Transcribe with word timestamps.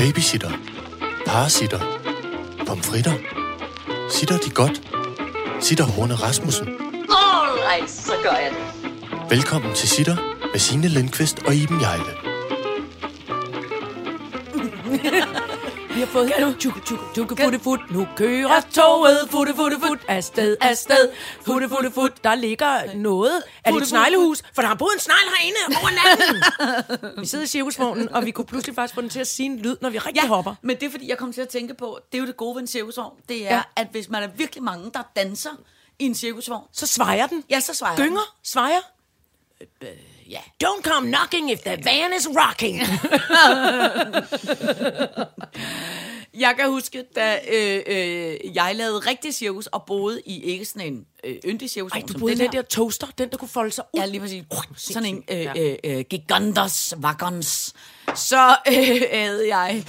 Babysitter. 0.00 0.50
Parasitter. 1.26 1.80
Pomfritter. 2.66 3.12
Sitter 4.10 4.38
de 4.38 4.50
godt? 4.50 4.82
Sitter 5.60 5.84
Horne 5.84 6.14
Rasmussen. 6.14 6.68
Alright, 6.68 7.90
så 7.90 8.12
gør 8.22 8.30
jeg 8.30 8.50
det. 8.50 9.30
Velkommen 9.30 9.74
til 9.74 9.88
Sitter 9.88 10.16
med 10.52 10.58
Signe 10.58 10.88
Lindqvist 10.88 11.38
og 11.46 11.54
Iben 11.54 11.80
Jejle. 11.80 12.12
Vi 16.00 16.04
har 16.04 16.12
fået 16.12 16.32
nu. 16.40 16.52
Tjukke, 16.60 16.80
tjukke, 16.80 17.04
tjukke, 17.14 17.36
futte, 17.42 17.58
fut. 17.58 17.80
Nu 17.90 18.08
kører 18.16 18.60
toget. 18.60 19.28
Futte, 19.30 19.54
futte, 19.54 19.76
fut. 19.86 19.98
Afsted, 20.08 20.56
afsted. 20.60 21.12
Futte, 21.46 21.68
futte, 21.68 21.90
fut. 21.90 22.24
Der 22.24 22.34
ligger 22.34 22.94
noget 22.94 23.42
af 23.64 23.72
dit 23.72 23.88
sneglehus, 23.88 24.42
for 24.54 24.62
der 24.62 24.68
har 24.68 24.74
boet 24.74 24.90
en 24.94 25.00
snegl 25.00 25.18
herinde 25.38 25.58
over 25.80 25.90
natten. 26.00 27.18
vi 27.22 27.26
sidder 27.26 27.44
i 27.44 27.48
cirkusvognen, 27.48 28.08
og 28.12 28.26
vi 28.26 28.30
kunne 28.30 28.44
pludselig 28.44 28.74
faktisk 28.74 28.94
få 28.94 29.00
den 29.00 29.10
til 29.10 29.20
at 29.20 29.26
sige 29.26 29.46
en 29.46 29.58
lyd, 29.58 29.76
når 29.80 29.90
vi 29.90 29.98
rigtig 29.98 30.28
hopper. 30.28 30.54
men 30.62 30.76
det 30.76 30.86
er 30.86 30.90
fordi, 30.90 31.08
jeg 31.08 31.18
kom 31.18 31.32
til 31.32 31.40
at 31.40 31.48
tænke 31.48 31.74
på, 31.74 31.98
det 32.12 32.18
er 32.18 32.22
jo 32.22 32.26
det 32.26 32.36
gode 32.36 32.54
ved 32.54 32.62
en 32.62 32.66
cirkusvogn, 32.68 33.16
det 33.28 33.36
er, 33.36 33.40
Ja. 33.44 33.54
ja. 33.54 33.62
at 33.76 33.86
hvis 33.90 34.08
man 34.08 34.22
er 34.22 34.28
virkelig 34.36 34.62
mange, 34.64 34.90
der 34.94 35.02
danser 35.16 35.50
i 35.98 36.04
en 36.04 36.14
cirkusvogn, 36.14 36.64
Så 36.72 36.86
svejer 36.86 37.26
den. 37.26 37.44
ja, 37.50 37.60
så 37.60 37.86
den. 37.96 38.04
Gynger, 38.04 38.36
svejer. 38.44 38.80
Ja. 40.30 40.40
Don't 40.64 40.82
come 40.82 41.06
knocking 41.08 41.50
if 41.50 41.58
the 41.58 41.70
van 41.84 42.12
is 42.18 42.28
rocking. 42.28 42.80
Jeg 46.34 46.54
kan 46.58 46.70
huske, 46.70 47.04
da 47.16 47.38
øh, 47.52 47.82
øh, 47.86 48.54
jeg 48.54 48.76
lavede 48.76 48.98
rigtig 48.98 49.34
cirkus 49.34 49.66
og 49.66 49.84
boede 49.86 50.22
i 50.26 50.42
ikke 50.42 50.64
sådan 50.64 50.92
en 50.92 51.06
øh, 51.24 51.36
yndig 51.46 51.70
cirkusvogn 51.70 52.02
Ej, 52.02 52.06
du 52.12 52.18
boede 52.18 52.34
i 52.34 52.36
den 52.36 52.46
den 52.46 52.52
der 52.52 52.62
toaster, 52.62 53.06
den 53.18 53.30
der 53.30 53.36
kunne 53.36 53.48
folde 53.48 53.70
sig 53.70 53.84
ud. 53.94 54.00
Ja, 54.00 54.06
lige 54.06 54.20
præcis. 54.20 54.44
Sådan 54.76 55.04
en 55.14 55.24
øh, 55.30 55.40
Ja. 55.40 55.52
øh, 55.56 55.76
øh, 55.84 56.00
gigantos 56.10 56.94
wagons. 57.02 57.74
Så 58.14 58.56
øh, 58.68 59.02
havde 59.12 59.56
jeg 59.56 59.84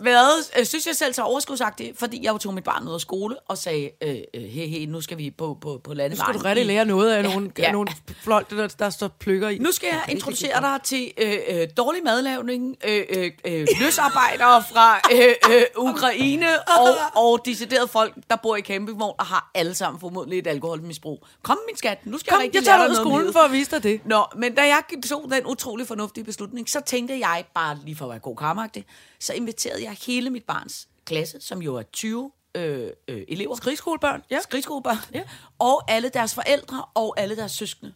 været, 0.00 0.50
øh, 0.58 0.64
synes 0.66 0.86
jeg 0.86 0.96
selv, 0.96 1.14
så 1.14 1.22
overskudsagtig, 1.22 1.92
fordi 1.96 2.20
jeg 2.24 2.32
jo 2.32 2.38
tog 2.38 2.54
mit 2.54 2.64
barn 2.64 2.88
ud 2.88 2.94
af 2.94 3.00
skole 3.00 3.36
og 3.48 3.58
sagde, 3.58 3.90
øh, 4.02 4.16
øh, 4.34 4.42
hey, 4.42 4.68
hey, 4.68 4.86
nu 4.86 5.00
skal 5.00 5.18
vi 5.18 5.30
på, 5.30 5.58
på, 5.60 5.80
på 5.84 5.90
Nu 5.90 5.94
landevejen. 5.94 6.34
skal 6.34 6.40
du 6.40 6.44
rigtig 6.48 6.66
lære 6.66 6.84
noget 6.84 7.12
af 7.12 7.22
Ja, 7.22 7.28
nogle, 7.28 7.50
ja. 7.58 7.72
nogle 7.72 7.88
fløjt, 8.22 8.50
der, 8.50 8.68
der 8.68 8.90
står 8.90 9.08
pløkker 9.08 9.48
i. 9.48 9.58
Nu 9.58 9.72
skal 9.72 9.88
jeg 9.92 10.04
introducere 10.08 10.60
dig 10.60 10.78
til 10.84 11.12
øh, 11.18 11.34
øh, 11.48 11.68
dårlig 11.76 12.02
madlavning, 12.04 12.76
øh, 12.88 13.04
øh, 13.10 13.30
øh, 13.44 13.66
løsarbejdere 13.80 14.64
fra 14.72 15.00
øh, 15.12 15.34
øh, 15.54 15.62
Ukraine 15.76 16.46
og, 16.60 17.22
og 17.22 17.40
deciderede 17.44 17.88
folk, 17.88 18.14
der 18.30 18.36
bor 18.36 18.56
i 18.56 18.60
campingvogn 18.62 19.14
og 19.18 19.26
har 19.26 19.50
alle 19.54 19.74
sammen 19.74 20.00
formodentlig 20.00 20.38
et 20.38 20.46
alkoholmisbrug. 20.46 21.26
Kom, 21.42 21.58
min 21.68 21.76
skat, 21.76 22.06
nu 22.06 22.18
skal 22.18 22.30
Kom, 22.30 22.38
jeg 22.38 22.44
rigtig 22.44 22.54
jeg 22.58 22.64
tager 22.64 22.78
lære 22.78 22.88
dig 22.88 22.92
ud 22.92 22.96
af 22.96 23.02
skolen 23.10 23.32
for 23.32 23.40
at 23.40 23.52
vise 23.52 23.70
dig 23.70 23.82
det. 23.82 24.00
Nå, 24.04 24.24
men 24.36 24.54
da 24.54 24.62
jeg 24.62 24.82
tog 25.08 25.30
den 25.30 25.46
utrolig 25.46 25.86
fornuftige 25.86 26.24
beslutning, 26.24 26.70
så 26.70 26.80
tænkte 26.86 27.18
jeg 27.18 27.44
bare 27.54 27.78
lige 27.84 27.96
for 27.96 28.04
at 28.04 28.10
være 28.10 28.18
god 28.18 28.36
karmagtig, 28.36 28.84
så 29.24 29.32
inviterede 29.32 29.82
jeg 29.82 29.96
hele 30.06 30.30
mit 30.30 30.44
barns 30.44 30.88
klasse, 31.04 31.40
som 31.40 31.62
jo 31.62 31.74
er 31.74 31.82
20 31.82 32.32
øh, 32.54 32.90
øh, 33.08 33.22
elever. 33.28 33.54
Skrigskolebørn, 33.54 34.22
ja. 34.30 34.40
Skrigskolebørn. 34.40 34.96
Ja. 35.14 35.22
Og 35.58 35.90
alle 35.90 36.08
deres 36.08 36.34
forældre 36.34 36.84
og 36.94 37.20
alle 37.20 37.36
deres 37.36 37.52
søskende. 37.52 37.94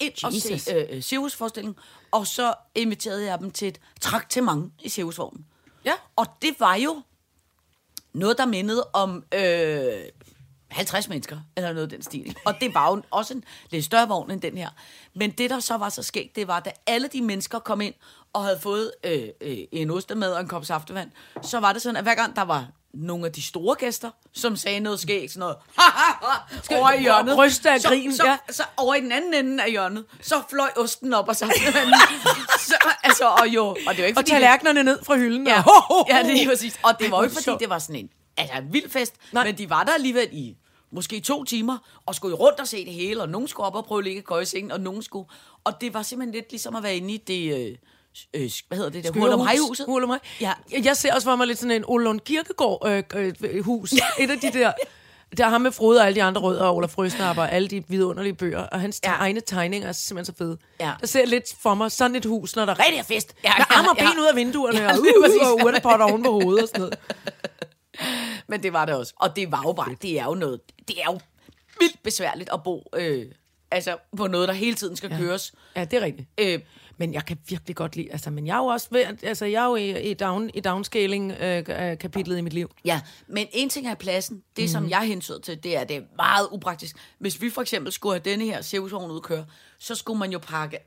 Ind 0.00 0.24
og 0.24 0.34
Jesus. 0.34 0.62
se 0.62 0.74
øh, 0.74 0.86
øh, 0.90 1.02
cirkusforestilling. 1.02 1.76
Og 2.10 2.26
så 2.26 2.54
inviterede 2.74 3.24
jeg 3.24 3.38
dem 3.38 3.50
til 3.50 3.68
et 3.68 3.80
traktement 4.00 4.72
i 4.82 4.88
cirkusvognen. 4.88 5.46
Ja. 5.84 5.92
Og 6.16 6.26
det 6.42 6.56
var 6.58 6.74
jo 6.74 7.02
noget, 8.12 8.38
der 8.38 8.46
mindede 8.46 8.84
om 8.92 9.24
øh, 9.34 10.02
50 10.76 11.08
mennesker, 11.08 11.38
eller 11.56 11.72
noget 11.72 11.82
af 11.82 11.90
den 11.90 12.02
stil. 12.02 12.36
Og 12.44 12.54
det 12.60 12.74
var 12.74 12.90
jo 12.90 13.02
også 13.10 13.34
en 13.34 13.44
lidt 13.70 13.84
større 13.84 14.08
vogn 14.08 14.30
end 14.30 14.40
den 14.40 14.58
her. 14.58 14.68
Men 15.14 15.30
det, 15.30 15.50
der 15.50 15.60
så 15.60 15.76
var 15.76 15.88
så 15.88 16.02
skægt, 16.02 16.36
det 16.36 16.46
var, 16.48 16.60
da 16.60 16.70
alle 16.86 17.08
de 17.08 17.22
mennesker 17.22 17.58
kom 17.58 17.80
ind 17.80 17.94
og 18.32 18.44
havde 18.44 18.58
fået 18.60 18.92
øh, 19.04 19.22
øh, 19.40 19.56
en 19.72 19.90
ostemad 19.90 20.32
og 20.32 20.40
en 20.40 20.48
kop 20.48 20.64
saftevand, 20.64 21.10
så 21.42 21.60
var 21.60 21.72
det 21.72 21.82
sådan, 21.82 21.96
at 21.96 22.02
hver 22.02 22.14
gang 22.14 22.36
der 22.36 22.42
var 22.42 22.66
nogle 22.94 23.26
af 23.26 23.32
de 23.32 23.42
store 23.42 23.74
gæster, 23.76 24.10
som 24.32 24.56
sagde 24.56 24.80
noget 24.80 25.00
skægt, 25.00 25.32
sådan 25.32 25.40
noget, 25.40 25.56
over 26.70 26.92
i 26.92 27.00
hjørnet. 27.02 27.38
ryste 27.38 27.70
af 27.70 27.80
så, 27.80 27.88
grin, 27.88 28.16
så, 28.16 28.26
ja. 28.26 28.36
så 28.50 28.62
over 28.76 28.94
i 28.94 29.00
den 29.00 29.12
anden 29.12 29.34
ende 29.34 29.62
af 29.64 29.70
hjørnet, 29.70 30.04
så 30.22 30.42
fløj 30.50 30.70
osten 30.76 31.14
op 31.14 31.28
og 31.28 31.36
saftevanden. 31.36 31.94
så, 32.68 32.74
altså, 33.02 33.28
og 33.28 33.48
jo, 33.48 33.66
og 33.66 33.76
det 33.76 33.84
var 33.86 33.92
ikke 33.92 34.08
Og 34.08 34.14
fordi, 34.14 34.24
det- 34.24 34.30
tallerkenerne 34.30 34.82
ned 34.82 34.98
fra 35.04 35.16
hylden. 35.16 35.46
Ja, 35.46 35.56
og 35.58 35.62
ho, 35.64 35.70
ho, 35.70 35.94
ho. 35.98 36.04
ja 36.08 36.22
det 36.22 36.42
er 36.42 36.48
præcis. 36.48 36.78
Og 36.82 36.92
det 37.00 37.10
var 37.10 37.16
jo 37.16 37.22
ikke, 37.22 37.34
fordi 37.42 37.56
det 37.60 37.68
var 37.70 37.78
sådan 37.78 37.96
en, 37.96 38.10
altså 38.36 38.62
vild 38.72 38.90
fest. 38.90 39.14
Nej. 39.32 39.44
men 39.44 39.58
de 39.58 39.70
var 39.70 39.84
der 39.84 39.92
alligevel 39.94 40.28
i 40.32 40.56
måske 40.90 41.20
to 41.20 41.44
timer, 41.44 41.78
og 42.06 42.14
skulle 42.14 42.36
rundt 42.36 42.60
og 42.60 42.68
se 42.68 42.84
det 42.84 42.92
hele, 42.92 43.22
og 43.22 43.28
nogen 43.28 43.48
skulle 43.48 43.66
op 43.66 43.74
og 43.74 43.84
prøve 43.84 43.98
at 43.98 44.04
ligge 44.04 44.18
i 44.18 44.22
køjesengen, 44.22 44.72
og 44.72 44.80
nogen 44.80 45.02
skulle... 45.02 45.28
Og 45.64 45.80
det 45.80 45.94
var 45.94 46.02
simpelthen 46.02 46.34
lidt 46.34 46.50
ligesom 46.50 46.76
at 46.76 46.82
være 46.82 46.96
inde 46.96 47.14
i 47.14 47.16
det... 47.16 47.68
Øh, 47.68 47.76
øh, 48.34 48.50
hvad 48.68 48.78
hedder 48.78 48.90
det 48.90 49.04
der? 49.04 49.20
Hul 49.20 49.28
om 49.28 49.40
hejhuset. 49.40 49.86
Hul 49.86 50.02
om 50.02 50.08
hej. 50.10 50.18
Ja. 50.40 50.52
Jeg 50.84 50.96
ser 50.96 51.14
også 51.14 51.28
for 51.28 51.36
mig 51.36 51.46
lidt 51.46 51.58
sådan 51.58 51.76
en 51.76 51.84
Olund 51.86 52.20
Kirkegård 52.20 52.88
øh, 53.14 53.32
øh, 53.44 53.64
hus. 53.64 53.92
Et 53.92 54.30
af 54.30 54.38
de 54.40 54.52
der... 54.52 54.72
Der 55.36 55.44
er 55.44 55.48
ham 55.48 55.60
med 55.60 55.72
Frode 55.72 56.00
og 56.00 56.06
alle 56.06 56.14
de 56.14 56.22
andre 56.22 56.40
rødder, 56.40 56.64
og 56.64 56.76
Olaf 56.76 56.90
Frøsnapper 56.90 57.42
og 57.42 57.52
alle 57.52 57.68
de 57.68 57.84
vidunderlige 57.88 58.34
bøger, 58.34 58.62
og 58.62 58.80
hans 58.80 59.00
ja. 59.04 59.12
Egne 59.12 59.40
tegninger 59.40 59.88
er 59.88 59.92
simpelthen 59.92 60.34
så 60.34 60.38
fede. 60.38 60.58
Ja. 60.80 60.92
Der 61.00 61.06
ser 61.06 61.20
jeg 61.20 61.28
lidt 61.28 61.44
for 61.62 61.74
mig 61.74 61.92
sådan 61.92 62.16
et 62.16 62.24
hus, 62.24 62.56
når 62.56 62.64
der 62.64 62.78
rigtig 62.78 62.98
er 62.98 63.02
fest. 63.02 63.34
Ja, 63.44 63.52
med 63.58 63.64
ja, 63.70 63.76
arme 63.76 63.90
og 63.90 63.96
ja. 63.98 64.10
ben 64.10 64.20
ud 64.20 64.26
af 64.26 64.36
vinduerne, 64.36 64.78
Ja, 64.78 64.92
og, 64.92 64.98
uh, 64.98 65.50
og 65.50 65.66
urtepot 65.66 66.00
oven 66.00 66.22
på 66.22 66.30
hovedet 66.30 66.62
og 66.62 66.68
sådan 66.68 66.80
noget. 66.80 66.98
Men 68.48 68.62
det 68.62 68.72
var 68.72 68.84
det 68.84 68.94
også. 68.94 69.12
Og 69.16 69.36
det 69.36 69.52
var 69.52 69.62
jo 69.66 69.72
bare, 69.72 69.96
det 70.02 70.20
er 70.20 70.24
jo 70.24 70.34
noget, 70.34 70.60
det 70.88 71.00
er 71.00 71.12
jo 71.12 71.20
vildt 71.80 72.02
besværligt 72.02 72.50
at 72.52 72.62
bo 72.62 72.88
øh, 72.96 73.26
altså 73.70 73.96
på 74.16 74.26
noget, 74.26 74.48
der 74.48 74.54
hele 74.54 74.76
tiden 74.76 74.96
skal 74.96 75.10
ja. 75.10 75.18
køres. 75.18 75.54
Ja, 75.76 75.84
det 75.84 75.96
er 75.96 76.00
rigtigt. 76.00 76.28
Øh, 76.38 76.60
Men 76.98 77.14
jeg 77.14 77.24
kan 77.24 77.38
virkelig 77.48 77.76
godt 77.76 77.96
lide, 77.96 78.12
altså, 78.12 78.30
men 78.30 78.46
jeg 78.46 78.54
er 78.54 78.58
jo 78.58 78.66
også 78.66 78.88
ved, 78.90 79.04
altså, 79.22 79.44
jeg 79.44 79.64
er 79.64 79.68
jo 79.68 79.76
i, 79.76 80.10
i, 80.10 80.14
down, 80.14 80.50
i 80.54 80.60
downscaling-kapitlet 80.60 82.34
øh, 82.34 82.38
i 82.38 82.42
mit 82.42 82.52
liv. 82.52 82.70
Ja, 82.84 83.00
men 83.26 83.46
en 83.52 83.68
ting 83.68 83.86
er 83.86 83.94
pladsen. 83.94 84.42
Det, 84.56 84.64
mm. 84.64 84.68
som 84.68 84.90
jeg 84.90 85.00
hensød 85.00 85.40
til, 85.40 85.62
det 85.62 85.76
er, 85.76 85.84
det 85.84 85.96
er 85.96 86.00
meget 86.16 86.48
upraktisk. 86.52 86.96
Hvis 87.18 87.40
vi 87.40 87.50
for 87.50 87.62
eksempel 87.62 87.92
skulle 87.92 88.14
have 88.14 88.30
denne 88.30 88.44
her 88.44 88.62
cirkusvogn 88.62 89.10
ud 89.10 89.20
køre, 89.20 89.46
så 89.78 89.94
skulle 89.94 90.18
man 90.18 90.32
jo 90.32 90.38
pakke 90.38 90.78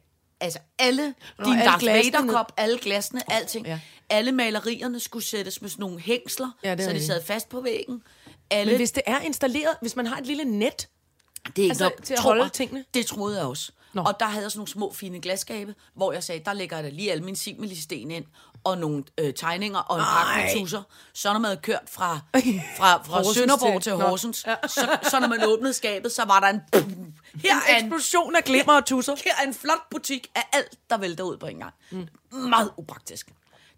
altså 0.42 0.60
alle 0.80 1.14
Nå, 1.40 1.46
din 1.46 1.54
alle 1.54 1.66
Darth. 1.66 1.86
Vader-kop, 1.86 2.52
alle 2.58 2.80
glasene, 2.80 3.32
alting. 3.32 3.66
Ja. 3.66 3.72
Ja. 3.72 3.80
Alle 4.10 4.32
malerierne 4.32 5.00
skulle 5.00 5.26
sættes 5.26 5.62
med 5.62 5.70
sådan 5.70 5.82
nogle 5.84 6.00
hængsler, 6.00 6.52
Ja, 6.64 6.78
så 6.84 6.94
de 6.94 7.06
sad 7.06 7.24
fast 7.24 7.50
på 7.50 7.62
væggen. 7.62 8.04
Alle, 8.52 8.72
Men 8.72 8.78
hvis 8.80 8.92
det 8.92 9.04
er 9.06 9.20
installeret, 9.20 9.76
hvis 9.82 9.96
man 9.96 10.08
har 10.08 10.18
et 10.18 10.26
lille 10.26 10.44
net, 10.44 10.88
det 11.56 11.66
er 11.66 11.70
altså, 11.70 11.84
nok- 11.84 12.04
til 12.04 12.14
at 12.14 12.20
tror 12.20 12.30
holde 12.30 12.44
jeg, 12.44 12.52
tingene? 12.52 12.86
Det 12.94 13.06
troede 13.06 13.38
jeg 13.38 13.46
også. 13.46 13.72
Nå. 13.94 14.02
Og 14.02 14.14
der 14.20 14.26
havde 14.26 14.44
jeg 14.44 14.52
sådan 14.52 14.60
nogle 14.60 14.72
små 14.72 14.94
fine 14.94 15.20
glasskabe, 15.22 15.76
hvor 15.96 16.14
jeg 16.14 16.24
sagde, 16.24 16.42
der 16.46 16.54
lægger 16.54 16.76
jeg 16.78 16.84
da 16.84 16.90
lige 16.90 17.12
alle 17.12 17.24
mine 17.24 17.38
similisten 17.38 18.12
ind, 18.12 18.26
og 18.64 18.78
nogle 18.78 19.04
øh, 19.18 19.34
tegninger 19.34 19.80
og 19.80 19.98
en 20.00 20.04
pakke 20.06 20.42
med 20.56 20.62
tusser. 20.62 20.82
Så 21.14 21.34
når 21.34 21.40
man 21.40 21.50
havde 21.50 21.62
kørt 21.62 21.80
fra, 21.92 22.20
fra, 22.78 23.04
fra 23.04 23.34
Sønderborg 23.34 23.82
til- 23.84 23.92
til. 23.92 23.94
Horsens, 24.02 24.38
så, 24.38 24.98
så 25.10 25.20
når 25.20 25.28
man 25.28 25.44
åbnede 25.44 25.74
skabet, 25.74 26.12
så 26.12 26.26
var 26.26 26.40
der 26.40 26.48
en... 26.48 26.62
Her 27.36 27.56
er 27.70 27.76
en, 27.78 27.86
eksplosion 27.86 28.36
af 28.36 28.44
glimmer 28.44 28.74
og 28.74 28.86
tusser. 28.86 29.16
her 29.24 29.32
er 29.44 29.48
en 29.48 29.54
flot 29.54 29.90
butik 29.92 30.28
af 30.36 30.44
alt, 30.54 30.78
der 30.90 30.98
vælter 30.98 31.24
ud 31.24 31.38
på 31.38 31.46
en 31.46 31.58
gang. 31.60 31.74
Mm. 31.92 32.08
Meget 32.32 32.72
upraktisk. 32.78 33.28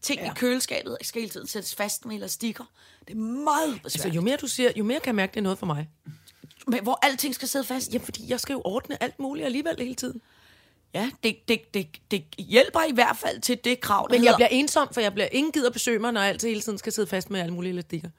Ting 0.02 0.22
ja. 0.22 0.32
i 0.32 0.34
køleskabet 0.36 0.98
skal 1.02 1.22
hele 1.22 1.32
tiden 1.32 1.48
sættes 1.48 1.76
fast 1.76 2.06
med 2.06 2.16
elastikker. 2.16 2.64
Det 3.08 3.14
er 3.14 3.18
meget 3.18 3.68
Altså, 3.74 3.84
besværligt. 3.84 4.16
jo 4.16 4.22
mere 4.22 4.38
du 4.38 4.48
siger, 4.48 4.72
jo 4.76 4.84
mere 4.84 5.00
kan 5.00 5.08
jeg 5.08 5.16
mærke, 5.16 5.32
det 5.32 5.38
er 5.38 5.44
noget 5.44 5.60
for 5.60 5.66
mig. 5.66 5.90
Men 6.68 6.84
hvor 6.84 7.00
alting 7.02 7.36
skal 7.36 7.48
sidde 7.48 7.66
fast. 7.66 7.94
Ja, 7.94 8.00
fordi 8.00 8.30
jeg 8.30 8.40
skal 8.40 8.54
jo 8.54 8.62
ordne 8.66 9.04
alt 9.04 9.20
muligt 9.20 9.46
alligevel 9.46 9.76
hele 9.80 9.96
tiden. 9.96 10.22
Ja, 10.94 11.10
det, 11.24 11.48
det, 11.48 11.74
det, 11.74 11.88
det 12.12 12.24
hjælper 12.38 12.80
i 12.90 12.92
hvert 12.94 13.18
fald 13.18 13.42
til 13.42 13.60
det 13.64 13.82
krav, 13.82 14.08
der 14.10 14.16
Men 14.16 14.24
jeg 14.24 14.30
hedder... 14.32 14.36
bliver 14.38 14.48
ensom, 14.48 14.94
for 14.94 15.02
jeg 15.02 15.14
bliver 15.14 15.28
ingen 15.32 15.52
gider 15.52 15.70
besøge 15.70 16.00
mig, 16.00 16.12
når 16.12 16.22
altid 16.22 16.48
hele 16.48 16.62
tiden 16.62 16.78
skal 16.78 16.94
sidde 16.94 17.08
fast 17.08 17.30
med 17.30 17.40
alle 17.40 17.54
mulige 17.54 17.72
elastikker. 17.72 18.10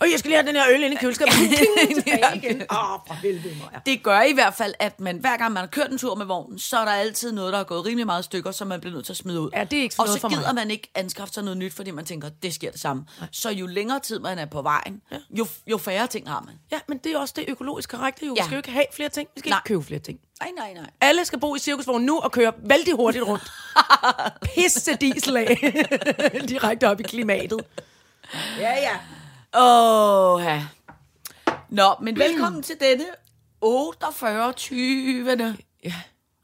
Og 0.00 0.10
jeg 0.10 0.18
skal 0.18 0.28
lige 0.28 0.38
have 0.42 0.46
den 0.48 0.56
her 0.56 0.64
øl 0.70 0.82
inde 0.82 0.94
i 0.96 0.98
køleskabet. 1.00 1.32
Tilbage 1.94 2.36
igen. 2.36 2.60
Åh, 2.60 2.66
for 3.06 3.14
helvede 3.22 3.54
mig. 3.54 3.68
Ja. 3.72 3.78
Det 3.86 4.02
gør 4.02 4.20
i 4.20 4.32
hvert 4.32 4.54
fald, 4.54 4.74
at 4.78 5.00
man 5.00 5.16
hver 5.18 5.36
gang 5.36 5.52
man 5.52 5.60
har 5.60 5.66
kørt 5.66 5.90
en 5.90 5.98
tur 5.98 6.14
med 6.14 6.26
vognen, 6.26 6.58
så 6.58 6.78
er 6.78 6.84
der 6.84 6.92
altid 6.92 7.32
noget, 7.32 7.52
der 7.52 7.58
er 7.58 7.64
gået 7.64 7.84
rimelig 7.86 8.06
meget 8.06 8.24
stykker, 8.24 8.50
som 8.50 8.68
man 8.68 8.80
bliver 8.80 8.94
nødt 8.94 9.06
til 9.06 9.12
at 9.12 9.16
smide 9.16 9.40
ud. 9.40 9.50
Ja, 9.52 9.64
det 9.64 9.78
er 9.78 9.82
ikke 9.82 9.94
Og 9.98 10.08
så 10.08 10.20
for 10.20 10.28
mig. 10.28 10.38
gider 10.38 10.52
man 10.52 10.70
ikke 10.70 10.90
anskaffe 10.94 11.34
sig 11.34 11.42
noget 11.44 11.56
nyt, 11.58 11.72
fordi 11.72 11.90
man 11.90 12.04
tænker, 12.04 12.28
det 12.42 12.54
sker 12.54 12.70
det 12.70 12.80
samme. 12.80 13.04
Så 13.32 13.50
jo 13.50 13.66
længere 13.66 14.00
tid 14.00 14.18
man 14.18 14.38
er 14.38 14.46
på 14.46 14.62
vejen, 14.62 15.02
jo, 15.30 15.46
jo 15.66 15.78
færre 15.78 16.06
ting 16.06 16.28
har 16.28 16.42
man. 16.46 16.54
ja, 16.72 16.78
men 16.88 16.98
det 16.98 17.12
er 17.12 17.18
også 17.18 17.34
det 17.36 17.44
økologisk 17.48 17.90
korrekte 17.90 18.26
jo. 18.26 18.32
Vi 18.32 18.36
Ja. 18.40 18.44
skal 18.44 18.54
jo 18.54 18.58
ikke 18.58 18.70
have 18.70 18.84
flere 18.94 19.08
ting. 19.08 19.28
Vi 19.34 19.38
skal 19.40 19.50
Nej. 19.50 19.58
ikke 19.58 19.68
købe 19.68 19.84
flere 19.84 20.00
ting. 20.00 20.18
Nej, 20.42 20.50
nej, 20.56 20.72
nej. 20.82 20.90
Alle 21.00 21.24
skal 21.24 21.40
bo 21.40 21.54
i 21.54 21.58
cirkusvogn 21.58 22.02
nu 22.02 22.18
og 22.18 22.32
køre 22.32 22.52
vældig 22.58 22.94
hurtigt 22.94 23.24
rundt. 23.24 23.52
Pisse 24.54 24.94
diesel 24.96 25.36
af. 25.36 25.74
Direkte 26.48 26.88
op 26.88 27.00
i 27.00 27.02
klimatet. 27.02 27.60
Ja, 28.58 28.70
ja. 28.70 28.96
Åh, 29.56 30.42
ja. 30.44 30.62
Nå, 31.70 31.94
men 32.02 32.18
velkommen 32.18 32.62
til 32.62 32.76
denne 32.80 33.04
48. 33.60 34.52
20. 34.52 35.56
Ja. 35.84 35.94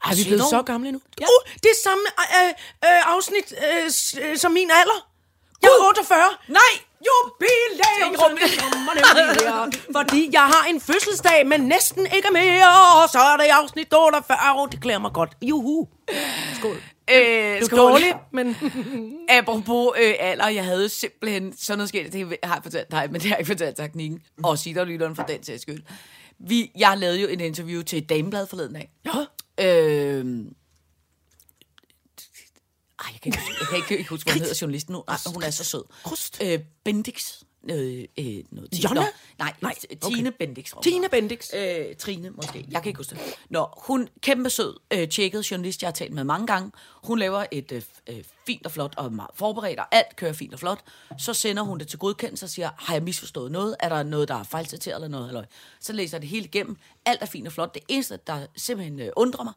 Er 0.05 0.15
vi 0.17 0.25
blevet 0.25 0.43
så 0.51 0.63
gamle 0.63 0.93
nu? 0.93 1.01
Ja. 1.21 1.25
Uh, 1.27 1.53
det 1.63 1.71
er 1.71 1.79
samme 1.85 2.03
øh, 2.19 2.49
øh, 2.85 3.15
afsnit 3.15 3.55
øh, 3.85 3.91
s- 3.91 4.15
øh, 4.23 4.37
som 4.37 4.53
min 4.53 4.71
alder. 4.71 5.09
Jeg 5.63 5.69
er 5.69 5.87
48. 5.87 6.19
Nej! 6.49 6.61
Jubilæum, 7.07 8.13
her. 9.45 9.71
Fordi 9.97 10.31
jeg 10.33 10.41
har 10.47 10.65
en 10.69 10.81
fødselsdag, 10.81 11.47
men 11.47 11.61
næsten 11.61 12.07
ikke 12.17 12.29
mere. 12.33 12.69
Og 13.03 13.09
så 13.11 13.19
er 13.19 13.37
det 13.37 13.45
afsnit 13.45 13.95
48. 13.95 14.39
Oh, 14.63 14.69
det 14.73 14.83
klæder 14.83 14.99
mig 14.99 15.13
godt. 15.13 15.31
Juhu. 15.43 15.89
Skål. 16.59 16.77
Øh, 17.11 17.61
Du 17.61 17.67
skål. 17.67 17.79
dårlig, 17.79 18.15
men... 18.33 18.57
Apropos 19.39 19.93
øh, 20.03 20.15
alder, 20.19 20.49
jeg 20.49 20.65
havde 20.65 20.89
simpelthen 20.89 21.57
sådan 21.57 21.79
noget 21.79 21.89
sket, 21.89 22.13
det 22.13 22.37
har 22.43 22.55
jeg 22.55 22.63
fortalt 22.63 22.91
dig, 22.91 23.09
men 23.11 23.15
det 23.15 23.23
har 23.23 23.37
jeg 23.37 23.41
ikke 23.41 23.49
fortalt 23.49 23.77
teknikken, 23.77 24.21
og 24.43 24.59
Sitterlytteren 24.59 25.17
for 25.17 25.23
den 25.23 25.43
sags 25.43 25.63
skyld. 25.63 25.83
Vi, 26.39 26.71
jeg 26.79 26.99
lavede 26.99 27.21
jo 27.21 27.29
et 27.31 27.41
interview 27.41 27.83
til 27.83 27.99
et 27.99 28.09
dameblad 28.09 28.47
forleden 28.47 28.73
dag. 28.75 28.91
Ja. 29.05 29.11
Øh, 29.65 30.25
ej, 32.99 33.07
jeg 33.13 33.21
kan 33.23 33.33
ikke, 33.33 33.39
jeg 33.61 33.69
kan 33.69 33.77
ikke, 33.79 33.99
ikke 33.99 34.11
huske, 34.11 34.27
hvad 34.27 34.35
hun 34.35 34.41
hedder 34.43 34.59
journalisten 34.61 34.93
nu. 34.93 35.05
Ej, 35.09 35.17
hun 35.35 35.43
er 35.43 35.51
så 35.51 35.65
sød. 35.65 35.83
Krust. 36.05 36.43
Øh, 36.43 36.59
Bendix. 36.85 37.43
Øh, 37.71 38.05
øh, 38.19 38.45
noget. 38.51 38.85
Jonna? 38.85 39.01
Nå, 39.01 39.07
Nej, 39.39 39.53
Nej, 39.63 39.75
okay. 39.93 40.15
Tine 40.15 40.31
Bendix. 40.31 40.73
Tine 40.83 41.09
Bendix. 41.09 41.55
Øh, 41.55 41.97
Trine, 41.99 42.31
måske. 42.31 42.67
Jeg 42.71 42.83
kan 42.83 42.91
ikke 42.91 42.99
huske 42.99 43.15
det. 43.15 43.21
Nå, 43.51 43.67
hun 43.77 44.09
kæmpe 44.21 44.51
sød, 44.51 44.77
øh, 44.91 45.09
tjekket 45.09 45.51
journalist, 45.51 45.83
jeg 45.83 45.87
har 45.89 45.93
talt 45.93 46.13
med 46.13 46.25
mange 46.25 46.47
gange. 46.47 46.73
Hun 47.05 47.19
laver 47.19 47.45
et 47.53 47.73
øh, 47.73 47.83
øh, 48.07 48.25
fint 48.47 48.67
og 48.67 48.73
flot 48.73 48.95
og 48.97 49.13
meget 49.13 49.31
forberedt, 49.35 49.79
og 49.81 49.87
alt 49.91 50.17
kører 50.17 50.33
fint 50.33 50.53
og 50.53 50.59
flot. 50.61 50.81
Så 51.19 51.35
sender 51.35 51.63
hun 51.63 51.79
det 51.79 51.89
til 51.89 51.99
godkendelse 51.99 52.47
og 52.47 52.51
siger, 52.51 52.71
har 52.77 52.95
jeg 52.95 53.03
misforstået 53.03 53.53
noget? 53.53 53.77
Er 53.81 53.89
der 53.89 54.03
noget, 54.03 54.29
der 54.29 54.35
er 54.35 54.43
fejlciteret 54.43 54.95
eller 54.97 55.09
noget? 55.09 55.29
Eller? 55.29 55.45
Så 55.81 55.93
læser 55.93 56.17
jeg 56.17 56.23
det 56.23 56.31
hele 56.31 56.45
igennem. 56.45 56.77
Alt 57.07 57.23
er 57.23 57.27
fint 57.27 57.47
og 57.47 57.53
flot. 57.53 57.75
Det 57.75 57.83
eneste, 57.89 58.19
der 58.27 58.47
simpelthen 58.57 59.01
øh, 59.01 59.09
undrer 59.17 59.45
mig, 59.45 59.53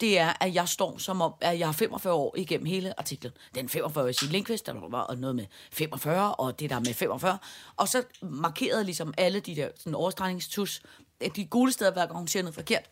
det 0.00 0.18
er, 0.18 0.32
at 0.40 0.54
jeg 0.54 0.68
står 0.68 0.98
som 0.98 1.20
om, 1.20 1.34
at 1.40 1.58
jeg 1.58 1.68
er 1.68 1.72
45 1.72 2.14
år 2.14 2.34
igennem 2.36 2.66
hele 2.66 2.98
artiklen. 2.98 3.32
Den 3.54 3.68
45 3.68 4.10
i 4.10 4.14
Linkvist, 4.22 4.66
der 4.66 4.72
var 4.72 5.14
noget 5.14 5.36
med 5.36 5.46
45, 5.72 6.34
og 6.34 6.60
det 6.60 6.70
der 6.70 6.78
med 6.78 6.94
45. 6.94 7.38
Og 7.76 7.88
så 7.88 8.02
markerede 8.22 8.84
ligesom 8.84 9.14
alle 9.18 9.40
de 9.40 9.56
der 9.56 9.68
sådan 9.76 9.94
overstregningstus, 9.94 10.82
øh, 11.20 11.30
de 11.36 11.44
gule 11.44 11.72
steder, 11.72 11.92
hver 11.92 12.06
gang 12.06 12.18
hun 12.18 12.28
siger 12.28 12.42
noget 12.42 12.54
forkert. 12.54 12.90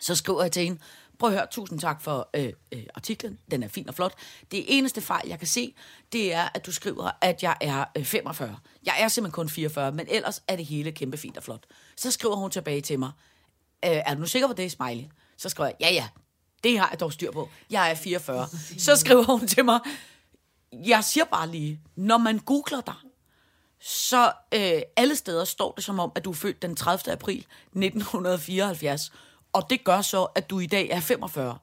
Så 0.00 0.14
skriver 0.14 0.42
jeg 0.42 0.52
til 0.52 0.64
hende, 0.64 0.78
prøv 1.18 1.30
at 1.30 1.36
høre, 1.36 1.46
tusind 1.50 1.80
tak 1.80 2.02
for 2.02 2.28
øh, 2.34 2.52
øh, 2.72 2.82
artiklen, 2.94 3.38
den 3.50 3.62
er 3.62 3.68
fin 3.68 3.88
og 3.88 3.94
flot. 3.94 4.14
Det 4.50 4.64
eneste 4.78 5.00
fejl, 5.00 5.28
jeg 5.28 5.38
kan 5.38 5.48
se, 5.48 5.74
det 6.12 6.34
er, 6.34 6.48
at 6.54 6.66
du 6.66 6.72
skriver, 6.72 7.10
at 7.20 7.42
jeg 7.42 7.56
er 7.60 7.84
øh, 7.96 8.04
45. 8.04 8.56
Jeg 8.86 8.94
er 8.98 9.08
simpelthen 9.08 9.32
kun 9.32 9.48
44, 9.48 9.92
men 9.92 10.06
ellers 10.10 10.42
er 10.48 10.56
det 10.56 10.66
hele 10.66 10.92
kæmpe 10.92 11.16
fint 11.16 11.36
og 11.36 11.42
flot. 11.42 11.64
Så 11.96 12.10
skriver 12.10 12.36
hun 12.36 12.50
tilbage 12.50 12.80
til 12.80 12.98
mig, 12.98 13.10
øh, 13.84 13.90
er 13.90 14.14
du 14.14 14.20
nu 14.20 14.26
sikker 14.26 14.48
på 14.48 14.54
det, 14.54 14.72
Smiley? 14.72 15.04
Så 15.36 15.48
skriver 15.48 15.66
jeg, 15.68 15.76
ja 15.80 15.94
ja, 15.94 16.08
det 16.64 16.78
har 16.78 16.88
jeg 16.90 17.00
dog 17.00 17.12
styr 17.12 17.32
på. 17.32 17.48
Jeg 17.70 17.90
er 17.90 17.94
44. 17.94 18.48
Så 18.78 18.96
skriver 18.96 19.22
hun 19.22 19.46
til 19.48 19.64
mig, 19.64 19.80
jeg 20.72 21.04
siger 21.04 21.24
bare 21.24 21.48
lige, 21.50 21.80
når 21.96 22.18
man 22.18 22.38
googler 22.38 22.80
dig, 22.80 22.94
så 23.80 24.32
øh, 24.54 24.82
alle 24.96 25.16
steder 25.16 25.44
står 25.44 25.72
det 25.72 25.84
som 25.84 25.98
om, 26.00 26.12
at 26.14 26.24
du 26.24 26.30
er 26.30 26.34
født 26.34 26.62
den 26.62 26.76
30. 26.76 27.12
april 27.12 27.38
1974. 27.38 29.12
Og 29.52 29.70
det 29.70 29.84
gør 29.84 30.00
så, 30.00 30.24
at 30.24 30.50
du 30.50 30.60
i 30.60 30.66
dag 30.66 30.88
er 30.90 31.00
45. 31.00 31.58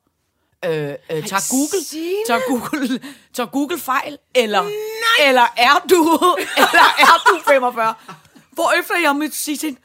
Øh, 0.65 0.71
øh, 0.71 0.97
tager 1.07 1.51
Google, 1.51 1.79
tager 2.27 2.39
Google, 2.47 2.99
tager 3.33 3.47
Google 3.47 3.79
fejl, 3.79 4.17
eller, 4.35 4.63
eller 5.27 5.47
er 5.57 5.85
du, 5.89 6.19
eller 6.57 6.87
er 6.99 7.23
du 7.27 7.39
45? 7.47 7.93
Hvorefter 8.51 8.95
jeg 9.03 9.15
må 9.15 9.23
sige 9.31 9.57
til 9.57 9.67
hende, 9.67 9.81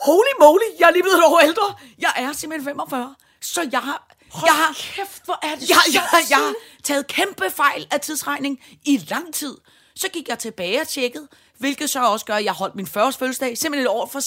holy 0.00 0.32
moly, 0.40 0.68
jeg 0.80 0.88
er 0.88 0.92
lige 0.92 1.02
blevet 1.02 1.18
et 1.18 1.24
år 1.24 1.40
ældre. 1.40 1.74
Jeg 1.98 2.12
er 2.16 2.32
simpelthen 2.32 2.64
45. 2.64 3.14
Så 3.40 3.68
jeg 3.72 3.80
har, 3.80 4.08
jeg 4.34 4.54
har, 4.54 4.72
kæft, 4.72 5.24
hvor 5.24 5.38
er 5.42 5.54
det 5.54 5.68
jeg, 5.68 5.76
jeg, 5.86 6.02
sjovt, 6.12 6.30
jeg 6.30 6.38
har 6.38 6.54
taget 6.82 7.06
kæmpe 7.06 7.50
fejl 7.50 7.86
af 7.90 8.00
tidsregning 8.00 8.60
i 8.84 8.96
lang 9.08 9.34
tid. 9.34 9.56
Så 9.94 10.08
gik 10.12 10.28
jeg 10.28 10.38
tilbage 10.38 10.80
og 10.80 10.88
tjekkede, 10.88 11.28
hvilket 11.58 11.90
så 11.90 12.04
også 12.04 12.26
gør, 12.26 12.34
at 12.34 12.44
jeg 12.44 12.52
holdt 12.52 12.74
min 12.74 12.86
40 12.86 13.12
fødselsdag 13.12 13.58
simpelthen 13.58 13.86
et 13.86 13.90
år 13.90 14.06
for, 14.06 14.20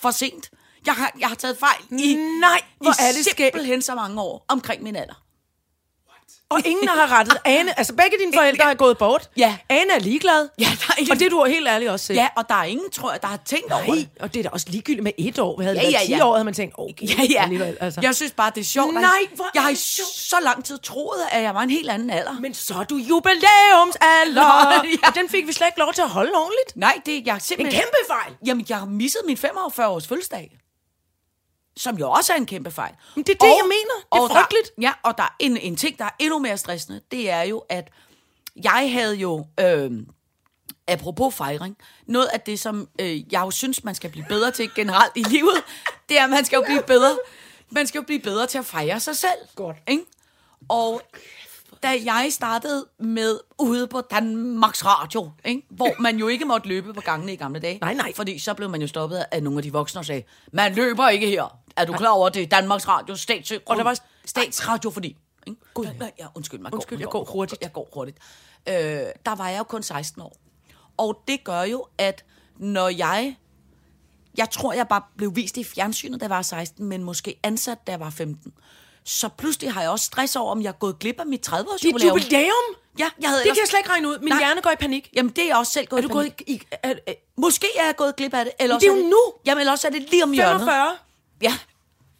for 0.00 0.10
sent. 0.10 0.50
Jeg 0.86 0.94
har, 0.94 1.12
jeg 1.20 1.28
har 1.28 1.34
taget 1.34 1.58
fejl 1.58 2.00
i, 2.00 2.14
Nej, 2.14 2.62
hvor 2.78 2.90
i 2.90 2.94
er 3.08 3.12
det 3.12 3.24
simpelthen 3.24 3.82
så 3.82 3.94
mange 3.94 4.20
år 4.20 4.44
omkring 4.48 4.82
min 4.82 4.96
alder. 4.96 5.22
Og 6.50 6.60
ingen 6.64 6.88
har 6.88 7.18
rettet. 7.18 7.36
Ane, 7.56 7.78
altså 7.78 7.94
begge 7.94 8.16
dine 8.20 8.32
forældre 8.34 8.70
er 8.70 8.74
gået 8.74 8.98
bort. 8.98 9.30
Ja. 9.36 9.56
Ane 9.68 9.92
er 9.94 9.98
ligeglad. 9.98 10.48
Ja, 10.58 10.64
der 10.64 10.70
er 10.92 10.98
ingen- 10.98 11.12
Og 11.12 11.18
det 11.18 11.26
er 11.26 11.30
du 11.30 11.44
helt 11.44 11.68
ærligt 11.68 11.90
også 11.90 12.06
selv. 12.06 12.18
Ja, 12.18 12.28
og 12.36 12.48
der 12.48 12.54
er 12.54 12.64
ingen, 12.64 12.90
tror 12.90 13.10
jeg, 13.12 13.22
der 13.22 13.28
har 13.28 13.38
tænkt 13.46 13.72
over 13.72 13.86
Nej, 13.86 13.94
det. 13.96 14.08
og 14.20 14.34
det 14.34 14.40
er 14.40 14.42
da 14.42 14.48
også 14.52 14.66
ligegyldigt 14.70 15.02
med 15.04 15.12
et 15.18 15.38
år. 15.38 15.62
Havde 15.62 15.74
Ja, 15.76 15.80
været 15.82 15.92
ja, 15.92 15.98
10 16.06 16.12
ja. 16.14 16.26
år, 16.26 16.32
havde 16.34 16.44
man 16.44 16.54
tænkt, 16.54 16.74
okay, 16.78 17.06
Ja, 17.18 17.22
ja. 17.30 17.42
alligevel. 17.42 17.76
Altså. 17.80 18.00
Jeg 18.02 18.14
synes 18.14 18.32
bare, 18.32 18.52
det 18.54 18.60
er 18.60 18.64
sjovt. 18.64 18.94
Nej, 18.94 19.02
hvor 19.34 19.46
jeg 19.54 19.62
har 19.62 19.70
i 19.70 19.74
så 19.74 20.36
lang 20.42 20.64
tid 20.64 20.78
troet, 20.78 21.20
at 21.30 21.42
jeg 21.42 21.54
var 21.54 21.60
en 21.62 21.70
helt 21.70 21.90
anden 21.90 22.10
alder. 22.10 22.32
Men 22.40 22.54
så 22.54 22.74
er 22.74 22.84
du 22.84 22.96
jubilæumsalder. 22.96 24.40
Ja. 25.02 25.08
Og 25.08 25.14
den 25.14 25.28
fik 25.28 25.46
vi 25.46 25.52
slet 25.52 25.66
ikke 25.66 25.78
lov 25.78 25.92
til 25.92 26.02
at 26.02 26.08
holde 26.08 26.32
ordentligt. 26.34 26.76
Nej, 26.76 27.00
det 27.06 27.26
jeg 27.26 27.30
er 27.30 27.34
En 27.34 27.40
simpelthen... 27.40 27.80
kæmpe 27.80 27.96
fejl. 28.08 28.32
Jamen, 28.46 28.66
jeg 28.68 28.78
har 28.78 28.86
misset 28.86 29.20
min 29.26 29.36
45 29.36 29.88
års 29.88 30.06
fødselsdag. 30.08 30.50
Som 31.76 31.98
jo 31.98 32.10
også 32.10 32.32
er 32.32 32.36
en 32.36 32.46
kæmpe 32.46 32.70
fejl. 32.70 32.94
Men 33.16 33.24
det 33.24 33.32
er 33.32 33.38
det, 33.38 33.46
jeg 33.46 33.64
mener. 33.64 33.94
Det 34.12 34.18
er 34.18 34.22
og 34.22 34.30
frygteligt. 34.30 34.76
Der, 34.76 34.82
ja, 34.82 34.92
og 35.02 35.18
der 35.18 35.24
er 35.24 35.36
en, 35.38 35.56
en 35.56 35.76
ting, 35.76 35.98
der 35.98 36.04
er 36.04 36.10
endnu 36.18 36.38
mere 36.38 36.58
stressende. 36.58 37.00
Det 37.10 37.30
er 37.30 37.42
jo, 37.42 37.58
at 37.58 37.90
jeg 38.64 38.90
havde 38.92 39.14
jo... 39.14 39.46
Øh, 39.60 39.90
apropos 40.88 41.34
fejring, 41.34 41.76
noget 42.06 42.26
af 42.26 42.40
det, 42.40 42.60
som 42.60 42.88
øh, 43.00 43.32
jeg 43.32 43.40
jo 43.40 43.50
synes, 43.50 43.84
man 43.84 43.94
skal 43.94 44.10
blive 44.10 44.24
bedre 44.28 44.50
til 44.50 44.70
generelt 44.74 45.12
i 45.16 45.22
livet, 45.22 45.62
det 46.08 46.18
er, 46.18 46.24
at 46.24 46.30
man 46.30 46.44
skal 46.44 46.56
jo 46.56 46.62
blive 46.66 46.82
bedre, 46.82 47.18
man 47.70 47.86
skal 47.86 47.98
jo 47.98 48.04
blive 48.04 48.20
bedre 48.20 48.46
til 48.46 48.58
at 48.58 48.64
fejre 48.64 49.00
sig 49.00 49.16
selv. 49.16 49.38
Godt. 49.56 49.76
Ikke? 49.88 50.04
Og 50.68 51.02
da 51.82 51.88
jeg 52.04 52.28
startede 52.30 52.86
med 52.98 53.38
ude 53.58 53.86
på 53.86 54.00
Danmarks 54.00 54.84
Radio, 54.84 55.30
ikke? 55.44 55.62
hvor 55.70 56.02
man 56.02 56.16
jo 56.16 56.28
ikke 56.28 56.44
måtte 56.44 56.68
løbe 56.68 56.94
på 56.94 57.00
gangene 57.00 57.32
i 57.32 57.36
gamle 57.36 57.60
dage. 57.60 57.78
Nej, 57.80 57.94
nej. 57.94 58.12
Fordi 58.16 58.38
så 58.38 58.54
blev 58.54 58.70
man 58.70 58.80
jo 58.80 58.86
stoppet 58.86 59.24
af 59.30 59.42
nogle 59.42 59.58
af 59.58 59.62
de 59.62 59.72
voksne 59.72 60.00
og 60.00 60.04
sagde, 60.04 60.22
man 60.52 60.74
løber 60.74 61.08
ikke 61.08 61.26
her. 61.26 61.58
Er 61.80 61.84
du 61.84 61.92
klar 61.92 62.10
over, 62.10 62.28
det 62.28 62.42
er 62.42 62.46
Danmarks 62.46 62.88
Radio 62.88 63.16
stats... 63.16 63.52
Og 63.66 63.76
der 63.76 63.82
var- 63.82 63.98
statsradio, 64.24 64.90
fordi... 64.90 65.16
Ikke? 65.46 65.60
Nej, 65.98 66.12
ja, 66.18 66.26
undskyld 66.34 66.60
mig. 66.60 66.74
Undskyld, 66.74 66.98
jeg 66.98 67.08
går 67.08 67.24
hurtigt. 67.24 67.62
Jeg 67.62 67.72
går 67.72 67.88
hurtigt. 67.94 68.18
Øh, 68.68 68.74
der 69.26 69.34
var 69.34 69.48
jeg 69.48 69.58
jo 69.58 69.64
kun 69.64 69.82
16 69.82 70.22
år. 70.22 70.36
Og 70.96 71.22
det 71.28 71.44
gør 71.44 71.62
jo, 71.62 71.86
at 71.98 72.24
når 72.58 72.88
jeg... 72.88 73.36
Jeg 74.38 74.50
tror, 74.50 74.72
jeg 74.72 74.88
bare 74.88 75.02
blev 75.16 75.36
vist 75.36 75.56
i 75.56 75.64
fjernsynet, 75.64 76.20
da 76.20 76.24
jeg 76.24 76.30
var 76.30 76.42
16, 76.42 76.86
men 76.86 77.04
måske 77.04 77.40
ansat, 77.42 77.86
da 77.86 77.92
jeg 77.92 78.00
var 78.00 78.10
15. 78.10 78.52
Så 79.04 79.28
pludselig 79.28 79.72
har 79.72 79.80
jeg 79.80 79.90
også 79.90 80.04
stress 80.04 80.36
over, 80.36 80.50
om 80.52 80.62
jeg 80.62 80.68
er 80.68 80.72
gået 80.72 80.98
glip 80.98 81.20
af 81.20 81.26
mit 81.26 81.48
30-års 81.48 81.80
Dit 81.80 81.92
jubilæum? 82.04 82.52
Ja, 82.98 83.10
jeg 83.20 83.28
havde 83.30 83.42
Det 83.42 83.48
kan 83.50 83.56
jeg 83.60 83.68
slet 83.68 83.78
ikke 83.78 83.90
regne 83.90 84.08
ud. 84.08 84.18
Min 84.18 84.28
Nej. 84.28 84.38
hjerne 84.38 84.60
går 84.60 84.70
i 84.70 84.76
panik. 84.76 85.10
Jamen, 85.14 85.32
det 85.32 85.44
er 85.44 85.46
jeg 85.48 85.56
også 85.56 85.72
selv 85.72 85.86
gået 85.86 85.98
Er 85.98 86.02
du 86.02 86.08
i 86.08 86.12
gået 86.12 86.24
panik. 86.24 86.42
i... 86.48 86.52
i 86.52 86.62
er, 86.82 86.94
er, 87.06 87.12
Måske 87.36 87.66
er 87.78 87.84
jeg 87.84 87.96
gået 87.96 88.16
glip 88.16 88.34
af 88.34 88.44
det. 88.44 88.54
Eller 88.60 88.74
Men 88.76 88.80
det 88.80 88.88
er 88.88 88.96
jo 88.96 89.02
nu. 89.08 89.20
Jamen, 89.46 89.60
eller 89.60 89.72
også 89.72 89.86
er 89.86 89.90
det 89.92 90.10
lige 90.10 90.22
om 90.24 90.32
hjørnet. 90.32 90.60
45. 90.60 90.96
Ja. 91.42 91.58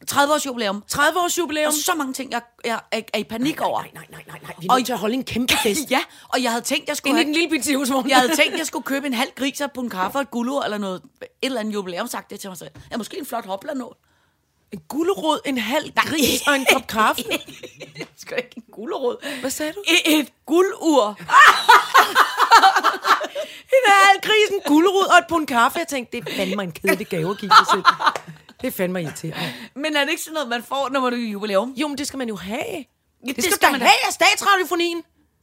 30 0.06 0.34
års 0.34 0.46
jubilæum. 0.46 0.82
30 0.88 1.20
års 1.20 1.38
jubilæum. 1.38 1.66
Og 1.66 1.72
så 1.72 1.94
mange 1.94 2.12
ting, 2.12 2.30
jeg, 2.30 2.40
jeg, 2.64 2.80
jeg 2.92 3.04
er 3.14 3.18
i 3.18 3.24
panik 3.24 3.60
over. 3.60 3.80
Nej, 3.82 3.90
nej, 3.94 4.04
nej, 4.10 4.22
nej, 4.26 4.38
nej. 4.42 4.52
Vi 4.60 4.66
er 4.70 4.74
nødt 4.74 4.86
til 4.86 4.92
at 4.92 4.98
holde 4.98 5.14
en 5.14 5.24
kæmpe 5.24 5.54
fest. 5.62 5.90
Ja, 5.90 6.00
og 6.28 6.42
jeg 6.42 6.50
havde 6.50 6.64
tænkt, 6.64 6.88
jeg 6.88 6.96
skulle 6.96 7.10
Inde 7.10 7.22
i 7.22 7.24
den 7.24 7.32
lille 7.34 7.50
bitte 7.50 7.76
husvogn. 7.76 8.08
jeg 8.08 8.16
havde 8.18 8.36
tænkt, 8.42 8.58
jeg 8.58 8.66
skulle 8.66 8.82
købe 8.84 9.06
en 9.06 9.14
halv 9.14 9.30
gris 9.36 9.62
på 9.74 9.80
en 9.80 9.90
kaffe 9.90 10.18
og 10.18 10.22
et 10.22 10.30
guldur 10.30 10.62
eller 10.62 10.78
noget. 10.78 11.02
Et 11.22 11.28
eller 11.42 11.60
andet 11.60 11.74
jubilæum, 11.74 12.08
sagt 12.08 12.30
det 12.30 12.40
til 12.40 12.50
mig 12.50 12.56
selv. 12.58 12.70
Ja, 12.92 12.96
måske 12.96 13.18
en 13.18 13.26
flot 13.26 13.46
hoplanål. 13.46 13.96
En 14.72 14.80
gulerod, 14.88 15.38
en 15.44 15.58
halv 15.58 15.92
gris 15.96 16.42
og 16.46 16.54
en 16.54 16.66
kop 16.72 16.86
kaffe. 16.86 17.22
Skal 18.22 18.36
ikke 18.36 18.50
en 18.56 18.62
gulerod? 18.72 19.40
Hvad 19.40 19.50
sagde 19.50 19.72
du? 19.72 19.82
Et, 20.06 20.18
et 20.18 20.28
guldur. 20.46 21.18
En 23.72 23.92
halv 23.92 24.20
gris, 24.22 24.50
en 24.52 24.60
gulerod 24.66 25.04
og 25.12 25.18
et 25.18 25.24
pund 25.28 25.46
kaffe. 25.46 25.78
Jeg 25.78 25.88
tænkte, 25.88 26.16
det 26.20 26.28
er 26.28 26.36
fandme 26.36 26.62
en 26.62 26.72
kedelig 26.72 27.06
gave 27.06 27.30
at 27.30 27.38
give 27.38 27.50
sig 27.58 27.66
selv. 27.72 27.84
Det 28.60 28.66
er 28.66 28.70
fandme 28.70 29.02
irriterende. 29.02 29.52
Men 29.74 29.96
er 29.96 30.00
det 30.04 30.10
ikke 30.10 30.22
sådan 30.22 30.34
noget, 30.34 30.48
man 30.48 30.62
får, 30.62 30.88
når 30.92 31.00
man 31.00 31.12
er 31.12 31.16
i 31.16 31.30
jubilæum? 31.30 31.74
Jo, 31.76 31.88
men 31.88 31.98
det 31.98 32.06
skal 32.06 32.18
man 32.18 32.28
jo 32.28 32.36
have. 32.36 32.84
Det, 33.26 33.36
det 33.36 33.44
skal, 33.44 33.54
skal 33.54 33.70
man 33.70 33.80
da 33.80 33.86
have 33.86 34.06
af 34.06 34.12
statsradiofonien. 34.12 35.02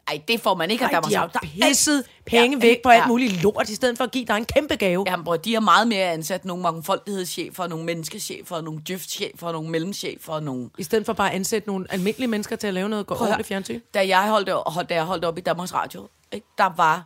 Nej, 0.09 0.21
det 0.27 0.41
får 0.41 0.55
man 0.55 0.71
ikke 0.71 0.83
af 0.85 0.87
Ej, 0.87 0.91
Danmarks 0.93 1.13
de 1.43 1.43
jo 1.59 1.67
pisset 1.69 2.03
penge 2.25 2.57
Ja, 2.57 2.61
væk 2.67 2.81
på 2.83 2.89
alt 2.89 3.01
ja. 3.01 3.07
muligt 3.07 3.43
lort, 3.43 3.69
i 3.69 3.75
stedet 3.75 3.97
for 3.97 4.03
at 4.03 4.11
give 4.11 4.25
dig 4.25 4.37
en 4.37 4.45
kæmpe 4.45 4.75
gave. 4.75 5.03
Jamen, 5.07 5.23
bror, 5.23 5.37
de 5.37 5.53
har 5.53 5.59
meget 5.61 5.87
mere 5.87 6.11
ansat 6.11 6.45
nogle 6.45 6.63
mangfoldighedschefer, 6.63 7.67
nogle 7.67 7.85
menneskechefer, 7.85 8.61
nogle 8.61 8.81
djøftschefer, 8.87 9.51
nogle 9.51 9.69
mellemchefer, 9.69 10.39
nogle... 10.39 10.69
I 10.77 10.83
stedet 10.83 11.05
for 11.05 11.13
bare 11.13 11.29
at 11.29 11.35
ansætte 11.35 11.67
nogle 11.69 11.85
almindelige 11.89 12.27
mennesker 12.27 12.55
til 12.55 12.67
at 12.67 12.73
lave 12.73 12.89
noget 12.89 13.05
at 13.11 13.17
høre. 13.17 13.27
ordentligt 13.27 13.47
fjernsyn. 13.47 13.79
Da 13.93 14.07
jeg 14.07 14.29
holdt, 14.29 14.49
hold- 14.67 14.87
da 14.87 14.95
jeg 14.95 15.03
holdt 15.03 15.25
op 15.25 15.37
i 15.37 15.41
Danmarks 15.41 15.73
Radio, 15.73 16.09
ikke, 16.31 16.47
der 16.57 16.69
var, 16.77 17.05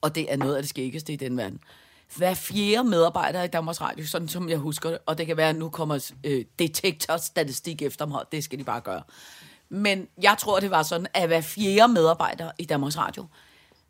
og 0.00 0.14
det 0.14 0.32
er 0.32 0.36
noget 0.36 0.56
af 0.56 0.62
det 0.62 0.68
skæggeste 0.70 1.12
i 1.12 1.16
den 1.16 1.36
verden, 1.36 1.60
hver 2.14 2.34
fjerde 2.34 2.88
medarbejder 2.88 3.42
i 3.42 3.48
Danmarks 3.48 3.80
Radio, 3.80 4.06
sådan 4.06 4.28
som 4.28 4.48
jeg 4.48 4.58
husker 4.58 4.90
det, 4.90 4.98
og 5.06 5.18
det 5.18 5.26
kan 5.26 5.36
være, 5.36 5.48
at 5.48 5.56
nu 5.56 5.68
kommer 5.68 6.12
øh, 6.24 6.44
detektorstatistik 6.58 7.82
efter 7.82 8.06
mig, 8.06 8.24
det 8.32 8.44
skal 8.44 8.58
de 8.58 8.64
bare 8.64 8.80
gøre. 8.80 9.02
Men 9.68 10.08
jeg 10.22 10.36
tror, 10.38 10.60
det 10.60 10.70
var 10.70 10.82
sådan, 10.82 11.06
at 11.14 11.26
hver 11.26 11.40
fjerde 11.40 11.92
medarbejder 11.92 12.50
i 12.58 12.64
Danmarks 12.64 12.98
Radio 12.98 13.26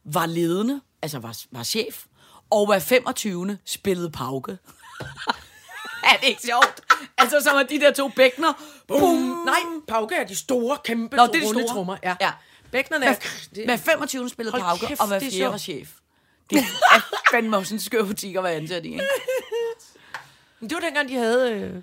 var 0.04 0.26
ledende, 0.26 0.80
altså 1.02 1.18
var, 1.18 1.36
var 1.50 1.62
chef, 1.62 2.04
og 2.50 2.66
hver 2.66 2.78
25. 2.78 3.58
spillede 3.64 4.10
pauke. 4.10 4.52
er 6.10 6.16
det 6.20 6.28
ikke 6.28 6.42
sjovt? 6.42 6.80
Altså, 7.18 7.40
som 7.40 7.56
er 7.56 7.62
de 7.62 7.80
der 7.80 7.92
to 7.92 8.08
bækkener. 8.08 8.52
Bum! 8.88 9.14
Nej, 9.46 9.58
pauke 9.88 10.14
er 10.14 10.26
de 10.26 10.34
store, 10.36 10.78
kæmpe 10.84 11.16
Nå, 11.16 11.22
det 11.22 11.28
er 11.28 11.32
de 11.32 11.40
store. 11.40 11.56
rundetrummer. 11.56 11.96
Ja. 12.02 12.16
Ja. 12.20 12.32
Bækkenerne 12.70 13.06
er... 13.06 13.14
Hver, 13.52 13.64
hver 13.64 13.76
25. 13.76 14.28
spillede 14.28 14.52
Hold 14.52 14.62
pauke, 14.62 14.86
kæft, 14.86 15.00
og 15.00 15.06
hver 15.06 15.16
er 15.16 15.20
fjerde 15.30 15.50
var 15.50 15.58
chef. 15.58 15.92
Det 16.50 16.58
er 16.58 17.00
fandme 17.32 17.56
også 17.56 17.74
en 17.74 17.80
skør 17.80 18.04
butik 18.04 18.34
at 18.36 18.42
være 18.44 18.52
ansat 18.52 18.84
i, 18.84 18.88
ikke? 18.88 19.04
Men 20.60 20.70
Det 20.70 20.74
var 20.76 20.80
dengang, 20.80 21.08
de 21.08 21.14
havde... 21.14 21.52
Øh, 21.52 21.82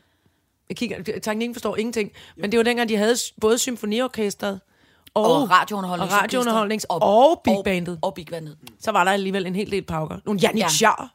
jeg 0.70 0.78
kigger, 0.78 1.20
teknikken 1.20 1.56
forstår 1.56 1.76
ingenting, 1.78 2.12
men 2.36 2.52
det 2.52 2.58
var 2.58 2.64
dengang, 2.64 2.90
de 2.90 2.98
havde 2.98 3.16
både 3.42 3.58
symfoniorkestret 3.58 4.62
og, 5.14 5.24
Og- 5.42 5.50
radiounderholdningsorkester. 5.50 6.52
og 6.52 6.56
radiounderholdnings- 6.68 6.86
og 6.90 7.42
big 7.44 7.58
bandet. 7.64 8.00
Og, 8.02 8.08
og 8.08 8.14
big 8.14 8.26
bandet. 8.28 8.58
Så 8.80 8.92
var 8.92 9.04
der 9.04 9.12
alligevel 9.12 9.46
en 9.46 9.56
hel 9.56 9.72
del 9.72 9.82
pauker. 9.86 10.18
Nogle 10.26 10.40
Ja. 10.42 10.48
janitjar. 10.56 11.14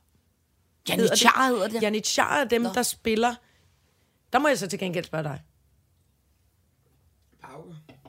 Janitjar 0.88 1.46
hedder 1.48 1.68
det. 1.68 1.82
Janitjar 1.82 2.36
er 2.40 2.44
dem, 2.44 2.62
Nå. 2.62 2.68
der 2.74 2.82
spiller... 2.82 3.34
Der 4.32 4.38
må 4.38 4.48
jeg 4.48 4.58
så 4.58 4.66
til 4.66 4.78
gengæld 4.78 5.04
spørge 5.04 5.24
dig. 5.24 5.40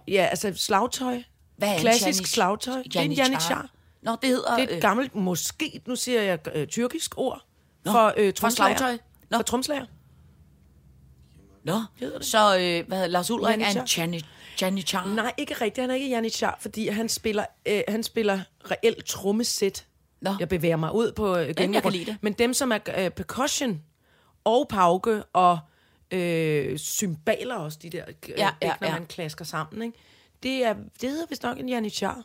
Ja, 0.08 0.26
altså 0.32 0.54
slagtøj. 0.56 1.24
Hvad 1.58 1.76
er 1.76 1.80
Klassisk 1.80 2.24
janit- 2.24 2.28
slagtøj. 2.28 2.84
Det 2.84 2.96
er 2.96 3.02
en 3.02 3.12
janitjar. 3.12 3.70
Nå, 4.02 4.12
det 4.22 4.30
hedder... 4.30 4.56
Det 4.56 4.64
er 4.64 4.68
et 4.68 4.76
øh, 4.76 4.82
gammelt, 4.82 5.16
måske, 5.16 5.82
nu 5.88 5.96
siger 5.96 6.22
jeg 6.22 6.40
øh, 6.56 6.68
tyrkisk 6.68 7.18
ord, 7.18 7.42
Nå, 7.86 7.92
for 7.92 8.14
øh, 8.18 8.28
for 8.28 8.32
tromslager. 8.32 8.78
slagtøj. 8.78 8.98
Nå. 9.30 9.38
For 9.38 9.44
tromslager. 9.44 9.86
Nå, 11.64 11.82
så 12.22 12.38
øh, 12.58 12.88
hvad 12.88 12.98
hedder 12.98 13.08
Lars 13.08 13.32
Ulrik 13.32 13.50
er 13.52 13.54
en 13.54 13.62
Janitjar. 13.76 14.04
jani- 14.06 14.26
janitjar. 14.62 15.06
Nej, 15.06 15.34
ikke 15.38 15.54
rigtigt. 15.54 15.82
Han 15.82 15.90
er 15.92 15.96
ikke 15.96 16.10
janitjar, 16.10 16.58
fordi 16.62 16.88
han 16.88 17.10
spiller, 17.10 17.46
øh, 17.66 17.82
han 17.88 18.04
spiller 18.04 18.40
reelt 18.72 19.06
trommesæt. 19.06 19.86
Nå. 20.22 20.36
Jeg 20.40 20.50
bevæger 20.50 20.76
mig 20.78 20.96
ud 20.96 21.12
på 21.12 21.38
øh, 21.38 21.48
det. 21.58 22.18
Men 22.22 22.34
dem, 22.34 22.54
som 22.54 22.72
er 22.72 22.80
øh, 22.98 23.10
percussion 23.12 23.82
og 24.44 24.68
pauke 24.70 25.24
og 25.34 25.60
øh, 26.12 26.78
cymbaler 26.78 27.56
også, 27.56 27.80
de 27.82 27.90
der, 27.90 28.04
øh, 28.08 28.14
Ja, 28.30 28.36
ja, 28.38 28.50
ja, 28.62 28.74
når 28.82 28.88
ja. 28.88 28.94
man 28.94 29.06
klasker 29.06 29.46
sammen, 29.46 29.82
ikke? 29.84 29.98
Det, 30.44 30.66
er, 30.66 30.74
det 31.02 31.10
hedder 31.10 31.26
vist 31.30 31.44
nok 31.44 31.60
en 31.60 31.70
janitjar. 31.70 32.24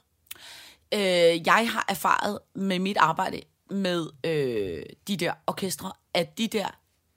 Øh, 0.94 1.46
jeg 1.46 1.70
har 1.70 1.84
erfaret 1.88 2.38
med 2.54 2.78
mit 2.78 2.96
arbejde 2.96 3.40
med 3.70 4.06
øh, 4.24 4.82
de 5.08 5.16
der 5.16 5.32
orkestre, 5.46 5.92
at 6.14 6.38
de 6.38 6.48
der 6.48 6.66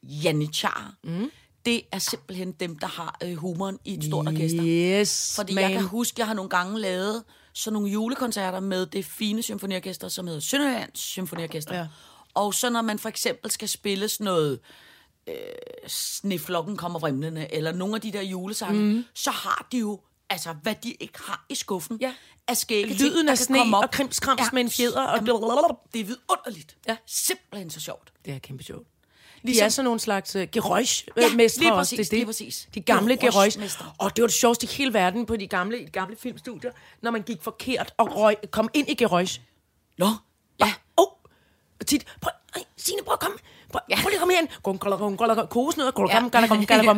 janitjarer, 0.04 0.94
mm. 1.04 1.32
det 1.66 1.82
er 1.92 2.00
simpelthen 2.00 2.52
dem, 2.52 2.80
der 2.80 2.88
har 2.88 3.18
øh, 3.24 3.36
humoren 3.36 3.80
i 3.86 3.94
et 3.94 4.04
stort 4.04 4.28
orkester. 4.28 4.64
Yes, 4.66 5.36
Fordi 5.36 5.54
man. 5.54 5.64
jeg 5.64 5.72
kan 5.72 5.84
huske, 5.84 6.16
jeg 6.20 6.28
har 6.28 6.34
nogle 6.34 6.50
gange 6.50 6.80
lavet 6.80 7.24
sådan 7.54 7.74
nogle 7.74 7.90
julekoncerter 7.90 8.60
med 8.60 8.86
det 8.86 9.06
fine 9.06 9.42
symfoniorkester, 9.42 10.08
som 10.08 10.28
hedder 10.28 10.40
Sønderjyllands 10.40 11.00
Symfoniorkester. 11.00 11.76
Ja. 11.76 11.88
Og 12.34 12.54
så 12.54 12.70
når 12.70 12.82
man 12.82 13.00
for 13.00 13.10
eksempel 13.10 13.52
skal 13.52 13.70
spille 13.70 14.10
sådan 14.10 14.26
noget 14.26 14.60
øh, 15.28 15.34
Sneflokken 15.88 16.78
kommer 16.78 17.00
vrimlende, 17.00 17.54
eller 17.54 17.72
nogle 17.72 17.96
af 17.96 18.02
de 18.02 18.12
der 18.12 18.22
julesange, 18.22 18.94
mm. 18.94 19.06
så 19.14 19.32
har 19.32 19.68
de 19.72 19.78
jo 19.78 20.00
altså, 20.30 20.54
hvad 20.54 20.76
de 20.84 20.92
ikke 20.94 21.20
har 21.20 21.46
i 21.50 21.56
skuffen 21.56 21.98
Ja. 22.02 22.14
af 22.48 22.58
skægge 22.58 22.94
Lyden 22.94 23.30
af 23.30 23.38
sne 23.38 23.62
op. 23.62 23.84
og 23.84 23.92
krimskrams 23.92 24.54
med 24.54 24.62
en 24.62 24.70
fjeder. 24.70 25.02
Og 25.02 25.16
Jamen, 25.28 25.76
det 25.94 26.02
er 26.02 26.06
vidunderligt. 26.06 26.78
Ja. 26.88 26.98
Simpelthen 27.06 27.70
så 27.70 27.80
sjovt. 27.80 28.14
Det 28.26 28.34
er 28.34 28.40
kæmpe 28.40 28.64
sjovt. 28.64 28.88
De 28.88 29.42
Ligesom- 29.44 29.66
er 29.66 29.70
sådan 29.70 29.84
nogle 29.86 30.00
slags 30.00 30.36
uh, 30.36 30.42
Ja, 30.42 30.46
geräusch-mestre 30.46 31.60
lige 31.60 31.74
også. 31.74 31.96
Det 31.96 32.06
det. 32.06 32.12
lige 32.14 32.26
præcis. 32.26 32.68
De 32.74 32.82
gamle 32.82 33.14
geräusch. 33.24 33.84
Og 33.98 34.16
det 34.16 34.22
var 34.22 34.28
det 34.28 34.36
sjoveste 34.36 34.64
i 34.66 34.70
hele 34.70 34.94
verden 34.94 35.26
på 35.26 35.36
de 35.36 35.48
gamle, 35.48 35.80
de 35.80 35.86
gamle 35.92 36.16
filmstudier, 36.16 36.72
når 37.02 37.12
man 37.12 37.22
gik 37.22 37.42
forkert 37.42 37.94
og 37.98 38.16
røg, 38.16 38.36
kom 38.52 38.70
ind 38.74 38.90
i 38.90 39.04
geräusch. 39.06 39.40
Nå, 39.98 40.08
ja. 40.60 40.74
Åh! 40.98 41.06
Og 41.80 41.86
tit, 41.88 42.06
prøv, 42.22 42.32
Signe, 42.78 43.04
prøv 43.04 43.14
at 43.14 43.20
komme. 43.20 43.38
Prøv, 43.72 43.80
ja. 43.90 43.96
lige 43.96 44.14
at 44.14 44.20
komme 44.20 44.34
herind. 44.34 44.48
Gung, 44.64 44.80
gala, 44.80 44.96
gung. 44.96 45.18
Kosen 45.50 45.82
ud, 45.82 45.92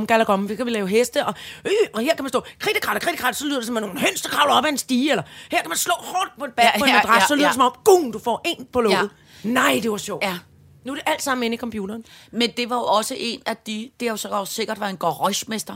gala. 0.08 0.36
Vi 0.36 0.56
kan 0.56 0.66
vi 0.66 0.72
lave 0.72 0.88
heste, 0.88 1.26
og, 1.26 1.34
øh, 1.66 1.72
og 1.94 2.02
her 2.02 2.16
kan 2.16 2.24
man 2.24 2.30
stå, 2.30 2.42
kritte, 2.60 2.82
kratte, 2.82 3.06
kritte, 3.06 3.20
kratte, 3.22 3.40
så 3.40 3.46
lyder 3.46 3.58
det 3.58 3.68
som, 3.68 3.78
at 3.78 3.84
nogle 3.84 4.00
høns, 4.00 4.22
der 4.22 4.30
kravler 4.30 4.54
op 4.54 4.66
ad 4.66 4.70
en 4.70 4.78
stige, 4.78 5.12
eller 5.12 5.24
her 5.52 5.62
kan 5.62 5.70
man 5.70 5.78
slå 5.78 5.94
hårdt 5.98 6.32
på 6.40 6.46
et 6.46 6.54
bag 6.54 6.72
Ja, 6.74 6.80
på 6.80 6.86
en 6.86 6.90
ja, 6.90 6.96
madras, 6.96 7.22
ja, 7.22 7.28
så 7.28 7.36
lyder 7.36 7.46
ja. 7.46 7.50
det 7.50 7.56
som 7.56 7.64
om, 7.64 7.74
gung, 7.84 8.14
du 8.14 8.20
får 8.20 8.42
en 8.46 8.68
på 8.74 8.82
låget. 8.82 9.10
Ja. 9.44 9.50
Nej, 9.50 9.80
det 9.84 9.92
var 9.92 9.98
sjovt. 9.98 10.24
Ja. 10.24 10.38
Nu 10.86 10.92
er 10.92 10.96
det 10.96 11.04
alt 11.06 11.22
sammen 11.22 11.44
inde 11.44 11.56
i 11.56 11.58
computeren. 11.58 12.06
Men 12.32 12.52
det 12.58 12.70
var 12.70 12.76
jo 12.76 12.84
også 12.84 13.16
en 13.18 13.42
af 13.46 13.58
de, 13.58 13.92
det 14.00 14.08
har 14.08 14.14
jo 14.14 14.18
så 14.18 14.28
også 14.28 14.54
sikkert 14.54 14.80
været 14.80 14.90
en 14.90 14.98
garagemester, 14.98 15.76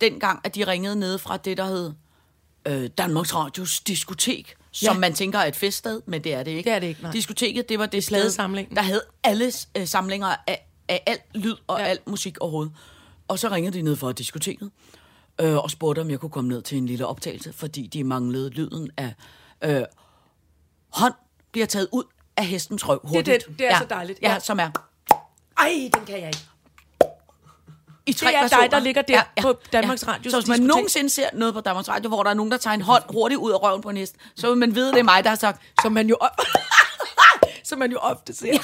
dengang, 0.00 0.40
at 0.44 0.54
de 0.54 0.66
ringede 0.66 0.96
ned 0.96 1.18
fra 1.18 1.36
det, 1.36 1.56
der 1.56 1.64
hed 1.64 1.92
øh, 2.66 2.90
Danmarks 2.98 3.34
Radios 3.34 3.80
diskotek, 3.80 4.54
som 4.74 4.94
Ja. 4.94 5.00
man 5.00 5.14
tænker 5.14 5.38
er 5.38 5.46
et 5.46 5.56
feststed, 5.56 6.02
men 6.06 6.24
det 6.24 6.34
er 6.34 6.42
det 6.42 6.50
ikke. 6.50 6.70
Det 6.70 6.76
er 6.76 6.78
det 6.78 6.86
ikke, 6.86 7.02
nej. 7.02 7.12
Diskoteket, 7.12 7.68
det 7.68 7.78
var 7.78 7.86
det 7.86 8.04
sted, 8.04 8.30
der 8.74 8.82
havde 8.82 9.02
alle 9.24 9.52
øh, 9.78 9.86
samlinger 9.86 10.26
af, 10.46 10.66
af 10.88 11.02
alt 11.06 11.22
lyd 11.34 11.54
og 11.66 11.78
Ja. 11.78 11.84
al 11.86 11.98
musik 12.06 12.38
overhovedet. 12.40 12.72
Og 13.28 13.38
så 13.38 13.48
ringede 13.50 13.78
de 13.78 13.82
ned 13.82 13.96
fra 13.96 14.12
diskoteket, 14.12 14.70
øh, 15.40 15.56
og 15.56 15.70
spurgte, 15.70 16.00
om 16.00 16.10
jeg 16.10 16.18
kunne 16.20 16.30
komme 16.30 16.48
ned 16.50 16.62
til 16.62 16.78
en 16.78 16.86
lille 16.86 17.06
optagelse, 17.06 17.52
fordi 17.52 17.86
de 17.86 18.04
manglede 18.04 18.50
lyden 18.50 18.90
af 18.96 19.14
øh, 19.64 19.82
hånd 20.92 21.14
bliver 21.52 21.66
taget 21.66 21.88
ud 21.92 22.04
af 22.36 22.46
hestens 22.46 22.88
røv 22.88 23.00
hurtigt. 23.04 23.46
det- 23.48 23.58
det 23.58 23.66
er 23.66 23.70
ja. 23.72 23.78
så 23.78 23.86
dejligt. 23.90 24.18
Ja, 24.22 24.32
Ja. 24.32 24.38
som 24.40 24.58
er 24.60 24.70
Ej, 25.58 25.90
den 25.94 26.06
kan 26.06 26.18
jeg 26.20 26.26
ikke. 26.26 26.44
I 28.06 28.12
tre 28.12 28.26
Det 28.26 28.34
er 28.34 28.38
dig, 28.40 28.42
versioner. 28.42 28.68
der 28.68 28.78
ligger 28.78 29.02
der 29.02 29.22
på 29.42 29.58
Danmarks 29.72 30.08
Radios 30.08 30.30
Så 30.32 30.38
hvis 30.40 30.48
man 30.48 30.60
nogensinde 30.60 31.10
ser 31.10 31.28
noget 31.32 31.54
på 31.54 31.60
Danmarks 31.60 31.88
Radio, 31.88 32.08
hvor 32.08 32.22
der 32.22 32.30
er 32.30 32.34
nogen, 32.34 32.52
der 32.52 32.58
tager 32.58 32.74
en 32.74 32.80
hånd 32.82 33.02
hurtigt 33.10 33.38
ud 33.40 33.52
af 33.52 33.62
røven 33.62 33.82
på 33.82 33.90
en 33.90 33.96
hest, 33.96 34.16
så 34.36 34.48
vil 34.48 34.58
man 34.58 34.74
vide, 34.74 34.92
det 34.92 34.98
er 34.98 35.02
mig, 35.02 35.24
der 35.24 35.30
har 35.30 35.36
sagt, 35.36 35.62
Som 35.82 35.92
man 35.92 36.08
jo, 36.08 36.18
som 37.64 37.78
man 37.78 37.90
jo 37.92 37.98
ofte 37.98 38.34
ser. 38.34 38.58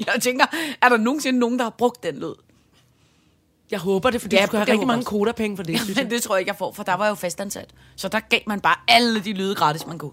jeg 0.06 0.22
tænker, 0.22 0.46
er 0.82 0.88
der 0.88 0.96
nogensinde 0.96 1.38
nogen, 1.38 1.58
der 1.58 1.64
har 1.64 1.70
brugt 1.70 2.02
den 2.02 2.14
lyd? 2.18 2.34
Jeg 3.70 3.80
håber 3.80 4.10
det, 4.10 4.20
fordi 4.20 4.36
Ja, 4.36 4.40
ja, 4.40 4.46
du 4.46 4.50
skal 4.50 4.58
have 4.58 4.72
rigtig 4.72 4.86
mange 4.86 5.04
kodapenge 5.04 5.56
for 5.56 5.62
det, 5.64 5.80
synes 5.84 5.96
jeg. 5.96 6.04
Men 6.04 6.10
det 6.10 6.22
tror 6.22 6.34
jeg 6.34 6.40
ikke, 6.40 6.48
jeg 6.50 6.56
får, 6.58 6.72
for 6.72 6.82
der 6.82 6.94
var 6.94 7.04
jeg 7.04 7.10
jo 7.10 7.14
fastansat. 7.14 7.70
Så 7.96 8.08
der 8.08 8.20
gav 8.20 8.40
man 8.46 8.60
bare 8.60 8.76
alle 8.88 9.20
de 9.20 9.32
lyde 9.32 9.54
gratis, 9.54 9.86
man 9.86 9.98
kunne. 9.98 10.10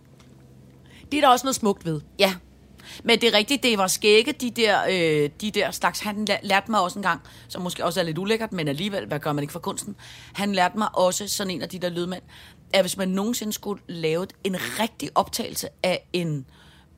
Det 1.11 1.17
er 1.17 1.21
der 1.21 1.27
også 1.27 1.45
noget 1.45 1.55
smukt 1.55 1.85
ved. 1.85 2.01
Ja. 2.19 2.33
Men 3.03 3.21
det 3.21 3.29
er 3.29 3.37
rigtigt, 3.37 3.63
det 3.63 3.77
var 3.77 3.87
skægge, 3.87 4.31
de 4.31 4.51
der, 4.51 4.79
øh, 4.89 5.29
de 5.41 5.51
der 5.51 5.71
slags. 5.71 5.99
Han 5.99 6.25
lær- 6.29 6.39
lærte 6.43 6.71
mig 6.71 6.81
også 6.81 6.99
en 6.99 7.03
gang, 7.03 7.21
som 7.47 7.61
måske 7.61 7.85
også 7.85 7.99
er 7.99 8.03
lidt 8.03 8.17
ulækkert, 8.17 8.53
men 8.53 8.67
alligevel, 8.67 9.05
hvad 9.05 9.19
gør 9.19 9.33
man 9.33 9.43
ikke 9.43 9.51
for 9.51 9.59
kunsten? 9.59 9.95
Han 10.33 10.53
lærte 10.55 10.77
mig 10.77 10.97
også 10.97 11.27
sådan 11.27 11.51
en 11.51 11.61
af 11.61 11.69
de 11.69 11.79
der 11.79 11.89
lydmænd, 11.89 12.23
at 12.73 12.81
hvis 12.81 12.97
man 12.97 13.09
nogensinde 13.09 13.53
skulle 13.53 13.81
lave 13.87 14.25
en 14.43 14.55
rigtig 14.79 15.09
optagelse 15.15 15.67
af 15.83 16.07
en 16.13 16.45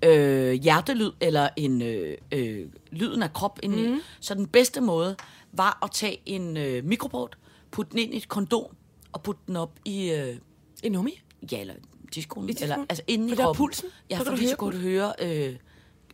øh, 0.03 0.51
hjertelyd, 0.53 1.11
eller 1.21 1.49
en 1.57 1.81
øh, 1.81 2.17
øh, 2.31 2.65
lyden 2.91 3.23
af 3.23 3.33
krop 3.33 3.59
indeni, 3.63 3.87
mm. 3.87 4.01
så 4.19 4.33
den 4.33 4.47
bedste 4.47 4.81
måde 4.81 5.15
var 5.53 5.79
at 5.83 5.91
tage 5.91 6.21
en 6.25 6.57
øh, 6.57 6.85
mikrobåt, 6.85 7.37
putte 7.71 7.91
den 7.91 7.99
ind 7.99 8.13
i 8.13 8.17
et 8.17 8.27
kondom, 8.29 8.65
og 9.11 9.23
putte 9.23 9.41
den 9.47 9.55
op 9.55 9.71
i... 9.85 10.11
Øh, 10.11 10.35
En 10.83 10.91
nummi? 10.91 11.21
Ja, 11.51 11.59
eller 11.61 11.73
tidskolen. 12.11 12.49
I 12.49 12.53
tidskolen? 12.53 12.71
Eller, 12.73 12.85
altså 12.89 13.03
inde 13.07 13.33
i 13.33 13.35
kroppen. 13.35 13.57
pulsen? 13.57 13.89
Ja, 14.09 14.17
fordi 14.17 14.37
så 14.37 14.45
høre 14.47 14.55
kunne 14.55 14.77
du 14.77 14.81
høre 14.81 15.13
øh, 15.21 15.55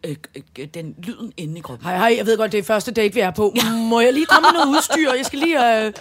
øh, 0.03 0.15
øh, 0.59 0.67
den 0.73 0.95
lyden 1.03 1.33
inde 1.37 1.57
i 1.57 1.61
kroppen. 1.61 1.87
Hej, 1.87 1.97
hej, 1.97 2.13
jeg 2.17 2.25
ved 2.25 2.37
godt, 2.37 2.51
det 2.51 2.57
er 2.57 2.63
første 2.63 2.91
date, 2.91 3.13
vi 3.13 3.19
er 3.19 3.31
på. 3.31 3.55
Må 3.73 3.99
jeg 3.99 4.13
lige 4.13 4.25
komme 4.25 4.47
med 4.47 4.53
noget 4.53 4.77
udstyr? 4.77 5.13
Jeg 5.17 5.25
skal 5.25 5.39
lige... 5.39 5.85
Øh... 5.85 5.93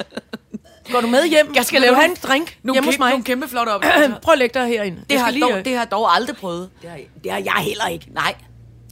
Går 0.93 1.01
du 1.01 1.07
med 1.07 1.29
hjem? 1.29 1.53
Jeg 1.55 1.65
skal 1.65 1.81
Vil 1.81 1.91
lave 1.91 2.05
en 2.05 2.17
drink 2.23 2.59
Nogle, 2.63 2.77
hjemme 2.77 2.89
hos 2.89 2.99
mig? 2.99 3.11
nogle 3.11 3.25
kæmpe 3.25 3.49
flotte 3.49 3.71
oplevelser. 3.71 4.19
Prøv 4.25 4.33
at 4.33 4.39
lægge 4.39 4.61
dig 4.61 4.69
herinde. 4.69 4.97
det, 5.01 5.11
Jeg 5.11 5.25
har 5.25 5.31
skal 5.31 5.43
dog, 5.43 5.49
lige, 5.51 5.59
øh, 5.59 5.65
det 5.65 5.73
har 5.73 5.81
jeg 5.81 5.91
dog 5.91 6.15
aldrig 6.15 6.37
prøvet. 6.37 6.71
det, 6.83 6.91
har, 6.91 6.99
det 7.25 7.33
har 7.33 7.39
jeg 7.39 7.55
heller 7.65 7.87
ikke. 7.87 8.07
Nej. 8.15 8.35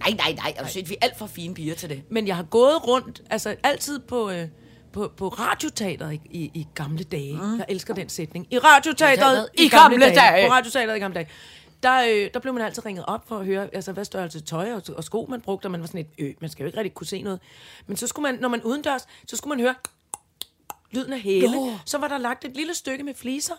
Nej, 0.00 0.10
nej, 0.18 0.32
nej. 0.32 0.54
Altså, 0.58 0.82
vi 0.86 0.94
er 0.94 1.04
alt 1.06 1.18
for 1.18 1.26
fine 1.26 1.54
piger 1.54 1.74
til 1.74 1.88
det. 1.88 2.02
Men 2.10 2.26
jeg 2.26 2.36
har 2.36 2.42
gået 2.42 2.86
rundt, 2.88 3.22
altså 3.30 3.54
altid 3.62 3.98
på, 3.98 4.30
øh, 4.30 4.44
på, 4.92 5.12
på 5.16 5.28
radioteateret 5.28 6.12
i, 6.12 6.20
i, 6.30 6.50
i 6.54 6.66
gamle 6.74 7.04
dage. 7.04 7.32
Mm. 7.42 7.58
Jeg 7.58 7.64
elsker 7.68 7.94
den 7.94 8.08
sætning. 8.08 8.46
I 8.50 8.58
radioteateret 8.58 9.48
i, 9.58 9.68
gamle, 9.68 10.00
dage. 10.14 10.46
På 10.48 10.52
radioteateret 10.52 10.96
i 10.96 11.00
gamle 11.00 11.14
dage. 11.14 11.28
Der, 11.84 12.04
øh, 12.24 12.30
der 12.34 12.40
blev 12.40 12.54
man 12.54 12.62
altid 12.62 12.86
ringet 12.86 13.04
op 13.08 13.28
for 13.28 13.38
at 13.38 13.46
høre, 13.46 13.68
altså 13.74 13.92
hvad 13.92 14.04
størrelse 14.04 14.40
tøj 14.40 14.72
og, 14.72 14.82
og 14.96 15.04
sko 15.04 15.26
man 15.30 15.40
brugte, 15.40 15.66
og 15.66 15.70
man 15.70 15.80
var 15.80 15.86
sådan 15.86 16.00
et, 16.00 16.06
øh, 16.18 16.34
man 16.40 16.50
skal 16.50 16.62
jo 16.62 16.66
ikke 16.66 16.78
rigtig 16.78 16.94
kunne 16.94 17.06
se 17.06 17.22
noget. 17.22 17.40
Men 17.86 17.96
så 17.96 18.06
skulle 18.06 18.22
man, 18.32 18.40
når 18.40 18.48
man 18.48 18.62
udendørs, 18.62 19.06
så 19.26 19.36
skulle 19.36 19.56
man 19.56 19.60
høre 19.60 19.74
lyden 20.90 21.12
af 21.12 21.20
hæle. 21.20 21.52
Jo. 21.56 21.78
Så 21.86 21.98
var 21.98 22.08
der 22.08 22.18
lagt 22.18 22.44
et 22.44 22.56
lille 22.56 22.74
stykke 22.74 23.04
med 23.04 23.14
fliser 23.14 23.54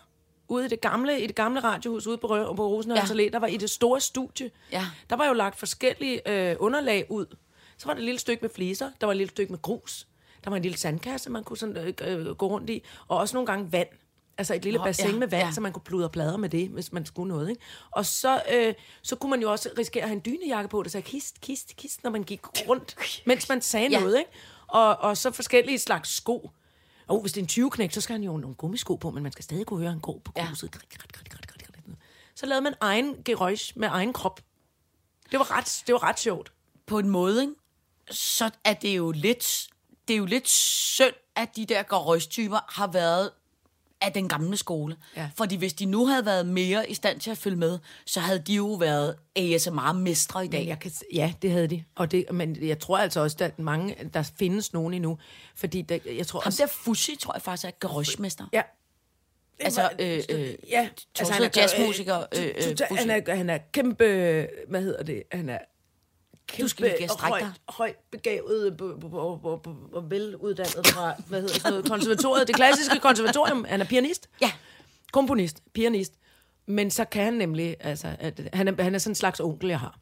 ude 0.48 0.66
i 0.66 0.68
det 0.70 0.82
gamle, 0.82 1.22
i 1.22 1.28
det 1.28 1.36
gamle 1.36 1.60
radiohus 1.64 2.08
ude 2.08 2.18
på, 2.18 2.28
Rø- 2.28 2.56
på 2.56 2.68
Rosenhøj 2.68 3.00
Ja. 3.18 3.28
der 3.30 3.40
var 3.40 3.48
i 3.48 3.58
det 3.58 3.70
store 3.70 4.02
studie. 4.02 4.52
Ja. 4.72 4.86
Der 5.10 5.16
var 5.16 5.28
jo 5.28 5.34
lagt 5.34 5.60
forskellige 5.60 6.30
øh, 6.52 6.56
underlag 6.60 7.06
ud. 7.12 7.26
Så 7.78 7.86
var 7.86 7.94
der 7.94 8.00
et 8.00 8.06
lille 8.06 8.20
stykke 8.20 8.42
med 8.42 8.50
fliser, 8.50 8.92
der 9.02 9.08
var 9.08 9.14
et 9.14 9.18
lille 9.18 9.32
stykke 9.32 9.52
med 9.54 9.62
grus, 9.62 10.08
der 10.44 10.50
var 10.50 10.58
en 10.58 10.64
lille 10.64 10.78
sandkasse, 10.78 11.30
man 11.30 11.44
kunne 11.44 11.58
sådan, 11.58 11.78
øh, 11.78 12.28
øh, 12.28 12.36
gå 12.36 12.48
rundt 12.48 12.70
i, 12.70 12.84
og 13.08 13.18
også 13.18 13.36
nogle 13.36 13.48
gange 13.48 13.72
vand. 13.72 13.88
Altså 14.38 14.54
et 14.54 14.64
lille 14.64 14.78
Nå, 14.78 14.84
bassin 14.86 15.10
ja, 15.10 15.18
med 15.18 15.28
vand, 15.28 15.48
ja. 15.48 15.52
så 15.52 15.62
man 15.62 15.72
kunne 15.74 15.84
pludre 15.84 16.10
plader 16.10 16.38
med 16.38 16.50
det, 16.50 16.70
hvis 16.70 16.92
man 16.92 17.06
skulle 17.06 17.28
noget. 17.30 17.50
Ikke? 17.50 17.62
Og 17.92 18.06
så, 18.06 18.42
øh, 18.54 18.74
så 19.02 19.16
kunne 19.16 19.30
man 19.30 19.42
jo 19.42 19.52
også 19.52 19.70
risikere 19.78 20.04
at 20.04 20.10
have 20.10 20.16
en 20.16 20.22
dynejakke 20.26 20.70
på, 20.70 20.84
der 20.84 20.90
sagde 20.90 21.06
kist, 21.06 21.42
kist, 21.42 21.76
kist, 21.76 22.04
når 22.04 22.10
man 22.12 22.24
gik 22.24 22.42
rundt, 22.70 22.96
mens 23.26 23.50
man 23.50 23.62
sagde 23.62 23.88
Ja. 23.92 24.00
noget. 24.00 24.18
Ikke? 24.18 24.32
Og, 24.68 24.98
og 24.98 25.18
så 25.18 25.32
forskellige 25.32 25.80
slags 25.80 26.10
sko. 26.16 26.52
Og 27.08 27.22
hvis 27.22 27.34
det 27.34 27.42
er 27.42 27.44
en 27.44 27.48
20 27.48 27.72
knæk, 27.72 27.92
så 27.92 28.02
skal 28.02 28.14
han 28.14 28.24
jo 28.24 28.38
nogle 28.38 28.56
gummisko 28.56 28.96
på, 28.96 29.12
men 29.12 29.24
man 29.24 29.32
skal 29.32 29.44
stadig 29.44 29.66
kunne 29.66 29.80
høre 29.80 29.92
en 29.92 30.00
gå 30.00 30.22
på 30.26 30.32
gruset. 30.32 30.70
Ja. 30.74 30.80
Så 32.36 32.46
lavede 32.46 32.62
man 32.62 32.74
egen 32.82 33.16
geräusch 33.30 33.74
med 33.76 33.88
egen 33.92 34.14
krop. 34.14 34.42
Det 35.32 35.40
var 35.40 35.58
ret, 35.58 35.84
det 35.88 35.94
var 35.94 36.04
ret 36.04 36.20
sjovt. 36.20 36.52
På 36.86 37.00
en 37.00 37.10
måde, 37.10 37.42
ikke? 37.42 37.54
så 38.12 38.50
er 38.64 38.74
det 38.74 38.98
jo 38.98 39.12
lidt, 39.12 39.68
det 40.08 40.14
er 40.14 40.18
jo 40.18 40.26
lidt 40.26 40.50
synd, 40.50 41.14
at 41.36 41.56
de 41.56 41.66
der 41.66 41.84
garøjstyper 41.84 42.60
har 42.70 42.88
været 42.88 43.32
af 44.06 44.14
den 44.14 44.30
gamle 44.30 44.58
skole. 44.58 44.96
Ja. 45.16 45.30
Fordi 45.36 45.56
hvis 45.56 45.74
de 45.74 45.86
nu 45.86 46.06
havde 46.06 46.26
været 46.26 46.46
mere 46.46 46.90
i 46.90 46.94
stand 46.94 47.20
til 47.20 47.32
at 47.32 47.38
følge 47.38 47.58
med, 47.58 47.80
så 48.06 48.20
havde 48.20 48.40
de 48.40 48.54
jo 48.54 48.68
været 48.68 49.16
ASMR-mestre 49.36 50.46
i 50.46 50.48
dag. 50.48 50.60
Men 50.60 50.68
jeg 50.70 50.80
kan, 50.80 50.92
ja, 51.14 51.34
det 51.42 51.52
havde 51.52 51.68
de. 51.68 51.84
Og 51.96 52.12
det, 52.12 52.26
men 52.32 52.58
jeg 52.68 52.80
tror 52.80 52.98
altså 52.98 53.20
også, 53.20 53.38
at 53.40 53.60
mange, 53.60 53.96
der 54.14 54.32
findes 54.40 54.74
nogen 54.74 54.94
endnu. 54.94 55.18
Fordi 55.56 55.82
der, 55.82 55.98
jeg 56.18 56.28
tror 56.28 56.40
Ham 56.40 56.48
også... 56.48 56.64
der 56.64 56.68
Fussi, 56.68 57.16
tror 57.16 57.34
jeg 57.34 57.42
faktisk 57.42 57.68
er 57.68 57.72
garøjmester. 57.72 58.46
Ja. 58.54 58.62
Altså, 59.60 59.90
øh, 60.00 60.24
øh, 60.30 60.54
Ja, 60.70 60.90
altså, 61.20 61.34
han 61.34 61.44
er 61.44 61.50
jazzmusiker. 61.56 62.18
Øh, 62.38 62.46
øh, 62.46 62.54
total- 62.64 62.98
han, 62.98 63.10
er, 63.10 63.36
han 63.36 63.50
er 63.50 63.58
kæmpe, 63.72 64.48
hvad 64.70 64.82
hedder 64.82 65.04
det, 65.04 65.24
han 65.32 65.50
er 65.50 65.58
kæmpe, 66.56 66.64
Du 66.64 66.68
skal 66.68 66.86
ikke 67.00 67.08
strække 67.14 67.38
højt, 67.46 67.54
højt 67.70 67.96
begavet 68.12 68.82
og, 69.14 69.46
og 69.94 70.12
veluddannet 70.12 70.88
fra, 70.88 71.14
hvad 71.28 71.42
hedder 71.42 71.54
sådan 71.56 71.72
noget, 71.72 71.86
konservatoriet, 71.90 72.48
det 72.48 72.56
klassiske 72.56 73.00
konservatorium. 73.00 73.66
Han 73.70 73.82
er 73.82 73.86
pianist, 73.86 74.30
Ja. 74.42 74.52
komponist, 75.14 75.64
pianist. 75.74 76.14
Men 76.66 76.92
så 76.92 77.06
kan 77.06 77.24
han 77.24 77.34
nemlig, 77.34 77.76
altså, 77.80 78.16
at, 78.20 78.50
han, 78.54 78.68
er, 78.68 78.84
han 78.84 78.96
er 78.96 79.00
sådan 79.00 79.12
en 79.12 79.16
slags 79.16 79.40
onkel, 79.40 79.70
jeg 79.70 79.80
har. 79.80 80.00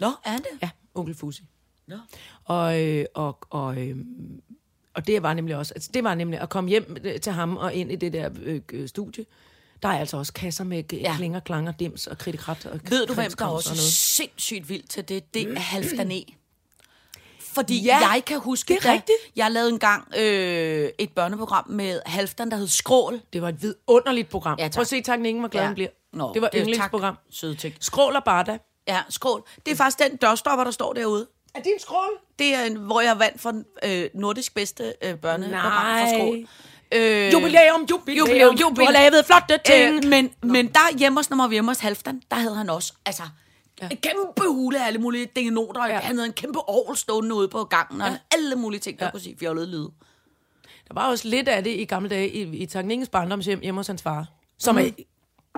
Nå, 0.00 0.06
er 0.24 0.30
han 0.30 0.38
det? 0.38 0.48
Ja, 0.62 0.70
onkel 0.94 1.14
Fusi. 1.14 1.42
Nå. 1.86 1.96
Og, 2.44 2.82
øh, 2.84 3.04
og, 3.14 3.38
og, 3.50 3.78
øh, 3.88 3.96
og 4.94 5.06
det 5.06 5.22
var 5.22 5.34
nemlig 5.34 5.56
også, 5.56 5.74
altså 5.74 5.90
det 5.94 6.04
var 6.04 6.14
nemlig 6.14 6.40
at 6.40 6.48
komme 6.48 6.70
hjem 6.70 6.96
øh, 7.04 7.20
til 7.20 7.32
ham 7.32 7.56
og 7.56 7.74
ind 7.74 7.92
i 7.92 7.96
det 7.96 8.12
der 8.12 8.30
øh, 8.42 8.60
øh, 8.72 8.88
studie. 8.88 9.24
Der 9.82 9.88
er 9.88 9.98
altså 9.98 10.16
også 10.16 10.32
kasser 10.32 10.64
med 10.64 10.82
ja. 10.92 11.16
Klinger, 11.16 11.40
klanger, 11.40 11.72
dims 11.72 12.06
og 12.06 12.18
kridikrat. 12.18 12.66
Og 12.66 12.80
Ved 12.88 13.06
du, 13.06 13.14
hvem 13.14 13.30
der 13.30 13.44
også 13.46 13.70
er 13.70 13.74
noget? 13.74 13.92
sindssygt 13.92 14.68
vild 14.68 14.82
til 14.88 15.08
det? 15.08 15.34
Det 15.34 15.42
er 15.56 15.60
Halfdan 15.60 16.12
E. 16.12 16.22
Fordi 17.40 17.82
Ja, 17.84 17.98
jeg 17.98 18.22
kan 18.26 18.40
huske, 18.40 18.68
det 18.74 18.76
er 18.84 18.88
da 18.88 18.92
rigtigt. 18.92 19.18
jeg 19.36 19.50
lavede 19.50 19.70
engang 19.70 20.08
øh, 20.18 20.90
et 20.98 21.12
børneprogram 21.12 21.70
med 21.70 22.00
Halfdan, 22.06 22.50
der 22.50 22.56
hed 22.56 22.68
Skrål. 22.68 23.20
Det 23.32 23.42
var 23.42 23.48
et 23.48 23.62
vidunderligt 23.62 24.28
program. 24.28 24.58
Ja, 24.58 24.64
tak. 24.64 24.72
Prøv 24.74 24.80
at 24.80 24.86
se, 24.88 25.02
tak 25.02 25.18
Ingen, 25.18 25.38
hvor 25.38 25.48
glad 25.48 25.62
ja. 25.66 25.72
bliver. 25.74 25.88
Nå, 26.12 26.30
det 26.34 26.42
var 26.42 26.50
yndlingsprogram. 26.56 27.14
Tak, 27.14 27.22
søde 27.30 27.54
ting. 27.54 27.74
Skrål 27.80 28.16
og 28.16 28.24
Barda. 28.24 28.58
Ja, 28.88 29.02
Skrål. 29.08 29.44
Det 29.66 29.72
er 29.72 29.76
faktisk 29.76 29.98
den 30.10 30.16
dørstopper, 30.16 30.64
der 30.64 30.70
står 30.70 30.92
derude. 30.92 31.26
Er 31.54 31.58
det 31.62 31.72
en 31.74 31.80
skrål? 31.80 32.10
Det 32.38 32.54
er, 32.54 32.62
en, 32.64 32.76
hvor 32.76 33.00
jeg 33.00 33.18
vandt 33.18 33.40
for 33.40 33.62
øh, 33.84 34.08
nordisk 34.14 34.54
bedste 34.54 34.94
øh, 35.02 35.14
børneprogram 35.16 35.72
Nej. 35.72 36.00
for 36.00 36.08
Skrål. 36.16 36.46
Øh, 36.92 37.32
Jubilæum, 37.32 37.86
jubilæum, 37.90 38.28
jubilæum, 38.28 38.74
Du 38.74 38.84
har 38.84 38.92
lavet 38.92 39.26
flotte 39.26 39.58
ting. 39.64 40.04
Øh, 40.04 40.10
men, 40.10 40.30
men 40.42 40.66
der 40.66 40.98
hjemme 40.98 41.18
hos, 41.18 41.30
når 41.30 41.36
man 41.36 41.44
var 41.44 41.52
hjemme 41.52 41.70
hos 41.70 41.80
Halfdan, 41.80 42.22
der 42.30 42.36
havde 42.36 42.54
han 42.56 42.70
også, 42.70 42.92
altså, 43.06 43.22
ja. 43.82 43.88
en 43.90 43.96
kæmpe 43.96 44.42
hule 44.48 44.82
af 44.82 44.86
alle 44.86 44.98
mulige 44.98 45.28
dingenoter. 45.36 45.86
Ja. 45.86 45.92
Ja. 45.92 46.00
Han 46.00 46.16
havde 46.16 46.26
en 46.26 46.32
kæmpe 46.32 46.68
ovl 46.68 46.96
stående 46.96 47.34
ude 47.34 47.48
på 47.48 47.64
gangen, 47.64 48.00
og 48.00 48.08
alle 48.34 48.56
mulige 48.56 48.80
ting, 48.80 48.98
der 48.98 49.04
ja. 49.04 49.10
kunne 49.10 49.20
sige 49.20 49.36
fjollede 49.38 49.70
lyde. 49.70 49.90
Der 50.88 50.94
var 50.94 51.08
også 51.08 51.28
lidt 51.28 51.48
af 51.48 51.64
det 51.64 51.70
i 51.70 51.84
gamle 51.84 52.08
dage 52.08 52.28
i, 52.28 52.56
i 52.56 52.66
Tanningens 52.66 53.08
barndomshjem 53.08 53.60
hjemme 53.60 53.78
hos 53.78 53.86
hans 53.86 54.02
far. 54.02 54.26
Som 54.58 54.74
mm. 54.74 54.80
er 54.80 54.90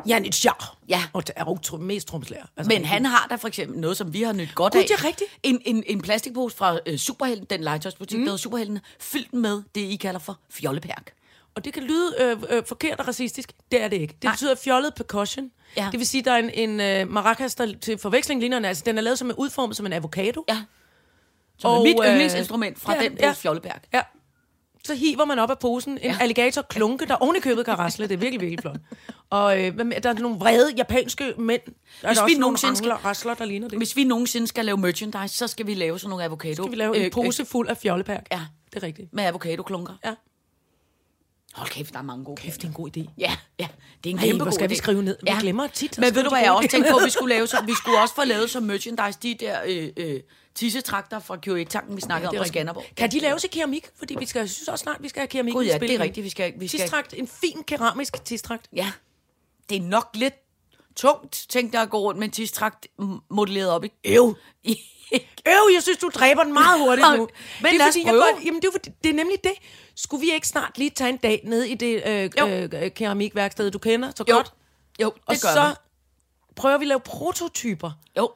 Janit. 0.07 0.45
Ja. 0.89 1.03
Og 1.13 1.23
er 1.37 1.45
jo 1.45 1.59
tr- 1.67 1.77
mest 1.77 2.09
tromslærer. 2.09 2.47
Altså, 2.57 2.69
Men 2.69 2.85
han 2.85 3.05
har 3.07 3.27
da 3.31 3.35
for 3.35 3.49
eksempel 3.49 3.79
noget, 3.81 3.97
som 3.97 4.13
vi 4.13 4.23
har 4.23 4.33
nyt 4.33 4.55
godt 4.55 4.73
Gud, 4.73 4.81
af. 4.81 4.87
det 4.89 4.95
er 4.95 5.05
rigtigt. 5.05 5.31
En, 5.43 5.63
en, 5.65 5.85
en 5.87 6.01
plastikpose 6.01 6.57
fra 6.57 6.79
øh, 6.87 6.99
Superhelten, 6.99 7.47
den 7.51 7.61
legetøjsbutik, 7.61 8.19
mm. 8.19 8.25
der 8.25 8.31
hedder 8.31 8.43
Superhelten, 8.43 8.79
fyldt 9.01 9.35
med 9.35 9.63
det, 9.75 9.81
I 9.81 9.97
kalder 9.97 10.21
for 10.21 10.39
fjollepærk. 10.51 11.13
Og 11.59 11.65
det 11.65 11.73
kan 11.73 11.83
lyde 11.83 12.15
øh, 12.21 12.37
øh, 12.51 12.63
forkert 12.67 13.01
og 13.01 13.09
racistisk. 13.09 13.53
Det 13.73 13.83
er 13.83 13.89
det 13.89 13.97
ikke. 13.97 14.15
Det 14.15 14.25
Nej. 14.25 14.33
betyder 14.33 14.55
fjollet 14.55 14.95
percussion. 14.95 15.51
Ja. 15.77 15.89
Det 15.93 15.99
vil 15.99 16.07
sige, 16.07 16.23
der 16.23 16.33
er 16.33 16.37
en, 16.39 16.51
en 16.71 16.81
øh, 16.81 17.13
maracas, 17.13 17.55
der 17.55 17.73
til 17.81 17.99
forveksling 17.99 18.41
ligner 18.41 18.69
altså 18.69 18.83
den 18.87 18.99
er 18.99 19.03
lavet 19.03 19.19
som 19.19 19.31
en 19.31 19.37
udformet 19.37 19.77
som 19.77 19.87
en 19.87 19.93
avocado. 19.93 20.45
Ja. 20.49 20.59
Som 21.59 21.71
og, 21.71 21.79
er 21.79 21.83
mit 21.83 21.97
øh, 22.05 22.11
yndlingsinstrument 22.11 22.81
fra 22.81 22.95
ja, 22.95 23.03
den 23.09 23.19
ja. 23.21 23.33
fjollepærk. 23.33 23.85
Ja. 23.93 24.03
Så 24.85 24.95
hiver 24.95 25.25
man 25.25 25.39
op 25.39 25.51
af 25.51 25.59
posen 25.59 25.93
en 25.93 25.99
Ja. 25.99 26.09
ja. 26.09 26.17
alligator 26.21 26.63
klunke, 26.63 27.07
der 27.07 27.15
oven 27.15 27.37
i 27.37 27.41
købet 27.41 27.65
kan 27.65 27.79
rasle. 27.79 28.09
Det 28.09 28.15
er 28.15 28.19
virkelig, 28.19 28.41
virkelig 28.41 28.61
flot. 28.61 28.77
Og 29.31 29.61
øh, 29.65 29.79
der 30.03 30.09
er 30.11 30.13
nogle 30.13 30.39
vrede 30.39 30.73
japanske 30.77 31.35
mænd. 31.39 31.61
Der 31.67 31.73
er 32.03 32.09
Hvis 32.09 32.19
der 32.19 32.27
vi 32.27 32.35
nogensinde 32.35 32.77
skal- 32.77 32.91
rasler, 32.93 33.35
der 33.35 33.45
ligner 33.45 33.69
det. 33.69 33.79
Hvis 33.79 33.97
vi 33.97 34.05
nogensinde 34.05 34.47
skal 34.47 34.65
lave 34.65 34.77
merchandise, 34.79 35.37
så 35.37 35.47
skal 35.47 35.67
vi 35.67 35.75
lave 35.75 35.99
sådan 35.99 36.11
nogle 36.11 36.25
avocado. 36.25 36.55
skal 36.63 36.71
vi 36.71 36.77
lave 36.77 36.97
en 37.05 37.11
pose 37.11 37.45
fuld 37.45 37.69
af 37.69 37.77
fjollepærk. 37.77 38.27
Ja. 38.33 38.41
Det 38.75 38.83
er 38.83 38.87
rigtigt. 38.87 39.13
med 39.13 39.25
avocado-klunker. 39.25 39.93
Ja. 40.05 40.15
Hold 41.55 41.69
kæft, 41.71 41.93
der 41.93 41.99
er 41.99 42.03
mange 42.03 42.25
gode 42.25 42.41
Kæft, 42.43 42.57
det 42.57 42.65
er 42.65 42.69
en 42.69 42.75
god 42.75 42.97
idé. 42.97 43.11
Ja, 43.19 43.37
ja, 43.59 43.69
det 44.05 44.11
er 44.11 44.15
en 44.15 44.19
Ej, 44.19 44.25
kæmpe 44.25 44.37
hvor 44.37 44.45
god 44.45 44.53
skal 44.53 44.69
vi 44.71 44.75
idé. 44.75 44.79
skrive 44.79 45.03
ned? 45.03 45.17
Vi 45.23 45.31
glemmer 45.41 45.67
tit 45.67 45.99
Men 45.99 46.15
ved 46.15 46.23
du 46.23 46.29
hvad, 46.29 46.41
jeg 46.41 46.53
også 46.53 46.69
tænkte 46.69 46.91
på, 46.93 46.99
vi 47.05 47.11
skulle 47.11 47.35
lave 47.35 47.47
så, 47.47 47.63
vi 47.67 47.75
skulle 47.75 48.01
også 48.01 48.15
få 48.15 48.25
lavet 48.25 48.51
som 48.51 48.63
merchandise 48.63 49.19
de 49.23 49.35
der 49.35 49.59
øh, 49.67 49.89
øh, 49.97 50.21
tissetrakter 50.55 51.19
fra 51.19 51.37
Q1-tanken, 51.47 51.97
vi 51.97 52.01
snakkede 52.01 52.31
det 52.31 52.39
om 52.39 52.45
på 52.45 52.49
Skanderborg. 52.49 52.85
Kan 52.97 53.11
de 53.11 53.19
laves 53.21 53.45
i 53.45 53.49
keramik? 53.49 53.87
Fordi 53.97 54.17
vi 54.19 54.27
skal, 54.27 54.41
jeg 54.41 54.51
synes 54.51 54.69
også 54.69 54.83
snart, 54.83 54.97
vi 55.01 55.09
skal 55.09 55.21
have 55.21 55.29
keramik 55.29 55.55
Gud 55.55 55.65
i 55.65 55.67
ja, 55.67 55.77
spil 55.77 55.89
det 55.89 55.95
er 55.95 56.01
rigtigt, 56.01 56.25
vi 56.25 56.31
skal... 56.31 56.53
Vi 56.57 56.69
skal 56.69 56.81
Tistrakt, 56.81 57.15
en 57.17 57.29
fin 57.29 57.63
keramisk 57.67 58.25
tistrakt. 58.25 58.69
ja, 58.77 58.93
det 59.69 59.77
er 59.77 59.83
nok 59.83 60.09
lidt 60.15 60.35
tungt, 60.99 61.47
tænkte 61.49 61.77
jeg 61.77 61.83
at 61.83 61.91
gå 61.91 61.99
rundt 61.99 62.19
med 62.19 62.27
en 62.29 62.33
tistrakt 62.33 62.87
modelleret 63.31 63.71
op 63.71 63.85
i... 63.85 63.93
Øv. 64.05 64.35
Øv, 65.47 65.69
jeg 65.75 65.83
synes, 65.83 65.99
du 65.99 66.11
dræber 66.15 66.45
den 66.45 66.53
meget 66.53 66.81
hurtigt 66.81 67.07
nu. 67.17 67.29
Men 67.63 67.73
det 67.75 67.81
er 67.81 67.85
fordi, 67.87 68.05
jeg 68.07 68.13
godt, 68.15 68.45
jamen, 68.45 68.63
det, 68.63 68.69
er, 68.69 68.73
fordi, 68.73 68.91
det 69.05 69.11
er 69.11 69.15
nemlig 69.15 69.37
det. 69.45 69.53
Skulle 69.97 70.21
vi 70.27 70.33
ikke 70.33 70.49
snart 70.49 70.79
lige 70.79 70.91
tage 70.91 71.11
en 71.11 71.17
dag 71.17 71.41
ned 71.45 71.63
i 71.63 71.75
det 71.75 72.03
øh, 72.07 72.31
Jo. 72.41 72.47
øh, 72.49 72.69
øh, 72.85 72.91
keramikværksted, 72.91 73.71
du 73.71 73.79
kender 73.79 74.13
så 74.17 74.25
jo, 74.29 74.35
godt? 74.35 74.53
jo, 75.03 75.07
det 75.15 75.23
Og 75.27 75.35
gør 75.43 75.53
så 75.53 75.69
vi. 75.69 75.75
prøver 76.57 76.79
vi 76.79 76.85
at 76.85 76.89
lave 76.89 77.01
prototyper. 77.01 77.91
Jo, 78.19 78.33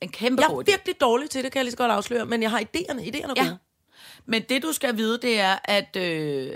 en 0.00 0.08
kæmpe 0.08 0.42
Jeg 0.42 0.50
er 0.50 0.62
virkelig 0.62 1.00
dårlig 1.00 1.30
til 1.30 1.44
det, 1.44 1.52
kan 1.52 1.58
jeg 1.58 1.64
lige 1.64 1.72
så 1.72 1.76
godt 1.78 1.90
afsløre, 1.92 2.26
men 2.26 2.42
jeg 2.42 2.50
har 2.50 2.60
idéerne. 2.60 3.00
Idéerne 3.00 3.30
er 3.30 3.34
Ja. 3.36 3.42
gode. 3.42 3.58
Men 4.26 4.42
det, 4.48 4.62
du 4.62 4.72
skal 4.72 4.96
vide, 4.96 5.18
det 5.22 5.40
er, 5.40 5.56
at 5.64 5.96
øh, 5.96 6.50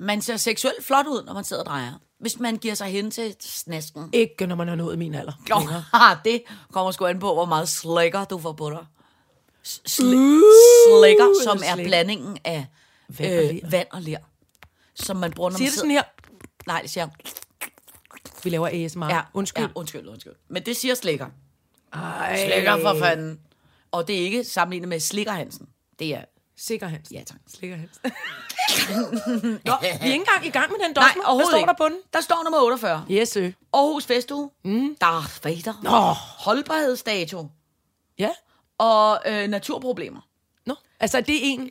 man 0.00 0.22
ser 0.22 0.36
seksuelt 0.36 0.84
flot 0.84 1.06
ud, 1.06 1.22
når 1.24 1.32
man 1.34 1.44
sidder 1.44 1.62
og 1.62 1.66
drejer. 1.66 1.92
Hvis 2.22 2.38
man 2.38 2.56
giver 2.56 2.74
sig 2.74 2.86
hen 2.88 3.10
til 3.10 3.36
snasken. 3.40 4.10
Ikke 4.12 4.46
når 4.46 4.56
man 4.56 4.68
har 4.68 4.74
nået 4.74 4.98
min 4.98 5.14
alder. 5.14 5.32
Jo, 5.50 5.54
haha, 5.56 6.14
det 6.24 6.42
kommer 6.72 6.92
sgu 6.92 7.04
an 7.06 7.18
på, 7.18 7.34
hvor 7.34 7.44
meget 7.44 7.68
slikker 7.68 8.24
du 8.24 8.38
får 8.38 8.52
på 8.52 8.70
dig. 8.70 8.86
S- 9.66 9.80
Sli- 9.88 10.42
slikker, 10.88 11.34
som 11.44 11.60
er 11.66 11.74
slik. 11.74 11.86
blandingen 11.86 12.38
af 12.44 12.66
Vand 13.08 13.32
og 13.38 13.44
øh, 13.44 13.50
ler. 13.54 13.70
vand 13.70 13.86
og 13.92 14.02
ler. 14.02 14.18
Som 14.94 15.16
man 15.16 15.32
bruger, 15.32 15.50
når 15.50 15.56
Siger 15.56 15.66
man 15.66 15.70
det 15.70 15.78
sådan 15.78 15.90
her? 15.90 16.02
Nej, 16.66 16.80
det 16.82 16.90
siger 16.90 17.08
Vi 18.44 18.50
laver 18.50 18.68
ASMR. 18.86 19.06
ja, 19.06 19.20
Undskyld. 19.34 19.64
Ja, 19.64 19.70
undskyld, 19.74 20.08
undskyld. 20.08 20.32
Men 20.48 20.66
det 20.66 20.76
siger 20.76 20.94
slikker. 20.94 21.26
Ej. 21.92 22.46
Slikker 22.52 22.80
for 22.80 22.98
fanden. 22.98 23.40
Og 23.90 24.08
det 24.08 24.16
er 24.16 24.20
ikke 24.24 24.44
sammenlignet 24.44 24.88
med 24.88 25.00
Slikker 25.00 25.32
Hansen. 25.32 25.68
Det 25.98 26.14
er... 26.14 26.24
Sikker 26.66 26.86
Hans. 26.86 27.10
Ja, 27.12 27.22
tak. 27.26 27.38
Slikker 27.54 27.76
Hans. 27.76 28.00
Nå, 29.64 29.72
vi 29.80 29.86
er 29.86 29.92
ikke 30.04 30.14
engang 30.14 30.46
i 30.46 30.50
gang 30.50 30.70
med 30.72 30.78
den 30.86 30.92
Nej, 30.96 31.02
dogme. 31.08 31.12
Hvad 31.14 31.24
overhovedet 31.24 31.48
står 31.50 31.58
ikke. 31.58 31.66
der 31.68 31.74
på 31.78 31.88
den? 31.88 31.98
Der 32.12 32.20
står 32.20 32.42
nummer 32.44 32.60
48. 32.62 33.06
Yes, 33.10 33.28
sir. 33.28 33.50
Aarhus 33.72 34.06
Festuge. 34.06 34.50
Mm. 34.64 34.96
Darth 35.00 35.44
Vader. 35.44 35.74
Nå. 35.82 35.90
Holdbarhedsdato. 36.44 37.46
Ja. 38.18 38.30
Og 38.78 39.22
øh, 39.26 39.48
naturproblemer. 39.48 40.20
Nå. 40.66 40.74
Altså, 41.00 41.20
det 41.20 41.36
er 41.36 41.40
en 41.42 41.70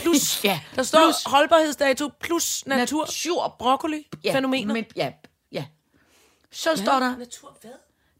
plus. 0.00 0.40
Ja, 0.44 0.60
Der 0.76 0.82
står 0.82 0.98
plus. 0.98 1.06
plus. 1.22 1.32
holdbarhedsdato 1.32 2.10
plus 2.20 2.66
natur. 2.66 3.04
Natur. 3.04 3.56
Broccoli. 3.58 4.08
Ja, 4.24 4.34
Fænomener. 4.34 4.74
Men, 4.74 4.84
ja, 4.96 5.12
ja. 5.52 5.64
Så 6.52 6.70
ja. 6.70 6.76
står 6.76 6.98
der, 7.00 7.16
Natur 7.16 7.56
hvad? 7.60 7.70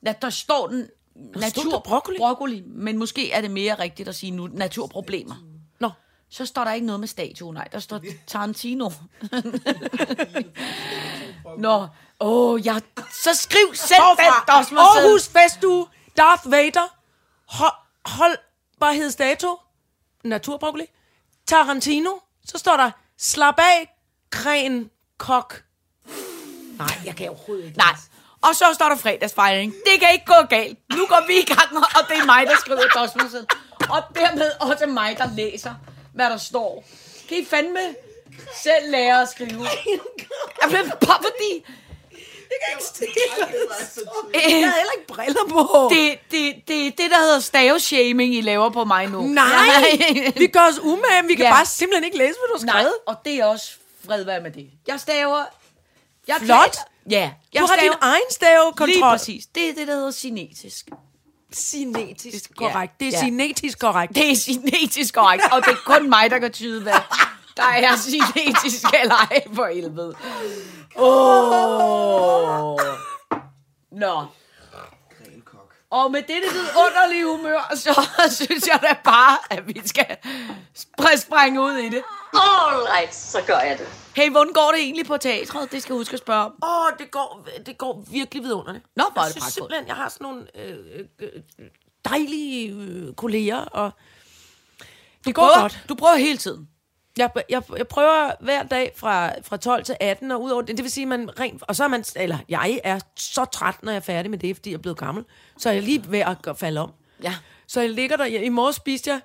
ja, 0.06 0.14
der 0.22 0.30
står 0.30 0.66
den 0.68 0.88
natur 1.14 1.70
der 1.70 1.78
broccoli? 1.80 2.18
broccoli, 2.18 2.62
men 2.66 2.98
måske 2.98 3.32
er 3.32 3.40
det 3.40 3.50
mere 3.50 3.74
rigtigt 3.74 4.08
at 4.08 4.14
sige 4.14 4.30
nu 4.30 4.46
naturproblemer. 4.46 5.34
Så 6.36 6.46
står 6.46 6.64
der 6.64 6.72
ikke 6.72 6.86
noget 6.86 7.00
med 7.00 7.08
statue, 7.08 7.54
nej, 7.54 7.68
der 7.72 7.78
står 7.78 8.00
Tarantino. 8.26 8.90
Nå, 11.58 11.86
åh, 12.20 12.66
ja, 12.66 12.76
så 13.22 13.34
skriv 13.34 13.74
selv 13.74 14.00
den, 14.18 14.32
Aarhus 14.48 15.28
Festuge. 15.28 15.86
Darth 16.16 16.50
Vader. 16.50 16.94
Ho- 17.52 17.76
holdbarhedsdato. 18.04 19.58
Naturbroccoli. 20.24 20.84
Tarantino. 21.46 22.10
Så 22.46 22.58
står 22.58 22.76
der 22.76 22.90
slap 23.18 23.58
af, 23.58 23.96
kren, 24.30 24.90
kok. 25.18 25.62
Nej, 26.78 26.98
jeg 27.04 27.16
kan 27.16 27.28
overhovedet 27.28 27.64
ikke. 27.64 27.78
Nej. 27.78 27.96
Og 28.42 28.56
så 28.56 28.64
står 28.74 28.88
der 28.88 28.96
fredagsfejring. 28.96 29.72
Det 29.72 30.00
kan 30.00 30.08
ikke 30.12 30.24
gå 30.26 30.46
galt. 30.48 30.78
Nu 30.92 31.06
går 31.06 31.26
vi 31.26 31.38
i 31.38 31.44
gang, 31.44 31.76
og 31.76 32.08
det 32.08 32.18
er 32.18 32.24
mig, 32.26 32.46
der 32.46 32.56
skriver 32.60 32.80
Dosmersen. 32.94 33.46
Og 33.90 34.02
dermed 34.14 34.50
også 34.60 34.86
mig, 34.86 35.18
der 35.18 35.34
læser, 35.36 35.74
hvad 36.16 36.30
der 36.30 36.36
står. 36.36 36.84
Kan 37.28 37.38
I 37.38 37.44
fandme 37.44 37.80
selv 38.62 38.90
lære 38.90 39.22
at 39.22 39.28
skrive? 39.28 39.66
Jamen, 40.62 40.90
bare 40.90 41.22
fordi... 41.22 41.64
Jeg 44.34 44.42
havde 44.42 44.60
heller 44.60 44.92
ikke 44.98 45.06
briller 45.08 45.40
på. 45.48 45.90
Det, 45.94 46.18
det, 46.30 46.68
det 46.68 46.86
er 46.86 46.90
det, 46.90 47.10
der 47.10 47.18
hedder 47.20 47.40
staveshaming, 47.40 48.34
I 48.34 48.40
laver 48.40 48.70
på 48.70 48.84
mig 48.84 49.06
nu. 49.06 49.22
Nej, 49.22 49.98
vi 50.36 50.46
gør 50.46 50.60
os 50.60 50.78
umage, 50.78 51.22
men 51.22 51.28
vi 51.28 51.34
kan 51.34 51.44
Ja. 51.44 51.52
bare 51.52 51.66
simpelthen 51.66 52.04
ikke 52.04 52.18
læse, 52.18 52.34
hvad 52.38 52.58
du 52.58 52.58
har 52.58 52.72
Nej, 52.72 52.82
skrevet. 52.82 52.94
og 53.06 53.16
det 53.24 53.34
er 53.34 53.44
også 53.44 53.72
fred 54.06 54.24
være 54.24 54.40
med 54.40 54.50
det. 54.50 54.70
Jeg 54.86 55.00
staver... 55.00 55.44
Jeg 56.28 56.36
Flot. 56.40 56.76
Ja, 57.10 57.30
jeg 57.52 57.60
Du 57.62 57.66
har 57.66 57.76
din 57.76 57.92
egen 58.00 58.30
stavekontrol. 58.30 58.88
Lige 58.88 59.02
præcis. 59.02 59.46
Det 59.54 59.68
er 59.68 59.74
det, 59.74 59.88
der 59.88 59.94
hedder 59.94 60.10
cinetisk. 60.10 60.88
Cinetisk 61.56 62.50
Ja. 62.60 62.68
korrekt. 62.68 63.00
Det 63.00 63.08
er 63.08 63.12
Ja. 63.12 63.18
cinetisk 63.20 63.78
korrekt. 63.78 64.14
Det 64.14 64.30
er 64.30 64.34
cinetisk 64.36 65.14
korrekt, 65.14 65.42
og 65.52 65.62
det 65.64 65.70
er 65.72 65.76
kun 65.98 66.08
mig, 66.08 66.30
der 66.30 66.38
kan 66.38 66.52
tyde, 66.52 66.82
hvad 66.82 66.92
der 67.56 67.62
er 67.62 67.96
cinetisk 67.96 68.84
eller 69.02 69.14
ej 69.14 69.42
for 69.54 69.66
helvede. 69.74 70.14
Åh. 70.96 72.76
Nå. 73.92 74.24
Og 75.96 76.10
med 76.12 76.22
dette 76.22 76.48
vidunderlige 76.52 77.26
humør, 77.26 77.72
så 77.74 78.08
synes 78.44 78.66
jeg 78.66 78.78
da 78.82 78.96
bare, 79.04 79.38
at 79.50 79.68
vi 79.68 79.82
skal 79.84 80.16
spr- 80.78 81.16
springe 81.16 81.60
ud 81.62 81.72
i 81.76 81.88
det. 81.88 82.02
Alright, 82.34 83.14
så 83.14 83.42
gør 83.46 83.58
jeg 83.58 83.78
det. 83.78 83.88
Hey, 84.16 84.30
hvordan 84.30 84.52
går 84.52 84.70
det 84.74 84.80
egentlig 84.80 85.06
på 85.06 85.16
teatret? 85.16 85.72
Det 85.72 85.82
skal 85.82 85.92
jeg 85.92 85.98
huske 85.98 86.12
at 86.14 86.18
spørge 86.18 86.44
om. 86.44 86.52
Åh, 86.62 86.68
oh, 86.86 86.92
det 86.98 87.10
går, 87.10 87.46
det 87.66 87.78
går 87.78 88.04
virkelig 88.10 88.42
vidunderligt. 88.42 88.84
Nå, 88.96 89.04
hvor 89.12 89.22
er 89.22 89.26
jeg 89.26 89.34
det 89.34 89.42
synes 89.42 89.44
pragtfuldt. 89.44 89.54
simpelthen, 89.54 89.86
jeg 89.88 89.96
har 89.96 90.08
sådan 90.08 90.24
nogle 90.24 90.46
øh, 90.54 91.04
øh, 91.20 91.28
dejlige 92.04 92.72
øh, 92.72 93.14
kolleger, 93.14 93.56
og 93.58 93.90
det 95.24 95.34
går 95.34 95.42
Prøver, 95.42 95.60
godt. 95.60 95.80
du 95.88 95.94
prøver 95.94 96.16
hele 96.16 96.38
tiden. 96.38 96.68
Jeg, 97.18 97.30
jeg, 97.48 97.62
jeg 97.76 97.88
prøver 97.88 98.30
hver 98.40 98.62
dag 98.62 98.92
fra, 98.96 99.30
fra 99.42 99.56
12 99.56 99.84
til 99.84 99.96
18, 100.00 100.30
og 100.30 100.42
udover 100.42 100.62
det, 100.62 100.76
det 100.76 100.82
vil 100.82 100.92
sige, 100.92 101.06
man 101.06 101.40
rent, 101.40 101.62
og 101.68 101.76
så 101.76 101.84
er 101.84 101.88
man, 101.88 102.04
eller 102.16 102.38
jeg 102.48 102.80
er 102.84 102.98
så 103.16 103.44
træt, 103.44 103.74
når 103.82 103.92
jeg 103.92 103.96
er 103.96 104.00
færdig 104.00 104.30
med 104.30 104.38
det, 104.38 104.56
fordi 104.56 104.70
jeg 104.70 104.76
er 104.76 104.80
blevet 104.82 104.98
gammel, 104.98 105.24
så 105.58 105.68
er 105.68 105.72
jeg 105.72 105.82
lige 105.82 106.04
ved 106.08 106.18
at 106.46 106.58
falde 106.58 106.80
om. 106.80 106.92
Ja. 107.22 107.34
Så 107.66 107.80
jeg 107.80 107.90
ligger 107.90 108.16
der, 108.16 108.24
jeg, 108.24 108.44
i 108.44 108.48
morges 108.48 108.76
spiste 108.76 109.10
jeg 109.10 109.20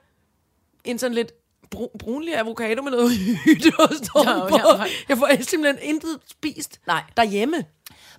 en 0.83 0.99
sådan 0.99 1.15
lidt 1.15 1.31
bru, 1.71 1.87
brunlig 1.99 2.37
avocado 2.37 2.81
med 2.81 2.91
noget 2.91 3.11
hytte 3.45 3.71
og 3.79 3.89
Ja, 4.25 4.47
på. 4.49 4.57
ja, 4.57 4.77
nej. 4.77 4.89
Jeg 5.09 5.17
får 5.17 5.29
simpelthen 5.41 5.89
intet 5.89 6.19
spist 6.27 6.79
Nej. 6.87 7.03
derhjemme. 7.17 7.65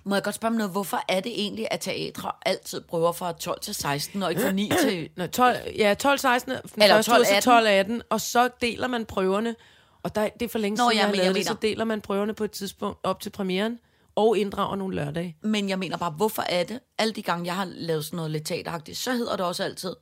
Må 0.05 0.15
jeg 0.15 0.23
godt 0.23 0.35
spørge 0.35 0.51
om 0.51 0.55
noget? 0.57 0.71
Hvorfor 0.71 0.99
er 1.09 1.19
det 1.19 1.31
egentlig, 1.41 1.67
at 1.71 1.79
teatre 1.79 2.31
altid 2.45 2.81
prøver 2.81 3.11
fra 3.11 3.31
12 3.31 3.59
til 3.61 3.75
16, 3.75 4.23
og 4.23 4.29
ikke 4.29 4.41
fra 4.41 4.51
9 4.51 4.71
til... 4.81 5.09
Nå, 5.17 5.27
12, 5.27 5.57
ja, 5.77 5.93
12, 5.93 6.17
16, 6.19 6.51
den 6.51 6.81
Eller 6.81 6.95
første 6.95 7.11
12, 7.11 7.21
ud, 7.21 7.25
så 7.25 7.31
18. 7.35 7.41
12, 7.51 7.67
18, 7.67 8.01
og 8.09 8.21
så 8.21 8.49
deler 8.61 8.87
man 8.87 9.05
prøverne, 9.05 9.55
og 10.03 10.15
der, 10.15 10.29
det 10.39 10.45
er 10.45 10.49
for 10.49 10.59
længe 10.59 10.77
Nå, 10.77 10.83
siden, 10.89 10.97
jeg 10.97 11.05
har 11.07 11.13
lavet 11.15 11.27
jeg 11.27 11.35
det, 11.35 11.45
så 11.45 11.53
deler 11.61 11.85
man 11.85 12.01
prøverne 12.01 12.33
på 12.33 12.43
et 12.43 12.51
tidspunkt 12.51 12.99
op 13.03 13.19
til 13.19 13.29
premieren, 13.29 13.79
og 14.15 14.37
inddrager 14.37 14.75
nogle 14.75 14.95
lørdage. 14.95 15.37
Men 15.41 15.69
jeg 15.69 15.79
mener 15.79 15.97
bare, 15.97 16.11
hvorfor 16.11 16.41
er 16.41 16.63
det? 16.63 16.79
Alle 16.97 17.13
de 17.13 17.21
gange, 17.21 17.45
jeg 17.45 17.55
har 17.55 17.65
lavet 17.65 18.05
sådan 18.05 18.17
noget 18.17 18.31
lidt 18.31 18.45
teateragtigt, 18.45 18.97
så 18.97 19.11
hedder 19.13 19.35
det 19.35 19.45
også 19.45 19.63
altid 19.63 19.95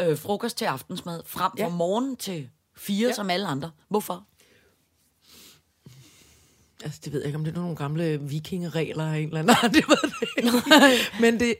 øh, 0.00 0.18
frokost 0.18 0.56
til 0.56 0.64
aftensmad, 0.64 1.22
frem 1.26 1.52
fra 1.58 1.64
Ja. 1.64 1.68
morgen 1.68 2.16
til 2.16 2.48
fire, 2.76 3.08
ja. 3.08 3.14
som 3.14 3.30
alle 3.30 3.46
andre. 3.46 3.70
Hvorfor? 3.88 4.24
Altså, 6.84 7.00
det 7.04 7.12
ved 7.12 7.20
jeg 7.20 7.26
ikke, 7.26 7.38
om 7.38 7.44
det 7.44 7.56
er 7.56 7.60
nogle 7.60 7.76
gamle 7.76 8.20
vikingeregler 8.20 9.04
af 9.12 9.18
en 9.18 9.26
eller 9.28 9.38
anden 9.40 9.56
art, 9.62 9.70
det 9.74 9.84
ved 9.88 9.96
jeg 10.20 10.92
ikke. 10.92 11.06
men 11.20 11.40
det... 11.40 11.54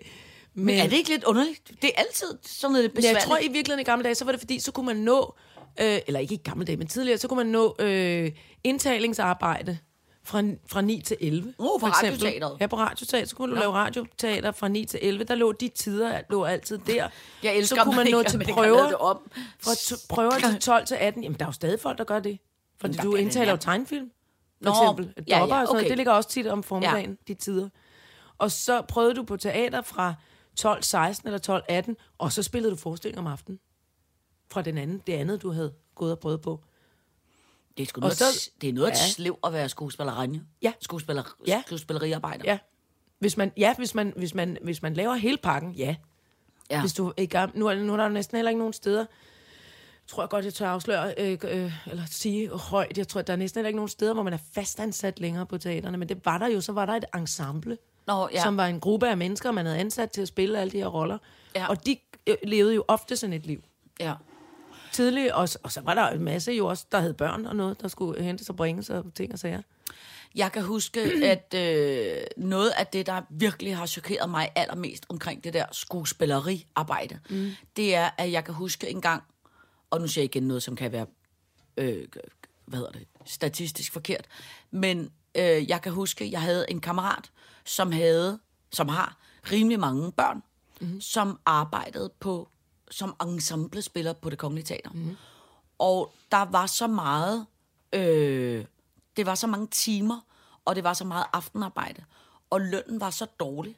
Men, 0.54 0.64
Men 0.66 0.78
er 0.78 0.82
det 0.88 0.96
ikke 0.96 1.10
lidt 1.10 1.24
underligt? 1.24 1.72
Det 1.82 1.90
er 1.96 2.00
altid 2.00 2.26
sådan 2.42 2.72
noget 2.72 2.92
besværligt. 2.92 3.14
jeg 3.14 3.22
tror 3.28 3.38
i 3.38 3.42
virkeligheden 3.48 3.80
i 3.80 3.84
gamle 3.84 4.04
dage, 4.04 4.14
så 4.14 4.24
var 4.24 4.32
det 4.32 4.40
fordi, 4.40 4.58
så 4.60 4.72
kunne 4.72 4.86
man 4.86 4.96
nå, 4.96 5.34
øh, 5.80 5.98
eller 6.06 6.20
ikke 6.20 6.34
i 6.34 6.40
gamle 6.44 6.64
dage, 6.64 6.76
men 6.76 6.86
tidligere, 6.86 7.18
så 7.18 7.28
kunne 7.28 7.36
man 7.36 7.46
nå 7.46 7.76
øh, 7.78 8.32
indtalingsarbejde 8.64 9.78
fra, 10.24 10.42
fra 10.66 10.80
9 10.80 11.00
til 11.00 11.16
11. 11.20 11.54
Uh, 11.58 11.80
på. 11.80 11.86
Radioteatret. 11.86 12.56
Ja, 12.60 12.66
på 12.66 12.76
radioteater. 12.76 13.26
Så 13.26 13.36
kunne 13.36 13.54
du 13.54 13.60
lave 13.60 13.72
radioteater 13.72 14.52
fra 14.52 14.68
9 14.68 14.84
til 14.84 15.00
11. 15.02 15.24
Der 15.24 15.34
lå 15.34 15.52
de 15.52 15.68
tider, 15.68 16.20
lå 16.30 16.44
altid 16.44 16.78
der. 16.86 17.08
Jeg 17.42 17.56
elsker, 17.56 17.76
så 17.76 17.84
kunne 17.84 17.96
man 17.96 18.06
ikke- 18.06 18.18
nå 18.18 18.22
til 18.22 18.38
man 18.38 18.46
prøver, 18.46 18.86
det 18.86 18.96
om. 18.96 19.30
fra 19.60 19.96
prøver 20.14 20.38
til 20.50 20.60
12 20.60 20.86
til 20.86 20.94
18. 20.94 21.22
Jamen, 21.22 21.38
der 21.38 21.44
er 21.44 21.48
jo 21.48 21.52
stadig 21.52 21.80
folk, 21.80 21.98
der 21.98 22.04
gør 22.04 22.20
det. 22.20 22.38
Fordi 22.80 22.96
du 22.96 23.14
indtaler 23.14 23.50
jo 23.50 23.56
tegnfilm, 23.56 24.10
for 24.62 24.70
Nå, 24.84 24.92
eksempel. 24.92 25.24
ja, 25.28 25.34
ja, 25.36 25.40
Dopper 25.40 25.56
og 25.56 25.66
sådan 25.66 25.74
noget. 25.74 25.80
okay. 25.80 25.88
Det 25.88 25.96
ligger 25.96 26.12
også 26.12 26.28
tit 26.28 26.46
om 26.46 26.62
formiddagen, 26.62 27.10
ja. 27.10 27.16
de 27.28 27.34
tider. 27.34 27.68
Og 28.38 28.50
så 28.50 28.82
prøvede 28.82 29.14
du 29.14 29.22
på 29.22 29.36
teater 29.36 29.82
fra 29.82 30.14
12-16 30.60 31.20
eller 31.24 31.88
12-18, 31.88 31.94
og 32.18 32.32
så 32.32 32.42
spillede 32.42 32.70
du 32.72 32.76
forestilling 32.76 33.18
om 33.18 33.26
aftenen. 33.26 33.60
Fra 34.50 34.62
den 34.62 34.78
anden, 34.78 35.02
det 35.06 35.12
andet, 35.12 35.42
du 35.42 35.50
havde 35.50 35.72
gået 35.94 36.12
og 36.12 36.18
prøvet 36.18 36.40
på. 36.40 36.60
Det 37.76 37.82
er, 37.82 37.86
sgu 37.86 37.98
Og 37.98 38.02
noget, 38.02 38.16
så- 38.16 38.50
det 38.60 38.68
er 38.68 38.72
noget 38.72 38.88
Ja. 38.90 38.94
slev 38.94 39.38
at 39.44 39.52
være 39.52 39.68
skuespillerinde. 39.68 40.42
Ja. 40.62 40.72
Skuespiller, 40.80 41.22
Ja. 41.46 41.62
Skuespilleriarbejder. 41.66 42.44
Ja. 42.44 42.58
Hvis 43.18 43.36
man, 43.36 43.52
ja, 43.56 43.74
hvis 43.78 43.94
man, 43.94 44.12
hvis 44.16 44.34
man, 44.34 44.58
hvis 44.62 44.82
man 44.82 44.94
laver 44.94 45.14
hele 45.14 45.36
pakken, 45.36 45.72
ja. 45.72 45.96
ja. 46.70 46.80
Hvis 46.80 46.92
du 46.92 47.08
er 47.08 47.12
i 47.22 47.26
gang, 47.26 47.58
nu, 47.58 47.66
er, 47.66 47.74
nu 47.74 47.92
er 47.92 47.96
der 47.96 48.08
næsten 48.08 48.36
heller 48.36 48.50
ikke 48.50 48.58
nogen 48.58 48.72
steder, 48.72 49.06
tror 50.08 50.22
jeg 50.22 50.28
godt, 50.28 50.44
jeg 50.44 50.54
tør 50.54 50.68
afsløre, 50.68 51.14
øh, 51.18 51.38
øh, 51.44 51.72
eller 51.86 52.02
sige 52.10 52.48
højt, 52.50 52.98
jeg 52.98 53.08
tror, 53.08 53.22
der 53.22 53.32
er 53.32 53.36
næsten 53.36 53.58
heller 53.58 53.68
ikke 53.68 53.76
nogen 53.76 53.88
steder, 53.88 54.14
hvor 54.14 54.22
man 54.22 54.32
er 54.32 54.38
fastansat 54.54 55.20
længere 55.20 55.46
på 55.46 55.58
teaterne, 55.58 55.98
men 55.98 56.08
det 56.08 56.24
var 56.26 56.38
der 56.38 56.46
jo, 56.46 56.60
så 56.60 56.72
var 56.72 56.86
der 56.86 56.92
et 56.92 57.04
ensemble, 57.16 57.78
Nå, 58.06 58.28
ja. 58.32 58.42
som 58.42 58.56
var 58.56 58.66
en 58.66 58.80
gruppe 58.80 59.08
af 59.08 59.16
mennesker, 59.16 59.50
man 59.50 59.66
havde 59.66 59.78
ansat 59.78 60.10
til 60.10 60.22
at 60.22 60.28
spille 60.28 60.58
alle 60.60 60.70
de 60.70 60.78
her 60.78 60.86
roller, 60.86 61.18
Ja. 61.54 61.66
og 61.68 61.86
de 61.86 61.96
øh, 62.26 62.36
levede 62.42 62.74
jo 62.74 62.84
ofte 62.88 63.16
sådan 63.16 63.32
et 63.32 63.46
liv. 63.46 63.62
ja. 64.00 64.14
Tidligt, 64.92 65.32
og, 65.32 65.48
og 65.62 65.72
så 65.72 65.80
var 65.80 65.94
der 65.94 66.08
en 66.08 66.22
masse 66.24 66.52
jo 66.52 66.66
også, 66.66 66.86
der 66.92 66.98
havde 67.00 67.14
børn 67.14 67.46
og 67.46 67.56
noget, 67.56 67.80
der 67.80 67.88
skulle 67.88 68.22
hentes 68.22 68.48
og 68.48 68.56
bringes 68.56 68.90
og 68.90 69.04
ting 69.14 69.32
og 69.32 69.38
sager. 69.38 69.62
Jeg 70.34 70.52
kan 70.52 70.62
huske, 70.62 71.00
at 71.32 71.54
øh, 71.56 72.16
noget 72.36 72.70
af 72.70 72.86
det, 72.86 73.06
der 73.06 73.22
virkelig 73.30 73.76
har 73.76 73.86
chokeret 73.86 74.30
mig 74.30 74.50
allermest 74.56 75.06
omkring 75.08 75.44
det 75.44 75.54
der 75.54 75.64
skuespilleriarbejde, 75.72 77.18
mm. 77.30 77.50
det 77.76 77.94
er, 77.94 78.10
at 78.18 78.32
jeg 78.32 78.44
kan 78.44 78.54
huske 78.54 78.90
en 78.90 79.00
gang, 79.00 79.22
og 79.90 80.00
nu 80.00 80.08
siger 80.08 80.22
jeg 80.22 80.36
igen 80.36 80.48
noget, 80.48 80.62
som 80.62 80.76
kan 80.76 80.92
være, 80.92 81.06
øh, 81.76 82.08
hvad 82.64 82.78
hedder 82.78 82.92
det, 82.92 83.06
statistisk 83.24 83.92
forkert, 83.92 84.26
men 84.70 85.10
øh, 85.34 85.68
jeg 85.68 85.82
kan 85.82 85.92
huske, 85.92 86.30
jeg 86.30 86.40
havde 86.42 86.70
en 86.70 86.80
kammerat, 86.80 87.30
som 87.64 87.92
havde, 87.92 88.38
som 88.72 88.88
har 88.88 89.18
rimelig 89.52 89.80
mange 89.80 90.12
børn, 90.12 90.42
mm. 90.80 91.00
som 91.00 91.40
arbejdede 91.46 92.12
på, 92.20 92.48
som 92.90 93.16
ensemblespiller 93.22 94.12
på 94.12 94.30
det 94.30 94.38
kongelige 94.38 94.64
teater. 94.64 94.90
Mm. 94.90 95.16
Og 95.78 96.12
der 96.32 96.50
var 96.50 96.66
så 96.66 96.86
meget, 96.86 97.46
øh, 97.92 98.64
det 99.16 99.26
var 99.26 99.34
så 99.34 99.46
mange 99.46 99.66
timer, 99.66 100.20
og 100.64 100.76
det 100.76 100.84
var 100.84 100.94
så 100.94 101.04
meget 101.04 101.26
aftenarbejde, 101.32 102.04
og 102.50 102.60
lønnen 102.60 103.00
var 103.00 103.10
så 103.10 103.26
dårlig, 103.40 103.76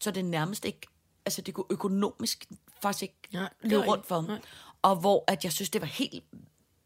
så 0.00 0.10
det 0.10 0.24
nærmest 0.24 0.64
ikke, 0.64 0.86
altså 1.24 1.42
det 1.42 1.54
kunne 1.54 1.66
økonomisk 1.70 2.46
faktisk 2.82 3.02
ikke 3.02 3.16
ja, 3.32 3.46
løbe 3.60 3.86
rundt 3.86 4.06
for 4.06 4.14
ham. 4.14 4.24
Nej. 4.24 4.40
Og 4.82 4.96
hvor 4.96 5.24
at 5.26 5.44
jeg 5.44 5.52
synes, 5.52 5.70
det 5.70 5.80
var 5.80 5.86
helt 5.86 6.24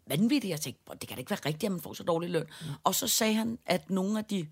vanvittigt. 0.06 0.50
Jeg 0.50 0.60
tænkte, 0.60 0.82
"Hvor, 0.84 0.94
det 0.94 1.08
kan 1.08 1.16
da 1.16 1.20
ikke 1.20 1.30
være 1.30 1.40
rigtigt, 1.46 1.64
at 1.64 1.72
man 1.72 1.80
får 1.80 1.92
så 1.92 2.02
dårlig 2.02 2.30
løn. 2.30 2.44
Mm. 2.60 2.66
Og 2.84 2.94
så 2.94 3.08
sagde 3.08 3.34
han, 3.34 3.58
at 3.66 3.90
nogle 3.90 4.18
af 4.18 4.24
de 4.24 4.48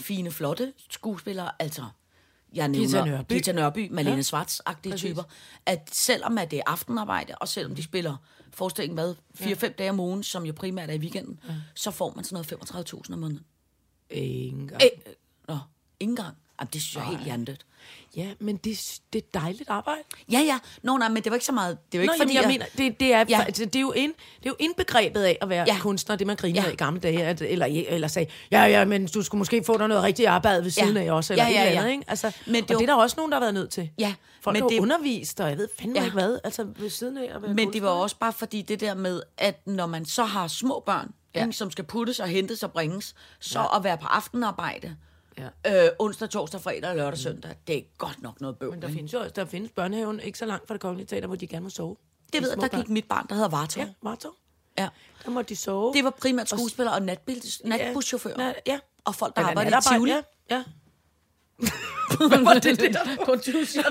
fine, 0.00 0.30
flotte 0.30 0.72
skuespillere, 0.90 1.50
altså 1.58 1.84
jeg 2.52 2.68
nævner 2.68 2.86
Gita 2.86 3.04
Nørby. 3.04 3.32
Gita 3.32 3.52
Nørby, 3.52 3.88
Malene 3.90 4.10
Ja. 4.10 4.16
ja. 4.16 4.22
Svarts-agtige 4.22 4.90
Præcis. 4.90 5.00
typer, 5.10 5.22
at 5.66 5.88
selvom 5.92 6.38
at 6.38 6.50
det 6.50 6.58
er 6.58 6.62
aftenarbejde, 6.66 7.34
og 7.34 7.48
selvom 7.48 7.74
de 7.74 7.82
spiller 7.82 8.16
forestilling 8.52 8.94
hvad, 8.94 9.14
4-5 9.34 9.72
dage 9.78 9.90
om 9.90 10.00
ugen, 10.00 10.22
som 10.22 10.44
jo 10.46 10.52
primært 10.52 10.90
er 10.90 10.94
i 10.94 10.98
weekenden, 10.98 11.40
ja. 11.48 11.54
så 11.74 11.90
får 11.90 12.12
man 12.16 12.24
sådan 12.24 12.46
noget 12.50 12.92
35.000 12.92 13.12
om 13.12 13.18
måneden. 13.18 13.44
Ingen 14.10 14.68
gang. 14.68 14.82
Øh, 14.84 15.12
nå, 15.48 15.58
ikke 16.00 16.10
engang. 16.10 16.36
Jamen, 16.60 16.70
det 16.72 16.82
synes 16.82 16.94
jeg 16.96 17.02
er 17.04 17.08
helt 17.10 17.24
hjernedødt. 17.24 17.66
Ja, 18.16 18.26
men 18.38 18.56
det, 18.56 18.98
det 19.12 19.18
er 19.34 19.40
dejligt 19.40 19.70
arbejde. 19.70 20.00
Ja, 20.32 20.38
ja. 20.40 20.58
Nå, 20.82 20.96
nej, 20.98 21.08
men 21.08 21.22
det 21.22 21.30
var 21.30 21.36
ikke 21.36 21.46
så 21.46 21.52
meget. 21.52 21.78
Det 21.92 21.98
var 21.98 22.02
ikke 22.02 22.12
Nå, 22.18 22.22
fordi, 22.22 22.32
jamen, 22.34 22.50
jeg, 22.50 22.58
mener, 22.78 22.90
det, 22.90 23.00
det, 23.00 23.12
er, 23.14 23.18
Ja. 23.28 23.38
ja. 23.38 23.44
det, 23.64 23.76
er 23.76 23.80
jo 23.80 23.92
ind, 23.92 24.14
det 24.38 24.46
er 24.46 24.50
jo 24.50 24.56
indbegrebet 24.58 25.22
af 25.22 25.38
at 25.40 25.48
være 25.48 25.64
Ja. 25.68 25.78
kunstner, 25.80 26.16
det 26.16 26.26
man 26.26 26.36
griner 26.36 26.62
Ja. 26.62 26.70
i 26.72 26.74
gamle 26.76 27.00
dage, 27.00 27.24
at, 27.24 27.42
eller, 27.42 27.66
eller 27.88 28.08
sagde, 28.08 28.30
ja, 28.50 28.62
ja, 28.64 28.84
men 28.84 29.06
du 29.06 29.22
skulle 29.22 29.38
måske 29.38 29.62
få 29.64 29.78
dig 29.78 29.88
noget 29.88 30.02
rigtigt 30.02 30.28
arbejde 30.28 30.64
ved 30.64 30.70
siden 30.70 30.96
Ja. 30.96 31.02
af 31.02 31.10
også, 31.12 31.32
eller 31.32 31.44
Ja, 31.44 31.50
ja, 31.50 31.56
ja, 31.56 31.62
et 31.64 31.68
eller 31.68 31.80
andet, 31.80 31.92
ikke? 31.92 32.04
Altså, 32.08 32.32
Men 32.46 32.54
det 32.54 32.62
det 32.68 32.70
og 32.70 32.74
var- 32.74 32.78
det 32.78 32.88
er 32.90 32.94
der 32.94 33.02
også 33.02 33.14
nogen, 33.16 33.32
der 33.32 33.36
har 33.38 33.40
været 33.44 33.54
nødt 33.54 33.70
til. 33.70 33.90
Ja, 33.98 34.14
Folk 34.40 34.54
men 34.56 34.62
det- 34.62 34.70
det, 34.72 34.78
undervist, 34.80 35.40
og 35.40 35.48
jeg 35.50 35.58
ved 35.58 35.68
fandme 35.78 35.98
Ja. 35.98 36.04
ikke 36.04 36.14
hvad, 36.14 36.38
altså 36.44 36.66
ved 36.78 36.90
siden 36.90 37.18
af 37.18 37.22
at 37.34 37.42
være 37.42 37.54
Men 37.54 37.58
det 37.58 37.64
kunstner, 37.66 37.82
var 37.82 37.90
ikke? 37.96 38.02
også 38.02 38.16
bare 38.18 38.32
fordi 38.32 38.62
det 38.62 38.80
der 38.80 38.94
med, 38.94 39.22
at 39.38 39.66
når 39.66 39.86
man 39.86 40.04
så 40.06 40.24
har 40.24 40.48
små 40.48 40.82
børn, 40.86 41.10
ja. 41.34 41.50
som 41.52 41.70
skal 41.70 41.84
puttes 41.84 42.20
og 42.20 42.28
hentes 42.28 42.62
og 42.62 42.72
bringes, 42.72 43.14
så 43.40 43.60
ja. 43.60 43.76
at 43.76 43.84
være 43.84 43.98
på 43.98 44.06
aftenarbejde, 44.06 44.96
Ja. 45.38 45.84
øh, 45.86 45.90
onsdag, 45.98 46.30
torsdag, 46.30 46.60
fredag, 46.60 46.96
lørdag, 46.96 47.18
søndag, 47.18 47.54
det 47.66 47.76
er 47.78 47.82
godt 47.98 48.22
nok 48.22 48.40
noget 48.40 48.58
bøvl. 48.58 48.70
Men 48.72 48.82
der 48.82 48.88
findes 48.88 49.12
jo 49.12 49.28
der 49.36 49.44
findes 49.44 49.70
børnehaven 49.72 50.20
ikke 50.20 50.38
så 50.38 50.46
langt 50.46 50.66
fra 50.66 50.74
det 50.74 50.80
kongelige 50.80 51.06
teater, 51.06 51.26
hvor 51.26 51.36
de 51.36 51.46
gerne 51.46 51.62
må 51.62 51.70
sove. 51.70 51.96
Det 52.26 52.32
De 52.32 52.42
ved 52.42 52.48
jeg, 52.50 52.60
der 52.60 52.68
børn. 52.68 52.80
gik 52.80 52.88
mit 52.90 53.04
barn, 53.08 53.26
der 53.28 53.34
hedder 53.34 53.48
Vartov. 53.48 53.84
Ja, 53.84 53.88
Vartov. 54.02 54.32
Ja. 54.78 54.88
Der 55.24 55.30
må 55.30 55.42
de 55.42 55.56
sove. 55.56 55.92
Det 55.94 56.04
var 56.04 56.10
primært 56.10 56.48
skuespillere 56.48 56.94
og 56.94 57.02
natbil- 57.02 57.60
natbuschauffører. 57.64 58.46
Ja, 58.46 58.52
ja. 58.66 58.78
Og 59.04 59.14
folk, 59.14 59.36
der 59.36 59.42
arbejdede 59.42 59.76
i 59.78 59.94
Tivoli. 59.94 60.10
Ja, 60.10 60.22
ja. 60.50 60.64
Hvad 62.28 62.38
var 62.38 62.54
det, 62.54 62.80
det 62.80 62.92
der? 62.96 63.24
Du 63.36 63.64
siger 63.66 63.82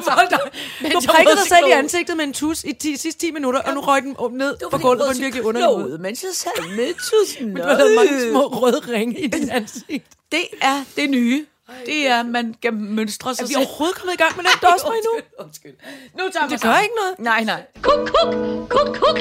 Du 0.94 1.00
prikkede 1.08 1.36
dig 1.36 1.48
selv 1.48 1.68
i 1.68 1.72
ansigtet 1.72 2.18
med 2.18 2.26
en 2.26 2.34
tus 2.34 2.64
i 2.64 2.72
de 2.72 2.98
sidste 2.98 3.22
10 3.28 3.32
minutter, 3.32 3.60
og 3.62 3.74
nu 3.74 3.82
røg 3.82 4.02
den 4.02 4.16
ned 4.32 4.58
på 4.72 4.78
gulvet 4.78 5.06
på 5.06 5.12
en 5.12 5.20
virkelig 5.22 5.46
underlig 5.46 5.70
måde. 5.80 5.98
mens 5.98 6.24
jeg 6.24 6.32
sad 6.34 6.76
med 6.76 6.94
tusen. 6.94 7.48
Men 7.48 7.58
du 7.58 7.64
har 7.64 7.78
lavet 7.78 7.96
mange 7.96 8.32
små 8.32 8.48
røde 8.48 8.80
ringe 8.88 9.20
i 9.20 9.28
dit 9.28 9.50
ansigt. 9.50 10.06
Det 10.32 10.46
er 10.62 10.84
det 10.96 11.10
nye. 11.10 11.46
Det 11.86 12.08
er, 12.08 12.20
at 12.20 12.26
man 12.26 12.56
kan 12.62 12.74
mønstre 12.74 13.36
sig 13.36 13.44
Er 13.44 13.48
vi 13.48 13.56
overhovedet 13.56 13.98
kommet 13.98 14.14
i 14.14 14.18
gang 14.18 14.36
med 14.36 14.44
den 14.44 14.52
dosmer 14.62 14.92
endnu? 14.92 15.12
Undskyld, 15.40 15.72
undskyld. 15.74 15.74
Nu 16.18 16.24
tager 16.34 16.48
vi 16.48 16.54
Det 16.54 16.62
gør 16.62 16.78
ikke 16.78 16.96
noget. 16.96 17.20
Nej, 17.20 17.44
nej. 17.44 17.64
Kuk, 17.82 18.10
kuk, 18.10 18.34
kuk, 18.70 18.96
kuk. 18.96 19.20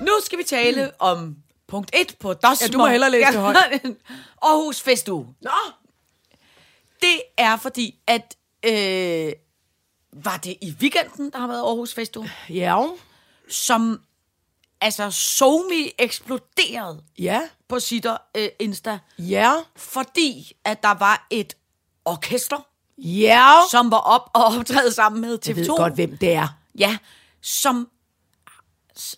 Nu 0.00 0.12
skal 0.24 0.38
vi 0.38 0.44
tale 0.44 0.90
om 0.98 1.36
punkt 1.68 1.90
1 1.92 2.14
på 2.20 2.32
Dosmer. 2.32 2.56
Ja, 2.66 2.72
du 2.72 2.78
må 2.78 2.86
hellere 2.86 3.10
læse 3.10 3.32
det 3.32 3.40
højt. 3.40 3.56
Aarhus 4.42 4.80
Festuge. 4.80 5.26
Nå! 5.42 5.50
Det 7.02 7.22
er 7.38 7.56
fordi, 7.56 7.98
at... 8.06 8.36
Øh, 8.64 9.32
var 10.12 10.36
det 10.36 10.56
i 10.60 10.74
weekenden, 10.80 11.30
der 11.30 11.38
har 11.38 11.46
været 11.46 11.60
Aarhus 11.60 11.94
Festuge? 11.94 12.30
Ja, 12.50 12.86
Som 13.48 14.00
altså 14.80 15.10
somi 15.10 15.90
eksploderede 15.98 17.02
ja, 17.18 17.40
på 17.68 17.80
Sitter 17.80 18.16
øh, 18.36 18.48
Insta, 18.58 18.98
ja, 19.18 19.52
fordi 19.76 20.52
at 20.64 20.82
der 20.82 20.94
var 20.94 21.26
et 21.30 21.56
orkester, 22.04 22.66
ja. 22.98 23.50
som 23.70 23.90
var 23.90 23.98
op 23.98 24.30
og 24.34 24.44
optræde 24.44 24.92
sammen 24.92 25.20
med 25.20 25.38
TV2. 25.46 25.48
Jeg 25.48 25.56
ved 25.56 25.76
godt, 25.76 25.94
hvem 25.94 26.16
det 26.16 26.32
er. 26.32 26.48
Ja, 26.78 26.98
som 27.42 27.88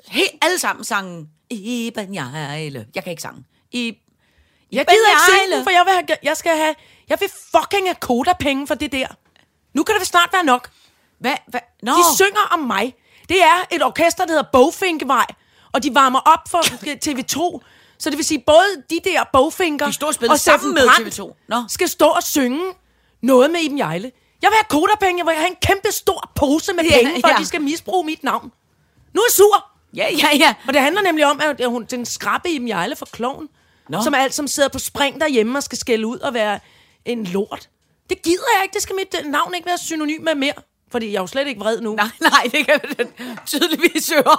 helt 0.09 0.33
alle 0.43 0.59
sammen 0.59 0.85
sangen 0.85 1.31
Iben 1.51 2.15
Jejle. 2.15 2.87
Jeg 2.95 3.05
kan 3.05 3.11
ikke 3.11 3.23
sange. 3.23 3.45
I, 3.73 3.99
Jeg 4.73 4.87
gider 4.87 5.41
ikke 5.41 5.57
den, 5.57 5.65
for 5.65 5.71
jeg, 5.71 5.83
vil 5.87 5.93
have, 5.95 6.19
jeg 6.23 6.37
skal 6.37 6.57
have... 6.57 6.75
Jeg 7.09 7.21
vil 7.21 7.29
fucking 7.57 7.87
have 7.87 7.97
kodapenge 8.01 8.67
for 8.67 8.75
det 8.75 8.93
der. 8.93 9.07
Nu 9.75 9.83
kan 9.83 9.95
det 9.95 10.01
vel 10.01 10.07
snart 10.07 10.29
være 10.33 10.45
nok. 10.45 10.71
Hvad? 11.19 11.35
hvad? 11.47 11.61
Nå, 11.83 11.93
De 11.93 12.17
synger 12.17 12.41
om 12.51 12.59
mig. 12.59 12.95
Det 13.29 13.43
er 13.43 13.67
et 13.77 13.85
orkester, 13.85 14.25
der 14.25 14.31
hedder 14.33 14.49
Bogfinkevej, 14.53 15.27
og 15.73 15.83
de 15.83 15.95
varmer 15.95 16.19
op 16.21 16.41
for 16.51 16.59
TV2. 17.07 17.61
Så 17.99 18.11
det 18.11 18.19
vil 18.19 18.25
sige, 18.25 18.43
både 18.47 18.83
de 18.91 19.01
der 19.05 19.25
bogfinker 19.33 19.87
De 19.87 20.29
og 20.31 20.41
sammen 20.41 20.75
med 20.75 20.89
Brandt 20.89 21.21
TV2. 21.21 21.45
Nå. 21.49 21.57
skal 21.69 21.89
stå 21.89 22.07
og 22.07 22.23
synge 22.23 22.65
noget 23.23 23.51
med 23.51 23.61
Iben 23.61 23.79
Jejle. 23.79 24.13
Jeg 24.43 24.51
vil 24.51 24.57
have 24.57 24.81
kodapenge, 24.81 25.19
jeg 25.19 25.27
vil 25.27 25.35
have 25.35 25.49
en 25.51 25.57
kæmpe 25.63 25.93
stor 25.93 26.31
pose 26.35 26.73
med 26.73 26.85
Ja, 26.85 26.99
penge, 26.99 27.21
for 27.21 27.29
ja. 27.29 27.35
at 27.35 27.41
de 27.41 27.47
skal 27.47 27.61
misbruge 27.61 28.05
mit 28.05 28.25
navn. 28.25 28.53
Nu 29.13 29.21
er 29.21 29.25
jeg 29.29 29.33
sur. 29.33 29.67
Ja, 29.97 30.07
ja, 30.11 30.37
ja. 30.37 30.55
Og 30.69 30.75
det 30.75 30.83
handler 30.83 31.03
nemlig 31.03 31.27
om, 31.27 31.41
at 31.41 31.67
hun, 31.67 31.85
den 31.91 32.07
skrabbe 32.07 32.51
Iben 32.51 32.69
Jejle 32.69 32.97
for 32.97 33.07
kloven, 33.13 33.49
Nå. 33.89 34.03
som 34.03 34.15
alt 34.15 34.35
som 34.35 34.49
sidder 34.49 34.69
på 34.69 34.79
spring 34.79 35.21
derhjemme 35.21 35.59
og 35.59 35.63
skal 35.63 35.79
skælde 35.79 36.07
ud 36.07 36.19
og 36.19 36.35
være 36.35 36.61
en 37.05 37.25
lort. 37.25 37.69
Det 38.11 38.23
gider 38.23 38.45
jeg 38.57 38.63
ikke. 38.63 38.75
Det 38.75 38.83
skal 38.83 38.97
mit 38.97 39.31
navn 39.31 39.55
ikke 39.55 39.67
være 39.67 39.79
synonym 39.79 40.23
med 40.23 40.35
mere. 40.35 40.55
Fordi 40.91 41.07
jeg 41.07 41.17
er 41.17 41.21
jo 41.21 41.27
slet 41.27 41.49
ikke 41.49 41.61
vred 41.61 41.81
nu. 41.81 41.95
Nej, 41.95 42.09
nej, 42.21 42.51
det 42.53 42.67
kan 42.67 42.81
da 42.99 43.05
tydeligvis 43.47 44.13
høre. 44.13 44.39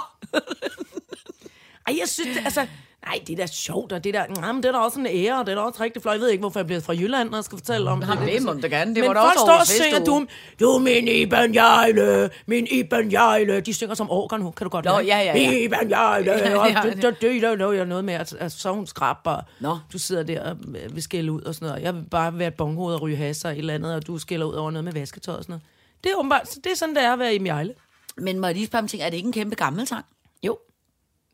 Ej, 1.86 1.96
jeg 1.98 2.08
synes, 2.08 2.36
det, 2.36 2.44
altså... 2.44 2.66
Nej, 3.06 3.20
det 3.26 3.32
er 3.32 3.36
da 3.36 3.46
sjovt, 3.46 3.92
og 3.92 4.04
det 4.04 4.14
der, 4.14 4.26
nej, 4.40 4.52
men 4.52 4.62
det 4.62 4.68
er 4.68 4.72
da 4.72 4.78
også 4.78 5.00
en 5.00 5.06
ære, 5.06 5.38
og 5.38 5.46
det 5.46 5.52
er 5.52 5.56
da 5.56 5.62
også 5.62 5.82
rigtig 5.82 6.02
flot. 6.02 6.12
Jeg 6.12 6.20
ved 6.20 6.28
ikke, 6.28 6.40
hvorfor 6.40 6.60
jeg 6.60 6.66
bliver 6.66 6.80
fra 6.80 6.92
Jylland, 6.92 7.30
når 7.30 7.36
jeg 7.36 7.44
skal 7.44 7.58
fortælle 7.58 7.90
om 7.90 8.02
Jamen, 8.02 8.28
det 8.28 8.42
må 8.42 8.52
du 8.52 8.68
gerne. 8.70 8.94
Det 8.94 9.04
men 9.04 9.04
folk 9.04 9.18
også 9.18 9.38
står 9.38 9.58
og 9.60 9.66
synger, 9.66 10.04
du, 10.04 10.26
du 10.60 10.78
min 10.78 11.08
Iben 11.08 11.54
Jejle, 11.54 12.30
min 12.46 12.66
Iben 12.70 13.12
Jejle. 13.12 13.60
De 13.60 13.74
synger 13.74 13.94
som 13.94 14.10
orker 14.10 14.36
nu, 14.36 14.50
kan 14.50 14.64
du 14.64 14.68
godt 14.68 14.84
Nå, 14.84 14.98
ja, 14.98 15.00
ja, 15.00 15.38
ja. 15.38 15.50
Iben 15.50 15.90
Jejle, 15.90 16.32
Ja, 16.38 16.58
og 16.58 16.68
det, 16.68 16.76
det, 16.82 17.02
det, 17.02 17.20
det, 17.20 17.42
det, 17.42 17.60
det, 17.60 17.88
noget 17.88 18.04
med, 18.04 18.14
at, 18.14 18.32
at 18.32 18.52
så 18.52 18.72
hun 18.72 18.86
skrab, 18.86 19.16
og 19.24 19.42
Nå. 19.60 19.78
du 19.92 19.98
sidder 19.98 20.22
der 20.22 20.50
og 20.50 20.56
øh, 20.68 20.94
vil 20.94 21.02
skælde 21.02 21.32
ud 21.32 21.42
og 21.42 21.54
sådan 21.54 21.68
noget. 21.68 21.82
Jeg 21.82 21.94
vil 21.94 22.04
bare 22.10 22.38
være 22.38 22.48
et 22.48 22.54
bonghoved 22.54 22.94
og 22.94 23.02
ryge 23.02 23.16
hasser 23.16 23.50
et 23.50 23.58
eller 23.58 23.74
andet, 23.74 23.94
og 23.94 24.06
du 24.06 24.18
skælder 24.18 24.46
ud 24.46 24.54
over 24.54 24.70
noget 24.70 24.84
med 24.84 24.92
vasketøj 24.92 25.34
og 25.34 25.42
sådan 25.42 25.52
noget. 25.52 25.62
Det 26.04 26.12
er 26.12 26.16
åbenbart, 26.16 26.54
det 26.64 26.72
er 26.72 26.76
sådan, 26.76 26.94
det 26.94 27.04
er 27.04 27.12
at 27.12 27.18
være 27.18 27.34
Iben 27.34 27.46
Jejle. 27.46 27.74
Men 28.16 28.40
må 28.40 28.46
jeg 28.46 28.54
lige 28.54 28.66
spørge 28.66 28.82
om 28.82 28.88
ting, 28.88 29.02
er 29.02 29.10
det 29.10 29.16
ikke 29.16 29.26
en 29.26 29.32
kæmpe 29.32 29.56
gammel 29.56 29.86
sang? 29.86 30.04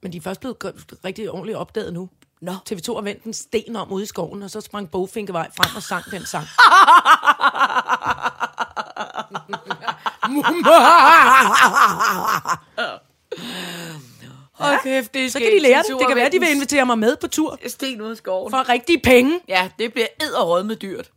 Men 0.03 0.13
de 0.13 0.17
er 0.17 0.21
først 0.21 0.41
blevet 0.41 0.57
rigtig 1.05 1.31
ordentligt 1.31 1.59
opdaget 1.59 1.93
nu. 1.93 2.09
Nå. 2.41 2.53
TV2 2.53 2.95
har 2.95 3.01
vendt 3.01 3.25
en 3.25 3.33
sten 3.33 3.77
om 3.77 3.93
ude 3.93 4.03
i 4.03 4.07
skoven, 4.07 4.43
og 4.43 4.51
så 4.51 4.61
sprang 4.61 4.91
Bogfinkevej 4.91 5.51
frem 5.57 5.77
og 5.77 5.83
sang 5.83 6.05
den 6.11 6.27
sang. 6.27 6.47
Hold 14.53 14.83
kæft, 14.83 15.15
det 15.15 15.25
er 15.25 15.31
Så 15.31 15.39
kan 15.39 15.53
de 15.53 15.59
lære 15.59 15.83
det. 15.83 15.97
Det 15.99 16.07
kan 16.09 16.17
være, 16.17 16.31
de 16.31 16.41
vil 16.41 16.51
invitere 16.51 16.87
mig 16.87 16.99
med 16.99 17.17
på 17.17 17.27
tur 17.29 17.59
Sten 17.67 18.01
ud 18.01 18.11
af 18.11 18.17
skoven. 18.17 18.51
for 18.51 18.69
rigtige 18.69 19.01
penge. 19.05 19.41
Ja, 19.49 19.71
det 19.79 19.93
bliver 19.93 20.07
æderrød 20.23 20.65
med 20.65 20.77
dyrt. 20.77 21.11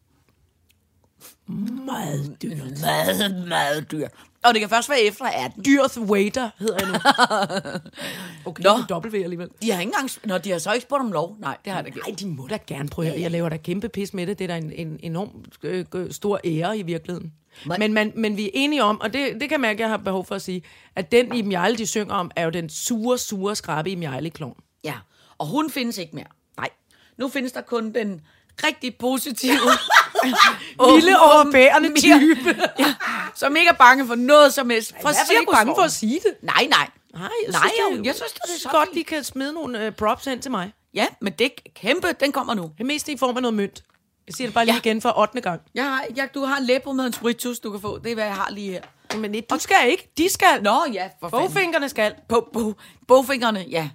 Meget 1.48 2.38
dyrt. 2.42 2.80
Meget, 2.82 3.48
meget 3.48 3.92
dyrt. 3.92 4.12
Og 4.46 4.54
det 4.54 4.60
kan 4.62 4.70
først 4.70 4.90
være 4.90 5.02
efter 5.02 5.26
18. 5.26 5.64
Dyrth 5.66 6.00
Waiter 6.00 6.50
hedder 6.60 6.78
jeg 6.80 6.88
nu. 6.88 6.94
Okay, 8.46 8.64
Nå. 8.64 8.70
Dobbelt 8.90 9.14
V 9.14 9.16
alligevel. 9.24 9.50
De 9.62 9.72
har 9.72 9.80
ikke 9.80 9.90
engang... 9.90 10.10
Nå, 10.24 10.38
de 10.38 10.52
har 10.52 10.58
så 10.60 10.72
ikke 10.74 10.84
spurgt 10.84 11.02
om 11.02 11.12
lov. 11.12 11.36
Nej, 11.40 11.58
det 11.66 11.74
har 11.74 11.84
jeg 11.84 11.94
da 11.94 12.00
Nej, 12.08 12.16
de 12.20 12.28
må 12.28 12.48
da 12.48 12.58
gerne 12.68 12.90
prøve. 12.90 13.14
Jeg 13.18 13.32
laver 13.32 13.50
da 13.50 13.58
kæmpe 13.58 13.90
pis 13.90 14.14
med 14.14 14.28
det. 14.28 14.40
Det 14.40 14.44
er 14.44 14.48
da 14.48 14.58
en, 14.58 14.72
en 14.72 15.00
enorm 15.04 15.46
øh, 15.64 16.12
stor 16.12 16.40
ære 16.46 16.78
i 16.78 16.82
virkeligheden. 16.82 17.34
Men- 17.66 17.80
Men, 17.80 17.94
men, 17.94 18.12
men 18.16 18.38
vi 18.38 18.46
er 18.46 18.50
enige 18.54 18.84
om, 18.84 19.02
og 19.02 19.14
det, 19.14 19.42
det 19.42 19.50
kan 19.50 19.62
mærke, 19.62 19.76
at 19.78 19.80
jeg 19.80 19.90
har 19.90 19.98
behov 19.98 20.26
for 20.26 20.36
at 20.36 20.42
sige, 20.42 20.64
at 20.96 21.12
den 21.12 21.36
Iben 21.36 21.52
Jejle, 21.52 21.78
de 21.78 21.86
synger 21.86 22.14
om, 22.16 22.32
er 22.36 22.44
jo 22.44 22.50
den 22.50 22.70
sure, 22.70 23.18
sure 23.18 23.56
skrabe 23.56 23.90
Iben 23.92 24.04
Jejle 24.04 24.30
klovn. 24.30 24.58
Ja, 24.84 24.94
og 25.38 25.48
hun 25.48 25.70
findes 25.70 25.98
ikke 25.98 26.16
mere. 26.16 26.26
Nej. 26.58 26.70
Nu 27.18 27.30
findes 27.30 27.52
der 27.52 27.62
kun 27.62 27.94
den 27.94 28.22
rigtig 28.64 28.96
positive... 28.98 29.60
Lille 30.96 31.20
overbærende 31.22 32.00
type. 32.00 32.56
ja, 32.80 32.96
som 33.36 33.56
ikke 33.56 33.70
er 33.70 33.74
bange 33.74 34.08
for 34.08 34.16
noget 34.16 34.54
som 34.54 34.70
helst. 34.70 34.94
Fra 35.02 35.10
Jeg 35.10 35.18
er 35.36 35.40
ikke 35.40 35.52
bange 35.52 35.76
for 35.76 35.82
at 35.82 35.92
sige 35.92 36.20
det. 36.24 36.34
Nej, 36.42 36.68
nej. 36.70 36.90
Nej, 37.14 37.30
jeg 37.46 37.52
Nej, 37.52 37.62
synes, 37.62 37.98
det, 38.00 38.06
jeg 38.06 38.16
synes, 38.16 38.32
det 38.32 38.56
er 38.56 38.60
så 38.60 38.70
godt, 38.70 38.90
de 38.94 39.04
kan 39.04 39.24
smide 39.24 39.54
nogle 39.54 39.88
uh, 39.88 39.94
props 39.94 40.26
hen 40.26 40.42
til 40.42 40.52
mig. 40.52 40.74
Ja, 40.94 41.08
men 41.22 41.34
det 41.34 41.46
er 41.46 41.50
kæmpe, 41.76 42.08
den 42.20 42.32
kommer 42.32 42.54
nu. 42.54 42.72
Det 42.78 42.86
mest 42.86 43.10
i 43.10 43.18
form 43.18 43.36
af 43.36 43.42
noget 43.42 43.54
mønt. 43.54 43.84
Jeg 44.28 44.36
siger 44.36 44.48
det 44.48 44.54
bare 44.54 44.66
lige 44.66 44.76
Ja. 44.76 44.80
igen 44.80 45.02
for 45.02 45.20
8. 45.20 45.42
gang. 45.42 45.62
Jeg 45.76 45.84
har, 45.84 46.06
jeg, 46.16 46.30
du 46.34 46.46
har 46.46 46.58
en 46.58 46.96
med 46.96 47.06
en 47.06 47.14
spiritus, 47.14 47.60
du 47.60 47.72
kan 47.72 47.82
få. 47.82 48.00
Det 48.00 48.12
er, 48.12 48.16
hvad 48.16 48.26
jeg 48.26 48.36
har 48.36 48.52
lige 48.52 48.72
her. 48.72 48.82
Men 49.18 49.36
du 49.50 49.60
skal 49.60 49.78
ikke. 49.88 50.12
De 50.18 50.30
skal. 50.30 50.64
Nå 50.64 50.84
ja, 50.94 51.10
for 51.20 51.30
fanden. 51.30 51.48
Bogfinkerne 51.48 51.90
skal. 51.90 52.14
På, 52.30 52.50
på, 52.54 52.74
bogfingrene, 53.08 53.66
ja. 53.70 53.90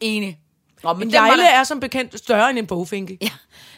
Enig. 0.00 0.38
Nå, 0.84 0.92
men 0.92 1.08
En 1.08 1.14
jejle 1.14 1.42
der- 1.42 1.48
er 1.48 1.64
som 1.64 1.80
bekendt 1.80 2.18
større 2.18 2.50
end 2.50 2.58
en 2.58 2.66
bogfinke. 2.66 3.18
Ja. 3.22 3.30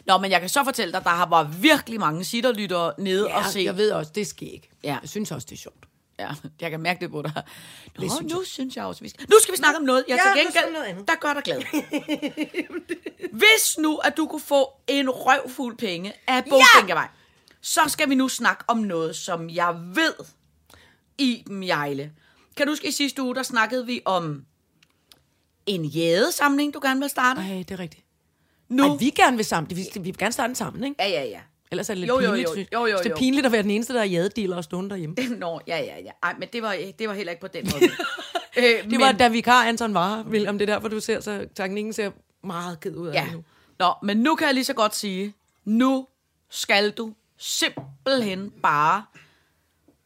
Nå, 0.05 0.17
men 0.17 0.31
jeg 0.31 0.39
kan 0.39 0.49
så 0.49 0.63
fortælle 0.63 0.93
dig, 0.93 1.03
der 1.03 1.09
har 1.09 1.29
var 1.29 1.43
virkelig 1.43 1.99
mange 1.99 2.23
sitterlyttere 2.25 2.93
nede 2.97 3.27
og 3.27 3.45
se. 3.45 3.59
jeg 3.59 3.77
ved 3.77 3.91
også, 3.91 4.11
det 4.15 4.27
skal 4.27 4.53
ikke. 4.53 4.69
Ja. 4.83 4.97
Jeg 5.01 5.09
synes 5.09 5.31
også, 5.31 5.47
det 5.49 5.55
er 5.55 5.59
sjovt. 5.59 5.85
Ja, 6.19 6.29
jeg 6.61 6.71
kan 6.71 6.79
mærke 6.79 6.99
det 6.99 7.11
på 7.11 7.21
dig. 7.21 7.31
Nå, 7.35 8.01
Det 8.03 8.11
synes 8.11 8.33
nu 8.33 8.43
synes 8.43 8.75
jeg 8.75 8.85
også, 8.85 9.01
vi 9.01 9.09
skal... 9.09 9.25
Nu 9.29 9.35
skal 9.41 9.51
vi 9.51 9.57
snakke 9.57 9.77
om 9.77 9.83
noget, 9.83 10.03
jeg 10.07 10.19
Ja, 10.25 10.31
til 10.41 10.45
gengæld, 10.45 10.73
noget 10.73 10.85
andet. 10.85 11.07
der 11.07 11.15
gør 11.15 11.33
dig 11.33 11.43
glad. 11.43 11.61
Hvis 13.39 13.77
nu, 13.77 13.95
at 13.97 14.17
du 14.17 14.25
kunne 14.27 14.41
få 14.41 14.69
en 14.87 15.09
røvfuld 15.09 15.77
penge 15.77 16.13
af 16.27 16.43
Bogfinkevej, 16.49 17.07
så 17.61 17.81
skal 17.87 18.09
vi 18.09 18.15
nu 18.15 18.27
snakke 18.27 18.63
om 18.67 18.77
noget, 18.77 19.15
som 19.15 19.49
jeg 19.49 19.75
ved, 19.79 20.13
Iben 21.17 21.63
Jejle. 21.63 22.11
Kan 22.57 22.65
du 22.67 22.71
huske, 22.71 22.87
i 22.87 22.91
sidste 22.91 23.21
uge, 23.21 23.35
der 23.35 23.43
snakkede 23.43 23.85
vi 23.85 24.01
om 24.05 24.45
en 25.65 25.85
jædesamling, 25.85 26.73
du 26.73 26.79
gerne 26.83 26.99
vil 26.99 27.09
starte? 27.09 27.41
Nej, 27.41 27.57
det 27.57 27.71
er 27.71 27.79
rigtigt. 27.79 28.05
Nu. 28.69 28.83
Ej, 28.91 28.97
vi 28.99 29.09
gerne 29.09 29.35
vil 29.37 29.45
sammen. 29.45 29.69
Vi, 29.77 29.83
vi 29.93 29.99
vil 29.99 30.17
gerne 30.17 30.31
starte 30.31 30.55
sammen, 30.55 30.83
ikke? 30.83 30.95
Ja, 30.99 31.07
ja, 31.09 31.23
ja. 31.23 31.39
Ellers 31.71 31.89
er 31.89 31.93
det 31.93 31.99
lidt 32.01 32.09
Jo, 32.09 32.19
jo, 32.19 32.31
pinligt. 32.31 32.49
jo. 32.73 32.79
Jo, 32.79 32.85
jo, 32.85 32.97
Det 32.97 33.05
jo. 33.05 33.11
er 33.11 33.17
pinligt 33.17 33.45
at 33.45 33.51
være 33.51 33.61
den 33.63 33.71
eneste, 33.71 33.93
der 33.93 33.99
er 33.99 34.03
jadedealer 34.05 34.55
og 34.57 34.63
stående 34.63 34.89
derhjemme. 34.89 35.15
Nå, 35.39 35.59
ja, 35.67 35.77
ja, 35.77 35.99
ja. 35.99 36.11
Ej, 36.23 36.35
men 36.39 36.49
det 36.53 36.61
var, 36.61 36.75
det 36.99 37.07
var 37.07 37.13
heller 37.13 37.31
ikke 37.31 37.41
på 37.41 37.47
den 37.47 37.67
måde. 37.73 37.83
øh, 38.57 38.91
Det 38.91 38.99
var, 38.99 39.11
da 39.11 39.27
vikar 39.27 39.63
Anton 39.63 39.93
var 39.93 40.15
her, 40.17 40.23
William. 40.23 40.57
Det 40.59 40.69
er 40.69 40.73
derfor, 40.73 40.87
du 40.87 40.99
ser 40.99 41.19
så... 41.19 41.47
Teknikken 41.55 41.93
ser 41.93 42.11
meget 42.43 42.79
ked 42.79 42.95
ud 42.95 43.07
af 43.07 43.13
Ja. 43.13 43.23
det 43.25 43.33
nu. 43.33 43.43
Nå, 43.79 43.93
men 44.03 44.17
nu 44.17 44.35
kan 44.35 44.45
jeg 44.47 44.53
lige 44.53 44.65
så 44.65 44.73
godt 44.73 44.95
sige, 44.95 45.33
nu 45.65 46.07
skal 46.49 46.91
du 46.91 47.13
simpelthen 47.37 48.51
bare 48.63 49.03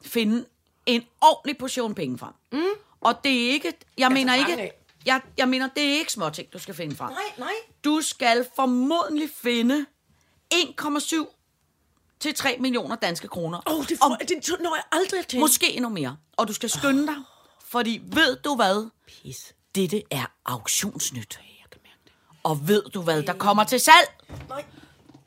finde 0.01 0.45
en 0.85 1.03
ordentlig 1.21 1.57
portion 1.57 1.95
penge 1.95 2.17
frem. 2.17 2.33
Mm. 2.51 2.59
Og 3.01 3.13
det 3.23 3.31
er 3.47 3.51
ikke, 3.51 3.73
jeg 3.97 4.11
mener 4.11 4.25
mange 4.37 4.51
ikke, 4.51 4.61
af. 4.61 4.78
Jeg, 5.05 5.21
jeg 5.37 5.49
mener, 5.49 5.69
det 5.75 5.83
er 5.83 5.93
ikke 5.93 6.11
småting, 6.11 6.53
du 6.53 6.59
skal 6.59 6.75
finde 6.75 6.95
frem. 6.95 7.11
Nej, 7.11 7.21
nej. 7.37 7.53
Du 7.83 8.01
skal 8.01 8.47
formodentlig 8.55 9.29
finde 9.41 9.85
1,7 10.53 12.15
til 12.19 12.35
3 12.35 12.57
millioner 12.59 12.95
danske 12.95 13.27
kroner. 13.27 13.61
Åh, 13.67 13.79
oh, 13.79 13.85
det, 13.85 13.97
får, 13.97 14.15
det 14.15 14.59
når 14.59 14.75
jeg 14.75 14.83
aldrig 14.91 15.27
til. 15.27 15.39
Måske 15.39 15.73
endnu 15.73 15.89
mere. 15.89 16.17
Og 16.37 16.47
du 16.47 16.53
skal 16.53 16.69
skynde 16.69 17.07
dig, 17.07 17.15
fordi 17.69 18.01
ved 18.03 18.35
du 18.35 18.55
hvad? 18.55 18.89
Pis. 19.07 19.53
Dette 19.75 20.03
er 20.11 20.25
auktionsnyt. 20.45 21.39
Jeg 21.41 21.69
kan 21.71 21.81
mærke 21.83 22.01
det. 22.05 22.11
Og 22.43 22.67
ved 22.67 22.83
du 22.93 23.01
hvad, 23.01 23.23
der 23.23 23.33
kommer 23.33 23.63
til 23.63 23.79
salg? 23.79 24.09
Nej. 24.49 24.65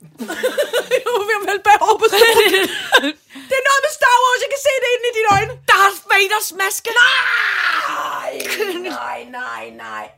Nu 1.06 1.12
vil 1.28 1.38
vel 1.50 1.60
bære 1.66 1.98
på 2.02 2.06
stolen. 2.08 2.68
Det 3.50 3.56
er 3.60 3.64
noget 3.68 3.82
med 3.86 3.92
Star 3.98 4.16
Wars. 4.22 4.40
Jeg 4.44 4.50
kan 4.54 4.62
se 4.66 4.72
det 4.82 4.88
inde 4.94 5.06
i 5.10 5.14
dine 5.18 5.28
øjne. 5.36 5.52
Darth 5.70 6.00
Vaders 6.10 6.48
maske! 6.60 6.90
Nej, 6.90 8.11
nej, 8.82 9.24
nej, 9.30 9.70
nej. 9.70 10.10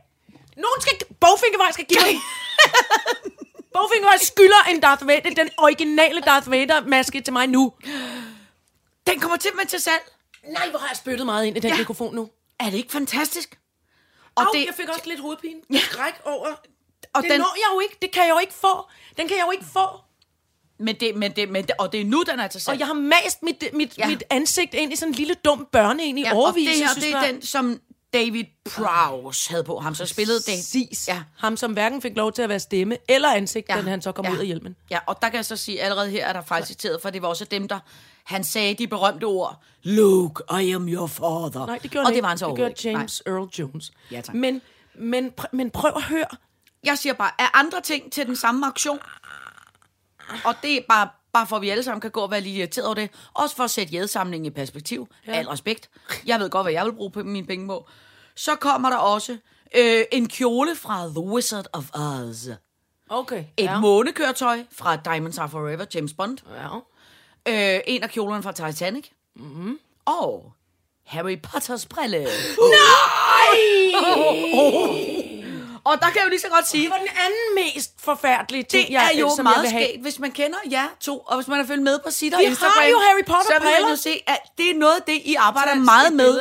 Nogen 0.57 0.81
skal... 0.81 0.93
Bogfinkervej 1.19 1.71
skal 1.71 1.85
give 1.85 1.99
mig... 2.01 2.15
Bogfinkervej 3.73 4.17
skylder 4.17 4.63
en 4.69 4.79
Darth 4.79 5.07
Vader, 5.07 5.29
den 5.29 5.49
originale 5.57 6.21
Darth 6.21 6.51
Vader-maske 6.51 7.21
til 7.21 7.33
mig 7.33 7.47
nu. 7.47 7.73
Den 9.07 9.19
kommer 9.19 9.37
til 9.37 9.51
med 9.55 9.65
til 9.65 9.79
salg. 9.79 10.01
Nej, 10.47 10.69
hvor 10.69 10.79
har 10.79 10.87
jeg 10.87 10.97
spyttet 10.97 11.25
meget 11.25 11.45
ind 11.45 11.57
i 11.57 11.59
den 11.59 11.71
Ja. 11.71 11.77
mikrofon 11.77 12.15
nu. 12.15 12.29
Er 12.59 12.65
det 12.69 12.73
ikke 12.77 12.91
fantastisk? 12.91 13.59
Og 14.35 14.43
Au, 14.43 14.49
det, 14.53 14.65
jeg 14.65 14.73
fik 14.73 14.89
også 14.89 15.01
lidt 15.05 15.19
hovedpine. 15.19 15.59
Ja. 15.73 15.79
Skræk 15.79 16.13
over. 16.25 16.47
og 17.13 17.21
Det 17.23 17.31
den, 17.31 17.39
når 17.39 17.55
jeg 17.55 17.75
jo 17.75 17.79
ikke. 17.79 17.97
Det 18.01 18.11
kan 18.11 18.23
jeg 18.23 18.29
jo 18.33 18.39
ikke 18.39 18.53
få. 18.53 18.89
Den 19.17 19.27
kan 19.27 19.37
jeg 19.37 19.45
jo 19.45 19.51
ikke 19.51 19.65
få. 19.73 19.87
men 20.79 20.95
det, 20.99 21.15
men 21.15 21.31
det, 21.35 21.49
men 21.49 21.63
det, 21.67 21.75
og 21.79 21.91
det 21.91 22.01
er 22.01 22.05
nu, 22.05 22.23
den 22.23 22.39
er 22.39 22.47
til 22.47 22.61
salg. 22.61 22.73
Og 22.75 22.79
jeg 22.79 22.87
har 22.87 22.93
mast 22.93 23.43
mit, 23.43 23.63
mit, 23.73 23.97
Ja. 23.97 24.07
mit 24.07 24.23
ansigt 24.29 24.73
ind 24.73 24.93
i 24.93 24.95
sådan 24.95 25.11
en 25.13 25.15
lille 25.15 25.33
dum 25.33 25.67
børne 25.71 26.05
ind 26.05 26.19
i 26.19 26.21
ja, 26.21 26.31
og 26.33 26.37
overvis. 26.37 26.69
det 26.69 26.77
her, 26.77 26.93
det 26.93 27.11
er 27.13 27.21
den, 27.31 27.41
som 27.41 27.81
David 28.15 28.45
Prowse 28.75 29.49
havde 29.49 29.63
på. 29.63 29.79
Ham 29.79 29.95
så 29.95 30.05
spillede 30.05 30.39
det. 30.39 30.45
Præcis. 30.45 31.07
Ja. 31.07 31.23
Ham, 31.37 31.57
som 31.57 31.73
hverken 31.73 32.01
fik 32.01 32.15
lov 32.15 32.31
til 32.31 32.41
at 32.41 32.49
være 32.49 32.59
stemme 32.59 32.97
eller 33.09 33.33
ansigt, 33.33 33.69
ja. 33.69 33.75
da 33.75 33.81
han 33.81 34.01
så 34.01 34.11
kom 34.11 34.25
ja. 34.25 34.31
ud 34.31 34.37
af 34.37 34.45
hjelmen. 34.45 34.75
Ja, 34.91 34.99
og 35.05 35.21
der 35.21 35.29
kan 35.29 35.37
jeg 35.37 35.45
så 35.45 35.55
sige, 35.55 35.81
allerede 35.81 36.09
her 36.09 36.27
er 36.27 36.33
der 36.33 36.41
faktisk 36.41 36.67
citeret, 36.67 37.01
for 37.01 37.09
det 37.09 37.21
var 37.21 37.27
også 37.27 37.45
dem, 37.45 37.67
der... 37.67 37.79
Han 38.25 38.43
sagde 38.43 38.73
de 38.73 38.87
berømte 38.87 39.23
ord, 39.23 39.61
Luke, 39.83 40.43
I 40.61 40.71
am 40.71 40.89
your 40.89 41.07
father. 41.07 41.65
Nej, 41.65 41.77
det 41.83 41.91
gjorde 41.91 42.03
og 42.03 42.07
han 42.07 42.15
det 42.15 42.23
var 42.23 42.29
han 42.29 42.37
så 42.37 42.47
det 42.47 42.55
gjorde. 42.55 42.73
James 42.83 43.23
Earl 43.25 43.49
Jones. 43.59 43.91
Ja, 44.11 44.21
tak. 44.21 44.35
Men, 44.35 44.61
men, 44.99 45.31
pr- 45.41 45.49
men 45.53 45.71
prøv 45.71 45.91
at 45.95 46.03
høre. 46.03 46.25
Nej. 46.31 46.39
Jeg 46.83 46.97
siger 46.97 47.13
bare, 47.13 47.31
er 47.39 47.57
andre 47.59 47.81
ting 47.81 48.11
til 48.11 48.25
den 48.25 48.35
samme 48.35 48.67
aktion? 48.67 48.99
Og 50.45 50.55
det 50.61 50.77
er 50.77 50.81
bare, 50.89 51.09
bare 51.33 51.47
for, 51.47 51.55
at 51.55 51.61
vi 51.61 51.69
alle 51.69 51.83
sammen 51.83 52.01
kan 52.01 52.11
gå 52.11 52.21
og 52.21 52.31
være 52.31 52.41
lidt 52.41 52.57
irriteret 52.57 52.85
over 52.85 52.95
det. 52.95 53.09
Også 53.33 53.55
for 53.55 53.63
at 53.63 53.71
sætte 53.71 53.93
jædesamlingen 53.93 54.45
i 54.45 54.49
perspektiv. 54.49 55.07
Ja. 55.27 55.31
Al 55.31 55.47
respekt. 55.47 55.89
Jeg 56.25 56.39
ved 56.39 56.49
godt, 56.49 56.65
hvad 56.65 56.73
jeg 56.73 56.85
vil 56.85 56.93
bruge 56.93 57.11
på 57.11 57.23
mine 57.23 57.47
penge 57.47 57.67
på. 57.67 57.87
Så 58.35 58.55
kommer 58.55 58.89
der 58.89 58.97
også 58.97 59.37
øh, 59.75 60.03
en 60.11 60.27
kjole 60.27 60.75
fra 60.75 61.07
The 61.07 61.19
Wizard 61.19 61.65
of 61.73 61.83
Oz. 61.93 62.47
Okay. 63.09 63.43
Et 63.57 63.63
ja. 63.63 63.79
månekøretøj 63.79 64.63
fra 64.71 64.95
Diamonds 64.95 65.37
Are 65.37 65.49
Forever, 65.49 65.85
James 65.95 66.13
Bond. 66.13 66.37
Ja. 67.45 67.75
Øh, 67.75 67.81
en 67.87 68.03
af 68.03 68.09
kjolerne 68.09 68.43
fra 68.43 68.51
Titanic. 68.51 69.05
Mm-hmm. 69.35 69.79
Og 70.05 70.51
Harry 71.05 71.41
Potters 71.41 71.85
brille. 71.85 72.27
Og 75.83 75.93
der 75.99 76.05
kan 76.05 76.15
jeg 76.15 76.23
jo 76.23 76.29
lige 76.29 76.39
så 76.39 76.49
godt 76.49 76.67
sige, 76.67 76.83
Det 76.83 76.89
var 76.91 76.97
den 76.97 77.07
anden 77.25 77.65
mest 77.75 77.91
forfærdelige 78.01 78.63
ting, 78.63 78.87
det 78.87 78.93
jeg, 78.93 79.11
er 79.13 79.19
jo 79.19 79.31
som 79.35 79.45
jeg 79.45 79.53
meget 79.55 79.69
skægt, 79.69 80.01
hvis 80.01 80.19
man 80.19 80.31
kender 80.31 80.57
jer 80.71 80.87
to, 80.99 81.17
og 81.19 81.35
hvis 81.35 81.47
man 81.47 81.57
har 81.57 81.65
følt 81.65 81.81
med 81.81 81.99
på 82.05 82.11
sit 82.11 82.33
og 82.33 82.39
Vi 82.39 82.43
har 82.43 82.49
Instagram. 82.49 82.83
jo 82.91 82.97
Harry 82.99 83.25
Potter 83.25 83.43
så 83.43 83.53
vil 83.53 83.63
man 83.63 83.71
briller. 83.73 83.89
jo 83.89 83.95
se, 83.95 84.23
at 84.27 84.39
det 84.57 84.69
er 84.69 84.73
noget 84.73 84.95
af 84.95 85.01
det, 85.07 85.21
I 85.25 85.35
arbejder 85.35 85.75
meget 85.75 86.13
med 86.13 86.39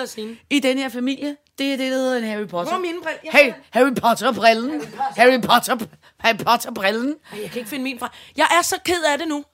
i 0.50 0.58
den 0.58 0.78
her 0.78 0.88
familie. 0.88 1.36
Det 1.58 1.72
er 1.72 1.76
det, 1.76 1.92
der 1.92 1.98
hedder 1.98 2.16
en 2.18 2.24
Harry 2.24 2.46
Potter. 2.48 2.72
Hvor 2.72 2.78
er 2.78 2.80
mine 2.92 3.00
briller? 3.02 3.20
Jeg 3.24 3.32
Hey, 3.32 3.52
Harry 3.70 3.94
Potter-brillen. 3.94 4.82
Harry 5.16 5.40
Potter, 5.42 5.76
Harry 6.20 6.36
Potter-brillen. 6.36 7.14
Ej, 7.32 7.40
Jeg 7.42 7.50
kan 7.50 7.58
ikke 7.58 7.70
finde 7.70 7.82
min 7.82 7.98
fra. 7.98 8.12
Jeg 8.36 8.46
er 8.58 8.62
så 8.62 8.76
ked 8.84 9.02
af 9.12 9.18
det 9.18 9.28
nu. 9.28 9.44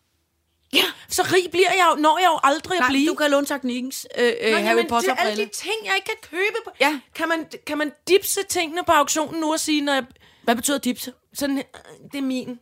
Ja. 0.73 0.83
Så 1.09 1.23
rig 1.33 1.51
bliver 1.51 1.73
jeg 1.73 1.87
jo, 1.97 2.01
når 2.03 2.19
jeg 2.19 2.27
jo 2.35 2.39
aldrig 2.43 2.73
at 2.77 2.81
Nej, 2.81 2.89
blive. 2.89 3.09
du 3.09 3.15
kan 3.15 3.31
låne 3.31 3.47
teknikkens 3.47 4.07
øh, 4.19 4.25
øh, 4.27 4.51
Nå, 4.53 4.57
Harry 4.59 4.65
jamen, 4.65 4.65
det 4.65 4.69
er 4.69 4.77
alle 4.79 4.89
Potter-brille. 4.89 5.45
de 5.45 5.51
ting, 5.51 5.75
jeg 5.85 5.93
ikke 5.97 6.07
kan 6.07 6.31
købe. 6.31 6.57
På. 6.65 6.71
Ja. 6.81 7.01
Kan, 7.15 7.29
man, 7.29 7.47
kan 7.67 7.79
man 7.79 7.93
dipse 8.09 8.41
tingene 8.49 8.83
på 8.87 8.93
auktionen 8.93 9.41
nu 9.41 9.53
og 9.53 9.61
sige, 9.61 9.81
når 9.81 9.93
jeg, 9.93 10.05
Hvad 10.45 10.57
betyder 10.57 10.79
dipse? 10.79 11.13
sådan, 11.35 11.59
øh, 11.59 11.65
det 12.13 12.19
er 12.19 12.23
min. 12.23 12.59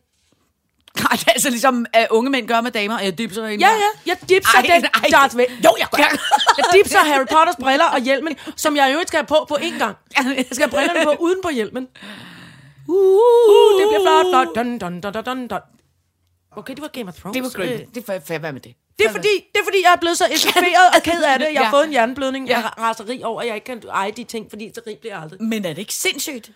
Nej, 1.03 1.17
altså 1.27 1.49
ligesom 1.49 1.85
uh, 1.97 2.17
unge 2.17 2.29
mænd 2.29 2.47
gør 2.47 2.61
med 2.61 2.71
damer. 2.71 2.99
Jeg 2.99 3.17
dipser 3.17 3.47
hende. 3.47 3.65
Ja, 3.65 3.71
ja, 3.71 3.89
jeg 4.05 4.17
dipser 4.29 4.57
Ej, 4.57 4.61
den 4.61 4.81
nej. 4.81 5.09
Darth 5.11 5.37
Vader. 5.37 5.51
Jo, 5.65 5.75
jeg 5.79 5.87
gør. 5.95 6.03
Jeg 6.57 6.65
dipser 6.73 6.99
Harry 6.99 7.25
Potters 7.31 7.55
briller 7.55 7.85
og 7.85 7.99
hjelmen, 8.01 8.35
som 8.55 8.75
jeg 8.75 8.93
jo 8.93 8.99
ikke 8.99 9.07
skal 9.07 9.17
have 9.17 9.27
på 9.27 9.45
på 9.49 9.55
én 9.55 9.77
gang. 9.77 9.95
Jeg 10.17 10.45
skal 10.51 10.69
have 10.69 10.69
brillerne 10.71 11.03
på 11.03 11.11
uden 11.23 11.37
på 11.43 11.49
hjelmen. 11.49 11.87
Uh, 12.87 13.81
det 13.81 13.87
bliver 13.89 14.01
flot, 14.03 14.25
flot. 14.31 14.55
Dun, 14.55 14.77
dun, 14.79 15.01
dun, 15.01 15.23
dun, 15.23 15.47
dun. 15.47 15.59
Okay, 16.57 16.73
det 16.73 16.81
var 16.81 16.87
Game 16.87 17.07
of 17.09 17.15
Thrones. 17.15 17.33
Det 17.35 17.43
var 17.43 17.49
Øh, 17.63 17.69
great. 17.69 17.95
Det 17.95 18.09
er 18.09 18.19
fair, 18.27 18.37
hvad 18.39 18.51
med 18.53 18.61
det? 18.61 18.73
Det 18.99 19.05
er, 19.07 19.11
fordi, 19.11 19.33
det 19.53 19.59
er 19.59 19.63
fordi, 19.63 19.77
jeg 19.83 19.91
er 19.93 19.99
blevet 19.99 20.17
så 20.17 20.25
eskaperet 20.35 20.87
og 20.95 21.03
ked 21.03 21.23
af 21.23 21.39
det. 21.39 21.47
Jeg 21.53 21.59
har 21.59 21.65
Ja. 21.65 21.71
fået 21.71 21.83
en 21.85 21.89
hjerneblødning 21.91 22.47
Ja. 22.47 22.57
af 22.77 22.81
raseri 22.81 23.21
over, 23.23 23.41
at 23.41 23.47
jeg 23.47 23.55
ikke 23.55 23.65
kan 23.65 23.81
eje 23.93 24.11
de 24.11 24.23
ting, 24.23 24.45
fordi 24.49 24.71
så 24.75 24.81
rig 24.87 24.97
bliver 24.97 25.13
jeg 25.15 25.23
aldrig. 25.23 25.41
Men 25.43 25.65
er 25.65 25.69
det 25.69 25.77
ikke 25.77 25.93
sindssygt? 25.93 26.51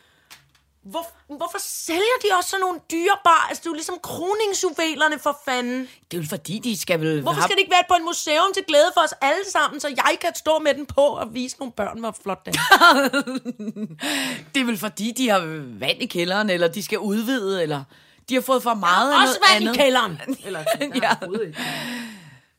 Hvor, 0.84 1.08
hvorfor 1.28 1.58
sælger 1.60 2.18
de 2.24 2.28
også 2.38 2.50
sådan 2.50 2.62
nogle 2.62 2.80
dyrebare? 2.92 3.44
Altså, 3.50 3.62
det 3.62 3.68
er 3.68 3.72
jo 3.72 3.74
ligesom 3.74 3.96
kroningsjuvelerne 4.04 5.20
for 5.20 5.40
fanden. 5.46 5.80
Det 6.12 6.18
er 6.18 6.22
jo 6.22 6.28
fordi, 6.30 6.60
de 6.60 6.78
skal 6.78 7.00
vel... 7.00 7.22
Hvorfor 7.22 7.42
skal 7.42 7.56
det 7.56 7.60
ikke 7.60 7.72
være 7.72 7.84
på 7.90 7.96
en 8.00 8.06
museum 8.06 8.54
til 8.54 8.64
glæde 8.68 8.92
for 8.94 9.02
os 9.02 9.14
alle 9.22 9.44
sammen, 9.52 9.80
så 9.80 9.88
jeg 9.88 10.18
kan 10.22 10.36
stå 10.36 10.60
med 10.60 10.74
den 10.74 10.86
på 10.86 11.02
og 11.02 11.34
vise 11.34 11.56
nogle 11.60 11.72
børn, 11.72 12.00
hvor 12.00 12.16
flot 12.24 12.46
det 12.46 12.56
er? 12.56 13.10
Det 14.56 14.62
er 14.62 14.66
vel 14.66 14.78
fordi, 14.78 15.12
de 15.18 15.30
har 15.30 15.40
vand 15.80 16.02
i 16.02 16.06
kælderen, 16.06 16.50
eller 16.50 16.68
de 16.68 16.84
skal 16.84 17.00
udvide, 17.00 17.62
eller 17.64 17.84
de 18.30 18.34
har 18.34 18.42
fået 18.42 18.64
for 18.64 18.74
meget 18.74 19.12
af 19.14 19.22
Også 19.22 19.40
noget 19.40 19.54
vand 19.54 19.64
andet. 19.64 19.76
i 19.76 19.80
kælderen. 19.80 20.20
Eller, 20.46 20.64
Ja. 21.02 21.16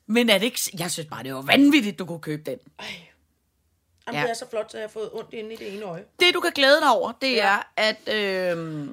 Men 0.06 0.30
er 0.30 0.38
det 0.38 0.44
ikke... 0.44 0.60
Jeg 0.78 0.90
synes 0.90 1.08
bare, 1.10 1.22
det 1.22 1.34
var 1.34 1.42
vanvittigt, 1.42 1.98
du 1.98 2.04
kunne 2.04 2.20
købe 2.20 2.42
den. 2.50 2.58
Jamen, 4.06 4.18
Ja. 4.18 4.22
det 4.22 4.30
er 4.30 4.34
så 4.34 4.46
flot, 4.50 4.70
så 4.72 4.78
jeg 4.78 4.82
har 4.84 4.88
fået 4.88 5.10
ondt 5.12 5.32
inde 5.34 5.52
i 5.54 5.56
det 5.56 5.74
ene 5.74 5.84
øje. 5.84 6.04
Det, 6.20 6.34
du 6.34 6.40
kan 6.40 6.52
glæde 6.54 6.80
dig 6.80 6.90
over, 6.90 7.12
det 7.12 7.32
ja. 7.32 7.58
er, 7.76 7.92
at 8.06 8.08
øh, 8.58 8.88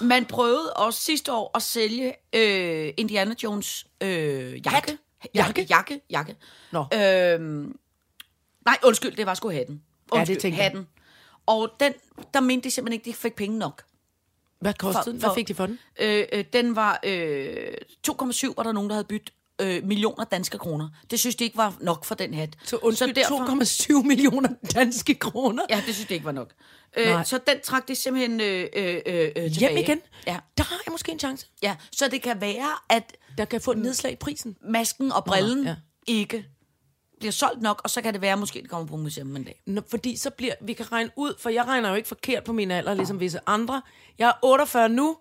man 0.00 0.24
prøvede 0.24 0.72
også 0.72 1.00
sidste 1.00 1.32
år 1.32 1.50
at 1.56 1.62
sælge 1.62 2.14
øh, 2.32 2.92
Indiana 2.96 3.34
Jones 3.42 3.86
øh, 4.00 4.52
jakke. 4.66 4.68
Hat? 4.70 4.96
Jakke? 5.34 5.62
Jakke, 5.70 6.00
jakke. 6.10 6.36
Nå. 6.72 6.84
Øh, 6.94 7.40
nej, 8.64 8.78
undskyld, 8.84 9.16
det 9.16 9.26
var 9.26 9.34
sgu 9.34 9.50
hatten. 9.50 9.82
Ja, 10.14 10.20
det 10.20 10.28
Undskyld, 10.30 10.50
jeg. 10.52 10.62
hatten. 10.62 10.88
Og 11.46 11.70
den, 11.80 11.92
der 12.34 12.40
mente 12.40 12.64
de 12.64 12.70
simpelthen 12.74 12.92
ikke, 13.00 13.10
de 13.10 13.14
fik 13.14 13.34
penge 13.34 13.58
nok. 13.58 13.82
Hvad 14.58 14.74
kostede 14.74 15.04
For- 15.04 15.10
den? 15.10 15.20
Hvad 15.20 15.30
fik 15.34 15.48
de 15.48 15.54
for 15.54 15.66
den? 15.66 15.78
Øh, 16.00 16.24
øh, 16.32 16.44
den 16.52 16.76
var 16.76 17.00
øh, 17.04 17.74
2,7, 18.10 18.52
var 18.56 18.62
der 18.62 18.72
nogen, 18.72 18.90
der 18.90 18.94
havde 18.94 19.04
byttet 19.06 19.32
øh, 19.60 19.84
millioner 19.84 20.24
danske 20.24 20.58
kroner. 20.58 20.88
Det 21.10 21.20
synes 21.20 21.36
de 21.36 21.44
ikke 21.44 21.56
var 21.56 21.74
nok 21.80 22.04
for 22.04 22.14
den 22.14 22.34
hat. 22.34 22.50
Så 22.64 22.76
undskyld, 22.76 23.14
derfor- 23.14 23.98
2,7 24.02 24.06
millioner 24.08 24.48
danske 24.74 25.14
kroner. 25.14 25.62
Ja, 25.70 25.82
det 25.86 25.94
synes 25.94 26.08
de 26.08 26.14
ikke 26.14 26.26
var 26.26 26.32
nok. 26.32 26.52
Øh, 26.96 27.24
så 27.26 27.38
den 27.46 27.56
trak 27.64 27.88
de 27.88 27.94
simpelthen 27.94 28.40
øh, 28.40 28.66
øh, 28.76 28.94
øh, 29.06 29.32
tilbage. 29.34 29.50
Hjem 29.50 29.76
igen? 29.76 30.00
Ja. 30.26 30.36
Der 30.58 30.64
har 30.64 30.76
jeg 30.86 30.92
måske 30.92 31.12
en 31.12 31.18
chance. 31.18 31.46
ja, 31.62 31.76
så 31.92 32.08
det 32.08 32.22
kan 32.22 32.40
være, 32.40 32.68
at 32.96 33.16
Der 33.38 33.44
kan 33.44 33.60
få 33.60 33.70
et 33.72 33.78
nedslag 33.78 34.12
i 34.12 34.16
prisen. 34.16 34.56
masken 34.68 35.12
og 35.12 35.24
brillen 35.24 35.64
ja. 35.64 35.68
ja. 35.70 35.76
ikke 36.06 36.44
bliver 37.18 37.32
solgt 37.32 37.62
nok, 37.62 37.80
og 37.84 37.90
så 37.90 38.02
kan 38.02 38.12
det 38.14 38.20
være, 38.22 38.32
at 38.32 38.38
måske 38.38 38.62
det 38.62 38.70
kommer 38.70 38.86
på 38.86 38.96
museum 38.96 39.36
en 39.36 39.44
dag. 39.44 39.62
Nå, 39.66 39.80
fordi 39.90 40.16
så 40.16 40.30
bliver, 40.30 40.54
vi 40.62 40.72
kan 40.72 40.92
regne 40.92 41.10
ud, 41.16 41.34
for 41.38 41.50
jeg 41.50 41.66
regner 41.66 41.88
jo 41.88 41.94
ikke 41.94 42.08
forkert 42.08 42.44
på 42.44 42.52
min 42.52 42.70
alder, 42.70 42.94
ligesom 42.94 43.20
visse 43.20 43.40
andre. 43.46 43.82
Jeg 44.18 44.28
er 44.28 44.32
48 44.42 44.88
nu. 44.88 45.16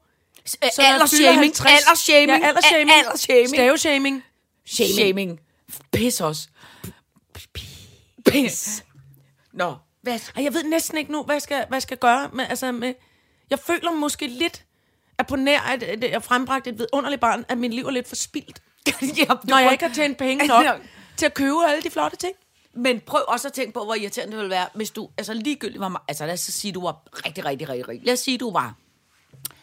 Fylder 0.50 0.94
Aldersshaming, 0.94 1.54
50 1.56 1.66
aldersshaming, 1.66 2.42
Ja, 2.42 2.48
aldersshaming. 2.48 2.92
aldersshaming. 2.92 3.50
Staveshaming. 3.50 4.24
Shaming. 4.66 4.94
Shaming. 4.96 5.40
Pis 5.94 6.22
også. 6.22 6.48
Pis. 8.26 8.84
Nå, 9.54 9.76
hvad? 10.02 10.20
Ej, 10.36 10.44
jeg 10.44 10.54
ved 10.54 10.64
næsten 10.64 10.98
ikke 10.98 11.12
nu, 11.12 11.24
hvad 11.24 11.36
jeg 11.36 11.42
skal, 11.42 11.66
hvad 11.68 11.76
jeg 11.76 11.82
skal 11.82 11.98
gøre. 11.98 12.30
Med, 12.34 12.46
altså, 12.50 12.72
med, 12.72 12.94
jeg 13.50 13.60
føler 13.60 13.92
måske 13.92 14.28
lidt, 14.28 14.64
at 15.18 15.28
på 15.28 15.36
nær, 15.36 15.60
at, 15.62 15.84
at 15.84 16.04
jeg 16.12 16.24
frembragt 16.24 16.68
et 16.68 16.80
vidunderligt 16.80 17.22
barn, 17.22 17.46
at 17.50 17.58
mit 17.58 17.74
liv 17.74 17.86
er 17.86 17.92
lidt 17.92 18.08
forspildt. 18.08 18.62
ja, 19.18 19.26
Når 19.44 19.58
jeg 19.58 19.72
ikke 19.72 19.86
har 19.88 19.94
tjent 19.94 20.18
penge 20.18 20.48
nok 20.48 20.66
til 21.18 21.26
at 21.26 21.34
købe 21.34 21.58
alle 21.68 21.84
de 21.84 21.90
flotte 21.90 22.18
ting. 22.18 22.34
Men 22.74 23.00
prøv 23.00 23.22
også 23.28 23.48
at 23.48 23.54
tænke 23.54 23.74
på, 23.74 23.84
hvor 23.84 23.96
irriterende 23.96 24.32
det 24.32 24.38
ville 24.38 24.50
være, 24.50 24.68
hvis 24.74 24.92
du, 24.92 25.10
altså 25.18 25.34
ligegyldigt 25.34 25.80
var, 25.80 26.04
altså 26.08 26.26
lad 26.26 26.34
os 26.34 26.40
sige, 26.40 26.72
du 26.72 26.82
var 26.82 27.02
rigtig, 27.26 27.46
rigtig, 27.46 27.70
rigtig 27.70 27.88
rig. 27.90 28.00
Lad 28.04 28.14
os 28.14 28.20
sige, 28.20 28.38
du 28.38 28.52
var 28.52 28.76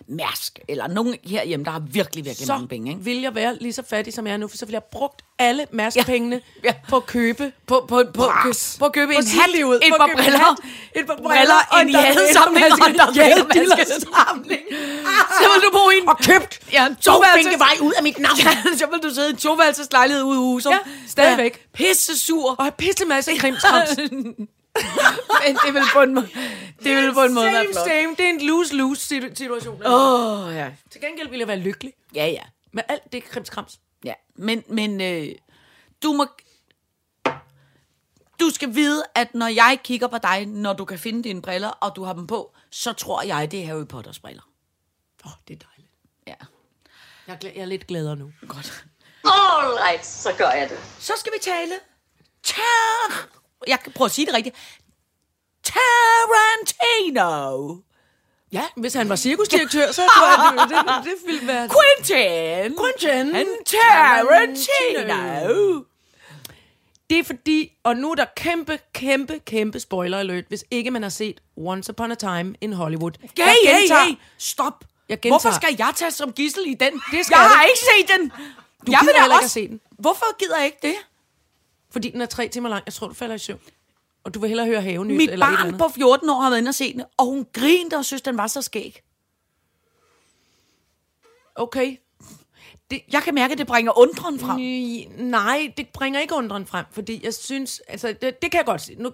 Mærsk, 0.08 0.58
eller 0.68 0.86
nogen 0.88 1.16
herhjemme, 1.24 1.64
der 1.64 1.70
har 1.70 1.82
virkelig, 1.90 2.24
virkelig 2.24 2.46
Så 2.46 2.52
mange 2.52 2.68
penge, 2.68 2.90
ikke? 2.90 3.04
vil 3.04 3.20
jeg 3.20 3.34
være 3.34 3.56
lige 3.60 3.72
så 3.72 3.82
fattig, 3.90 4.14
som 4.14 4.26
jeg 4.26 4.32
er 4.32 4.36
nu, 4.36 4.48
for 4.48 4.56
så 4.56 4.66
vil 4.66 4.72
jeg 4.72 4.80
have 4.80 4.90
brugt 4.98 5.22
alle 5.38 5.66
mærskepengene 5.72 6.40
Ja. 6.64 6.68
ja. 6.68 6.74
på 6.88 6.96
at 6.96 7.06
købe 7.06 7.52
På, 7.66 7.84
på, 7.88 8.02
på, 8.04 8.12
Bras. 8.14 8.76
på 8.78 8.84
at 8.84 8.92
købe 8.92 9.12
På 9.12 9.18
en 9.18 9.26
hat, 9.26 9.50
Silliud. 9.50 9.74
et 9.76 9.82
par 9.98 10.10
briller, 10.16 10.56
et 10.96 11.06
par 11.06 11.16
briller 11.16 11.80
en 11.82 11.88
jadesamling 11.90 12.64
og 12.64 12.88
en 12.90 12.94
Vader- 12.94 13.12
Vader-maskesamling. 13.16 14.62
Så 15.40 15.46
vil 15.54 15.62
du 15.66 15.70
bo 15.72 15.90
i 15.90 15.96
en... 16.02 16.08
og 16.08 16.18
købt 16.18 16.60
Ja, 16.72 16.86
en 16.86 16.96
to 16.96 17.10
toværelses- 17.12 17.58
vej 17.58 17.74
ud 17.80 17.92
af 17.96 18.02
mit 18.02 18.18
navn. 18.18 18.38
Ja, 18.38 18.76
så 18.76 18.86
vil 18.92 19.00
du 19.10 19.14
sidde 19.14 19.28
i 19.28 19.32
en 19.32 19.36
toværelseslejlighed 19.36 20.22
ude 20.22 20.36
i 20.36 20.38
huset. 20.38 20.70
Ja, 20.70 20.78
stadigvæk. 21.08 21.66
Pisse 21.74 22.18
sur. 22.18 22.50
Og 22.58 22.64
have 22.64 22.72
pisse 22.72 23.04
masse 23.04 23.36
krimskrams. 23.36 23.88
Men 25.44 25.56
det 25.66 25.74
vil 25.74 25.82
på 25.92 26.00
en 26.02 26.14
måde, 26.14 26.28
det 26.84 26.96
vil 26.96 27.14
på 27.14 27.22
en 27.22 27.34
måde 27.34 27.46
være 27.46 27.54
same, 27.64 27.72
flot. 27.72 27.86
same. 27.86 28.10
Det 28.16 28.20
er 28.20 28.30
en 28.30 28.40
lose-lose 28.40 29.00
situ- 29.00 29.34
situation. 29.34 29.82
Åh, 29.86 30.46
oh, 30.46 30.54
ja. 30.54 30.70
Til 30.90 31.00
gengæld 31.00 31.28
vil 31.28 31.38
jeg 31.38 31.48
være 31.48 31.56
lykkelig 31.58 31.92
Ja, 32.14 32.26
ja. 32.26 32.42
med 32.72 32.82
alt 32.88 33.12
det 33.12 33.24
krimskrams. 33.24 33.78
Ja, 34.04 34.14
men, 34.36 34.64
men 34.68 35.00
øh, 35.00 35.28
du 36.02 36.12
må... 36.12 36.26
Du 38.40 38.50
skal 38.50 38.74
vide, 38.74 39.04
at 39.14 39.34
når 39.34 39.46
jeg 39.46 39.78
kigger 39.84 40.06
på 40.06 40.18
dig, 40.22 40.46
når 40.46 40.72
du 40.72 40.84
kan 40.84 40.98
finde 40.98 41.22
dine 41.24 41.42
briller, 41.42 41.68
og 41.68 41.96
du 41.96 42.04
har 42.04 42.12
dem 42.12 42.26
på, 42.26 42.54
så 42.70 42.92
tror 42.92 43.22
jeg, 43.22 43.50
det 43.50 43.62
er 43.62 43.66
Harry 43.66 43.86
Potters 43.86 44.18
briller. 44.18 44.42
Åh, 45.24 45.32
oh, 45.32 45.36
det 45.48 45.54
er 45.62 45.66
dejligt. 45.66 45.92
Ja, 46.26 46.34
Jeg 47.26 47.32
er, 47.34 47.38
glæ- 47.44 47.54
jeg 47.56 47.62
er 47.62 47.66
lidt 47.66 47.86
gladere 47.86 48.16
nu. 48.16 48.32
godt. 48.48 48.84
All 49.24 49.72
right, 49.84 50.06
så 50.06 50.32
gør 50.38 50.50
jeg 50.50 50.70
det. 50.70 50.78
Så 50.98 51.12
skal 51.18 51.32
vi 51.32 51.38
tale... 51.42 51.72
Tar... 52.42 53.28
Jeg 53.66 53.80
kan 53.80 53.92
prøve 53.92 54.06
at 54.06 54.12
sige 54.12 54.26
det 54.26 54.34
rigtigt. 54.34 54.56
Tarantino. 55.64 57.76
Ja, 58.52 58.62
hvis 58.76 58.94
han 58.94 59.08
var 59.08 59.16
cirkusdirektør, 59.16 59.92
så 59.92 60.02
tror 60.16 60.28
jeg, 60.28 60.68
det, 60.68 60.78
det, 60.78 60.86
det 61.04 61.14
ville 61.26 61.46
være... 61.46 61.68
Quentin. 61.68 62.76
Quentin 62.78 63.34
Tarantino. 63.66 65.82
Det 67.10 67.18
er 67.18 67.24
fordi, 67.24 67.72
og 67.84 67.96
nu 67.96 68.10
er 68.10 68.14
der 68.14 68.24
kæmpe, 68.36 68.78
kæmpe, 68.94 69.38
kæmpe 69.46 69.80
spoiler 69.80 70.18
alert, 70.18 70.44
hvis 70.48 70.64
ikke 70.70 70.90
man 70.90 71.02
har 71.02 71.10
set 71.10 71.40
Once 71.56 71.90
Upon 71.92 72.12
a 72.12 72.14
Time 72.14 72.54
in 72.60 72.72
Hollywood. 72.72 73.10
Hey, 73.20 73.28
Jeg 73.38 73.46
hey, 73.46 73.54
gentager- 73.80 74.04
hey, 74.04 74.14
stop. 74.38 74.84
Jeg 75.08 75.20
gentager- 75.20 75.32
Hvorfor 75.32 75.50
skal 75.60 75.74
jeg 75.78 75.92
tage 75.96 76.10
som 76.10 76.32
gissel 76.32 76.62
i 76.66 76.74
den? 76.74 76.92
Det 77.12 77.26
skal 77.26 77.34
jeg 77.36 77.48
har 77.48 77.62
du. 77.62 77.66
ikke 77.68 77.78
set 77.78 78.08
den. 78.18 78.30
Du 78.86 78.92
jeg 78.92 79.00
gider 79.00 79.12
vil 79.12 79.20
heller 79.20 79.24
ikke 79.24 79.34
også... 79.34 79.44
at 79.44 79.50
se 79.50 79.68
den. 79.68 79.80
Hvorfor 79.98 80.36
gider 80.38 80.56
jeg 80.56 80.66
ikke 80.66 80.78
det? 80.82 80.94
Fordi 81.92 82.10
den 82.10 82.20
er 82.20 82.26
tre 82.26 82.48
timer 82.48 82.68
lang. 82.68 82.82
Jeg 82.86 82.94
tror, 82.94 83.08
du 83.08 83.14
falder 83.14 83.34
i 83.34 83.38
søvn. 83.38 83.60
Og 84.24 84.34
du 84.34 84.40
vil 84.40 84.48
hellere 84.48 84.66
høre 84.66 84.82
havenyt 84.82 85.16
Mit 85.16 85.30
eller 85.30 85.46
et 85.46 85.50
eller 85.50 85.56
barn 85.56 85.66
andet. 85.66 85.78
på 85.80 85.88
14 85.88 86.30
år 86.30 86.40
har 86.40 86.50
været 86.50 86.58
inde 86.60 86.68
og 86.68 86.74
set 86.74 86.94
den, 86.94 87.04
og 87.16 87.26
hun 87.26 87.46
grinte 87.52 87.96
og 87.96 88.04
synes, 88.04 88.22
den 88.22 88.36
var 88.36 88.46
så 88.46 88.62
skæg. 88.62 89.02
Okay. 91.54 91.96
Jeg 93.12 93.22
kan 93.22 93.34
mærke, 93.34 93.52
at 93.52 93.58
det 93.58 93.66
bringer 93.66 93.98
undren 93.98 94.38
frem. 94.38 94.60
Nej, 95.26 95.72
det 95.76 95.88
bringer 95.88 96.20
ikke 96.20 96.34
undren 96.34 96.66
frem, 96.66 96.86
fordi 96.90 97.20
jeg 97.24 97.34
synes, 97.34 97.80
altså 97.88 98.08
det, 98.08 98.42
det 98.42 98.50
kan 98.50 98.58
jeg 98.58 98.64
godt 98.66 98.80
sige. 98.80 99.02
Nu, 99.02 99.12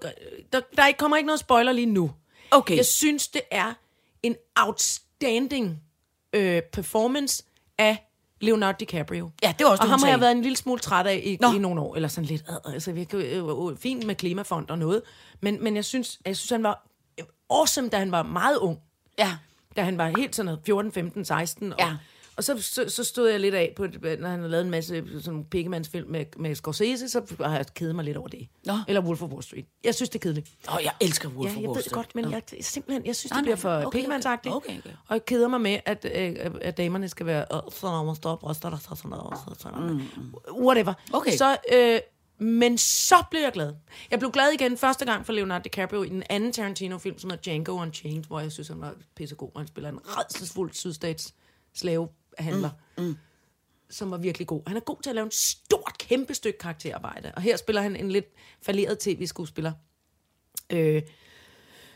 der, 0.52 0.60
der 0.76 0.92
kommer 0.98 1.16
ikke 1.16 1.26
noget 1.26 1.40
spoiler 1.40 1.72
lige 1.72 1.86
nu. 1.86 2.10
Okay. 2.50 2.76
Jeg 2.76 2.86
synes, 2.86 3.28
det 3.28 3.42
er 3.50 3.74
en 4.22 4.36
outstanding 4.56 5.82
øh, 6.32 6.62
performance 6.62 7.44
af 7.78 8.07
Leonardo 8.40 8.76
DiCaprio. 8.80 9.30
Ja, 9.42 9.54
det 9.58 9.64
var 9.64 9.70
også 9.70 9.80
Og 9.82 9.84
det, 9.86 9.90
ham 9.90 10.02
har 10.02 10.08
jeg 10.08 10.20
været 10.20 10.32
en 10.32 10.42
lille 10.42 10.56
smule 10.56 10.80
træt 10.80 11.06
af 11.06 11.20
i, 11.24 11.36
Nå. 11.40 11.52
i 11.52 11.58
nogle 11.58 11.80
år, 11.80 11.94
eller 11.96 12.08
sådan 12.08 12.28
lidt, 12.28 12.44
øh, 12.66 12.72
altså 12.74 12.92
virkelig 12.92 13.24
øh, 13.26 13.68
øh, 13.70 13.76
fint 13.78 14.06
med 14.06 14.14
klimafond 14.14 14.70
og 14.70 14.78
noget, 14.78 15.02
men, 15.40 15.64
men 15.64 15.76
jeg 15.76 15.84
synes, 15.84 16.18
jeg 16.26 16.36
synes, 16.36 16.50
han 16.50 16.62
var 16.62 16.86
awesome, 17.50 17.88
da 17.88 17.98
han 17.98 18.12
var 18.12 18.22
meget 18.22 18.56
ung. 18.56 18.78
Ja. 19.18 19.36
Da 19.76 19.82
han 19.82 19.98
var 19.98 20.12
helt 20.16 20.36
sådan 20.36 20.44
noget 20.46 20.60
14, 20.66 20.92
15, 20.92 21.24
16. 21.24 21.72
Og, 21.72 21.78
Ja. 21.78 21.86
og 21.86 21.96
så, 22.44 22.62
så, 22.62 22.88
så 22.88 23.04
stod 23.04 23.28
jeg 23.30 23.40
lidt 23.40 23.54
af, 23.54 23.72
på, 23.76 23.86
når 24.18 24.28
han 24.28 24.40
har 24.40 24.48
lavet 24.48 24.64
en 24.64 24.70
masse 24.70 25.04
sådan 25.22 25.44
pikkemandsfilm 25.44 26.10
med, 26.10 26.24
med 26.36 26.54
Scorsese, 26.54 27.08
så 27.08 27.34
har 27.40 27.56
jeg 27.56 27.66
kedet 27.74 27.94
mig 27.94 28.04
lidt 28.04 28.16
over 28.16 28.28
det. 28.28 28.48
Nå. 28.64 28.72
Eller 28.88 29.00
Wolf 29.02 29.22
of 29.22 29.30
Wall 29.30 29.42
Street. 29.42 29.66
Jeg 29.84 29.94
synes, 29.94 30.08
det 30.10 30.18
er 30.18 30.22
kedeligt. 30.22 30.48
Åh, 30.68 30.74
oh, 30.74 30.80
jeg 30.84 30.92
elsker 31.00 31.28
Wolf 31.28 31.50
Ja, 31.52 31.56
of 31.56 31.60
jeg 31.62 31.68
Wall 31.68 31.76
ved 31.76 31.82
Street. 31.82 31.84
det 31.84 31.92
godt, 31.92 32.14
men 32.14 32.30
jeg, 32.32 32.42
simpelthen, 32.64 33.06
jeg 33.06 33.16
synes, 33.16 33.30
Nej, 33.30 33.38
det 33.38 33.44
bliver 33.44 33.56
for 33.56 33.76
okay, 33.86 33.96
pikkemandsagtigt. 33.96 34.54
okay, 34.54 34.78
okay. 34.78 34.90
Og 35.08 35.14
jeg 35.14 35.24
keder 35.24 35.48
mig 35.48 35.60
med, 35.60 35.78
at, 35.86 36.06
øh, 36.14 36.36
at 36.60 36.76
damerne 36.76 37.08
skal 37.08 37.26
være, 37.26 37.44
sådan 37.50 37.70
noget, 38.04 38.16
stå 38.16 38.28
op, 38.28 38.44
ryster 38.44 38.70
der, 38.70 38.76
sådan 38.76 38.96
så- 38.96 39.54
sådan 39.58 39.78
noget. 39.80 40.02
Whatever. 40.52 40.92
Mm, 41.08 41.14
Okay. 41.14 41.36
Så, 41.36 41.56
øh, 41.72 42.00
men 42.40 42.78
så 42.78 43.16
blev 43.30 43.40
jeg 43.42 43.52
glad. 43.52 43.74
Jeg 44.10 44.18
blev 44.18 44.30
glad 44.32 44.50
igen 44.52 44.76
første 44.76 45.04
gang 45.04 45.26
for 45.26 45.32
Leonardo 45.32 45.62
DiCaprio 45.62 46.02
i 46.02 46.08
den 46.08 46.22
anden 46.30 46.52
Tarantino-film, 46.52 47.18
som 47.18 47.30
hedder 47.30 47.42
Django 47.42 47.72
Unchained, 47.72 48.24
hvor 48.24 48.40
jeg 48.40 48.52
synes, 48.52 48.68
han 48.68 48.80
var 48.80 48.94
pissegod, 49.16 49.50
og 49.54 49.60
han 49.60 49.68
spiller 49.68 49.90
en 49.90 49.98
redselsfuld 50.04 50.72
sydstats 50.72 51.34
slavehandler. 52.38 52.70
Mm. 52.98 53.04
Mm 53.04 53.16
som 53.90 54.10
var 54.10 54.16
virkelig 54.16 54.46
god. 54.46 54.62
Han 54.66 54.76
er 54.76 54.80
god 54.80 54.96
til 55.02 55.10
at 55.10 55.14
lave 55.14 55.24
en 55.24 55.30
stort, 55.30 55.98
kæmpe 55.98 56.34
stykke 56.34 56.58
karakterarbejde. 56.58 57.32
Og 57.36 57.42
her 57.42 57.56
spiller 57.56 57.82
han 57.82 57.96
en 57.96 58.10
lidt 58.10 58.26
falderet 58.62 58.98
tv-skuespiller, 58.98 59.72
øh, 60.72 61.02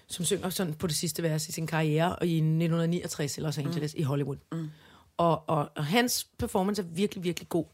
som 0.06 0.24
synger 0.24 0.50
sådan 0.50 0.74
på 0.74 0.86
det 0.86 0.96
sidste 0.96 1.22
vers 1.22 1.48
i 1.48 1.52
sin 1.52 1.66
karriere, 1.66 2.16
og 2.16 2.26
i 2.26 2.36
1969 2.36 3.38
i 3.38 3.40
Los 3.40 3.58
Angeles, 3.58 3.94
mm. 3.94 4.00
i 4.00 4.02
Hollywood. 4.02 4.36
Mm. 4.52 4.70
Og, 5.16 5.48
og, 5.48 5.70
og 5.76 5.84
hans 5.84 6.26
performance 6.38 6.82
er 6.82 6.86
virkelig, 6.86 7.24
virkelig 7.24 7.48
god. 7.48 7.64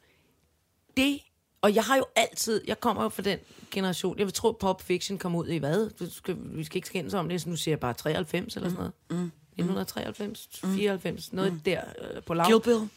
Det, 0.96 1.20
og 1.60 1.74
jeg 1.74 1.84
har 1.84 1.96
jo 1.96 2.04
altid, 2.16 2.60
jeg 2.66 2.80
kommer 2.80 3.02
jo 3.02 3.08
fra 3.08 3.22
den 3.22 3.38
generation, 3.70 4.18
jeg 4.18 4.26
vil 4.26 4.34
tro, 4.34 4.52
Pop 4.60 4.82
Fiction 4.82 5.18
kom 5.18 5.34
ud 5.34 5.46
i 5.46 5.56
hvad? 5.56 5.90
Du 5.90 6.10
skal, 6.10 6.36
vi 6.40 6.64
skal 6.64 6.76
ikke 6.76 6.88
skændes 6.88 7.14
om 7.14 7.28
det, 7.28 7.42
så 7.42 7.48
nu 7.48 7.56
siger 7.56 7.72
jeg 7.72 7.80
bare 7.80 7.94
93 7.94 8.56
eller 8.56 8.68
sådan 8.68 8.90
noget. 9.10 9.22
Mm. 9.22 9.30
1993, 9.58 10.48
94, 10.74 11.32
noget 11.32 11.52
mm. 11.52 11.60
der 11.60 11.80
øh, 11.98 12.22
på 12.22 12.34
lav. 12.34 12.46
Kill 12.46 12.60
Bill. 12.60 12.90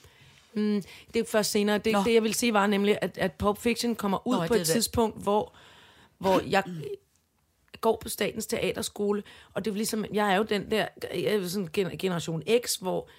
Det 1.14 1.20
er 1.20 1.24
først 1.28 1.52
senere. 1.52 1.78
Det, 1.78 1.94
Nå. 1.94 2.04
det 2.06 2.14
jeg 2.14 2.24
vil 2.24 2.34
sige 2.34 2.54
var 2.54 2.68
nemlig, 2.68 2.98
at, 3.02 3.18
at 3.18 3.32
Pulp 3.32 3.58
Fiction 3.58 3.96
kommer 3.96 4.28
ud 4.28 4.36
Nå, 4.36 4.48
på 4.48 4.54
et 4.54 4.60
det. 4.60 4.68
tidspunkt, 4.68 5.24
hvor, 5.24 5.54
hvor 6.18 6.42
jeg 6.50 6.64
går 7.82 7.98
på 8.02 8.10
Statens 8.10 8.46
Teaterskole, 8.46 9.24
og 9.54 9.66
det 9.66 9.72
er 9.72 9.76
ligesom, 9.76 10.06
jeg 10.14 10.32
er 10.32 10.36
jo 10.36 10.44
den 10.44 10.72
der 10.72 10.88
jeg 11.14 11.24
er 11.24 11.48
sådan 11.48 11.70
gen- 11.74 11.98
generation 11.98 12.44
X, 12.66 12.76
hvor 12.76 13.10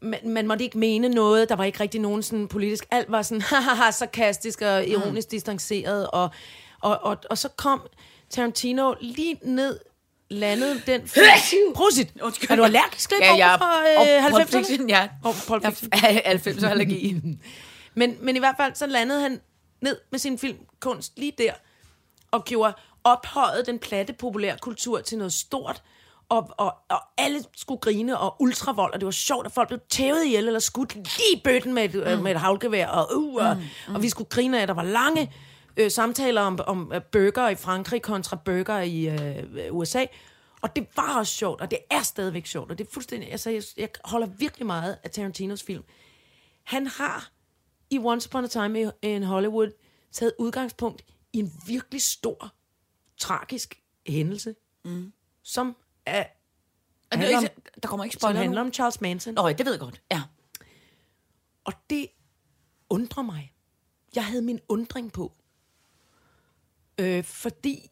man, 0.00 0.28
man 0.28 0.46
måtte 0.46 0.64
ikke 0.64 0.78
mene 0.78 1.08
noget, 1.08 1.48
der 1.48 1.56
var 1.56 1.64
ikke 1.64 1.80
rigtig 1.80 2.00
nogen 2.00 2.22
sådan 2.22 2.48
politisk, 2.48 2.86
alt 2.90 3.10
var 3.10 3.22
sådan 3.22 3.40
hahaha, 3.50 3.90
sarkastisk 3.90 4.62
og 4.62 4.86
ironisk 4.88 5.28
mm. 5.28 5.30
distanceret, 5.30 6.06
og, 6.10 6.30
og, 6.80 6.98
og, 7.02 7.18
og 7.30 7.38
så 7.38 7.48
kom 7.48 7.82
Tarantino 8.30 8.94
lige 9.00 9.38
ned, 9.42 9.78
landede 10.32 10.82
den. 10.86 11.00
Prosit! 11.74 12.12
Er 12.50 12.56
du 12.56 12.64
allergisk 12.64 13.10
lidt 13.10 13.20
Ja, 13.20 13.36
jeg 13.36 13.58
fra 13.58 13.78
og 13.98 14.06
øh, 14.08 14.30
Pulp 14.30 14.42
90'erne? 14.42 14.58
Fiction, 14.58 14.88
ja. 14.88 15.08
Og 15.24 15.34
Pulp 15.48 15.64
Fiction. 15.64 15.90
Jeg 16.02 16.22
er 16.24 16.38
90'er 16.38 16.66
allergi. 16.66 17.22
Men, 17.94 18.16
men 18.20 18.36
i 18.36 18.38
hvert 18.38 18.54
fald, 18.60 18.74
så 18.74 18.86
landede 18.86 19.20
han 19.20 19.40
ned 19.80 19.96
med 20.10 20.18
sin 20.18 20.38
filmkunst 20.38 21.18
lige 21.18 21.32
der, 21.38 21.52
og 22.30 22.44
gjorde 22.44 22.74
ophøjet 23.04 23.66
den 23.66 23.78
platte 23.78 24.12
populærkultur 24.12 25.00
til 25.00 25.18
noget 25.18 25.32
stort, 25.32 25.82
og, 26.28 26.50
og, 26.56 26.74
og 26.88 27.00
alle 27.18 27.44
skulle 27.56 27.80
grine, 27.80 28.18
og 28.18 28.36
ultravold, 28.40 28.92
og 28.92 29.00
det 29.00 29.06
var 29.06 29.12
sjovt, 29.12 29.46
at 29.46 29.52
folk 29.52 29.68
blev 29.68 29.80
tævet 29.90 30.24
ihjel, 30.24 30.46
eller 30.46 30.60
skudt 30.60 30.94
lige 30.94 31.36
i 31.36 31.40
bøtten 31.44 31.74
med 31.74 31.84
et, 31.84 31.94
mm. 31.94 32.22
med 32.22 32.32
et 32.32 32.40
havlgevær, 32.40 32.86
og, 32.86 33.16
uh, 33.16 33.34
og, 33.34 33.56
mm. 33.88 33.94
og 33.94 34.02
vi 34.02 34.08
skulle 34.08 34.28
grine 34.28 34.58
af, 34.58 34.62
at 34.62 34.68
der 34.68 34.74
var 34.74 34.82
lange 34.82 35.32
øh, 35.76 35.90
samtaler 35.90 36.40
om, 36.40 36.58
om 36.66 36.92
øh, 36.94 37.02
burger 37.12 37.48
i 37.48 37.54
Frankrig 37.54 38.02
kontra 38.02 38.36
burger 38.44 38.80
i 38.80 39.06
øh, 39.08 39.76
USA, 39.76 40.04
og 40.62 40.76
det 40.76 40.86
var 40.96 41.18
også 41.18 41.34
sjovt, 41.34 41.60
og 41.60 41.70
det 41.70 41.78
er 41.90 42.02
stadigvæk 42.02 42.46
sjovt, 42.46 42.70
og 42.70 42.78
det 42.78 42.86
er 42.86 42.90
fuldstændig, 42.92 43.32
altså 43.32 43.50
jeg, 43.50 43.62
jeg 43.76 43.88
holder 44.04 44.26
virkelig 44.26 44.66
meget 44.66 44.98
af 45.04 45.10
Tarantinos 45.10 45.62
film. 45.62 45.84
Han 46.62 46.86
har 46.86 47.30
i 47.90 47.98
Once 47.98 48.28
Upon 48.28 48.44
a 48.44 48.46
Time 48.46 48.92
in 49.02 49.22
Hollywood 49.22 49.70
taget 50.12 50.32
udgangspunkt 50.38 51.04
i 51.32 51.38
en 51.38 51.52
virkelig 51.66 52.02
stor, 52.02 52.52
tragisk 53.18 53.80
hændelse, 54.06 54.54
mm. 54.84 55.12
som, 55.42 55.76
er, 56.06 56.24
Og 57.12 57.18
handler 57.18 57.38
om, 57.38 57.44
Der 57.82 57.88
kommer 57.88 58.04
ikke 58.04 58.14
som 58.14 58.20
spoiler 58.20 58.40
handler 58.40 58.62
nu. 58.62 58.66
om 58.66 58.72
Charles 58.72 59.00
Manson. 59.00 59.34
Nå, 59.34 59.48
det 59.48 59.64
ved 59.66 59.72
jeg 59.72 59.80
godt. 59.80 60.02
Ja. 60.12 60.22
Og 61.64 61.72
det 61.90 62.06
undrer 62.90 63.22
mig. 63.22 63.54
Jeg 64.14 64.26
havde 64.26 64.42
min 64.42 64.60
undring 64.68 65.12
på. 65.12 65.32
Øh, 66.98 67.24
fordi 67.24 67.90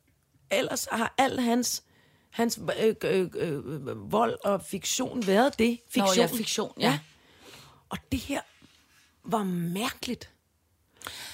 ellers 0.51 0.89
har 0.93 1.15
al 1.19 1.41
hans, 1.41 1.83
hans 2.31 2.61
øh, 2.81 2.95
øh, 3.05 3.29
øh, 3.35 4.13
vold 4.13 4.39
og 4.45 4.63
fiktion 4.63 5.27
været 5.27 5.59
det. 5.59 5.79
Fiktion. 5.89 6.17
Nå, 6.17 6.23
ja, 6.23 6.27
fiktion, 6.27 6.73
ja. 6.81 6.99
Og 7.89 7.99
det 8.13 8.21
her 8.21 8.41
var 9.25 9.43
mærkeligt. 9.45 10.31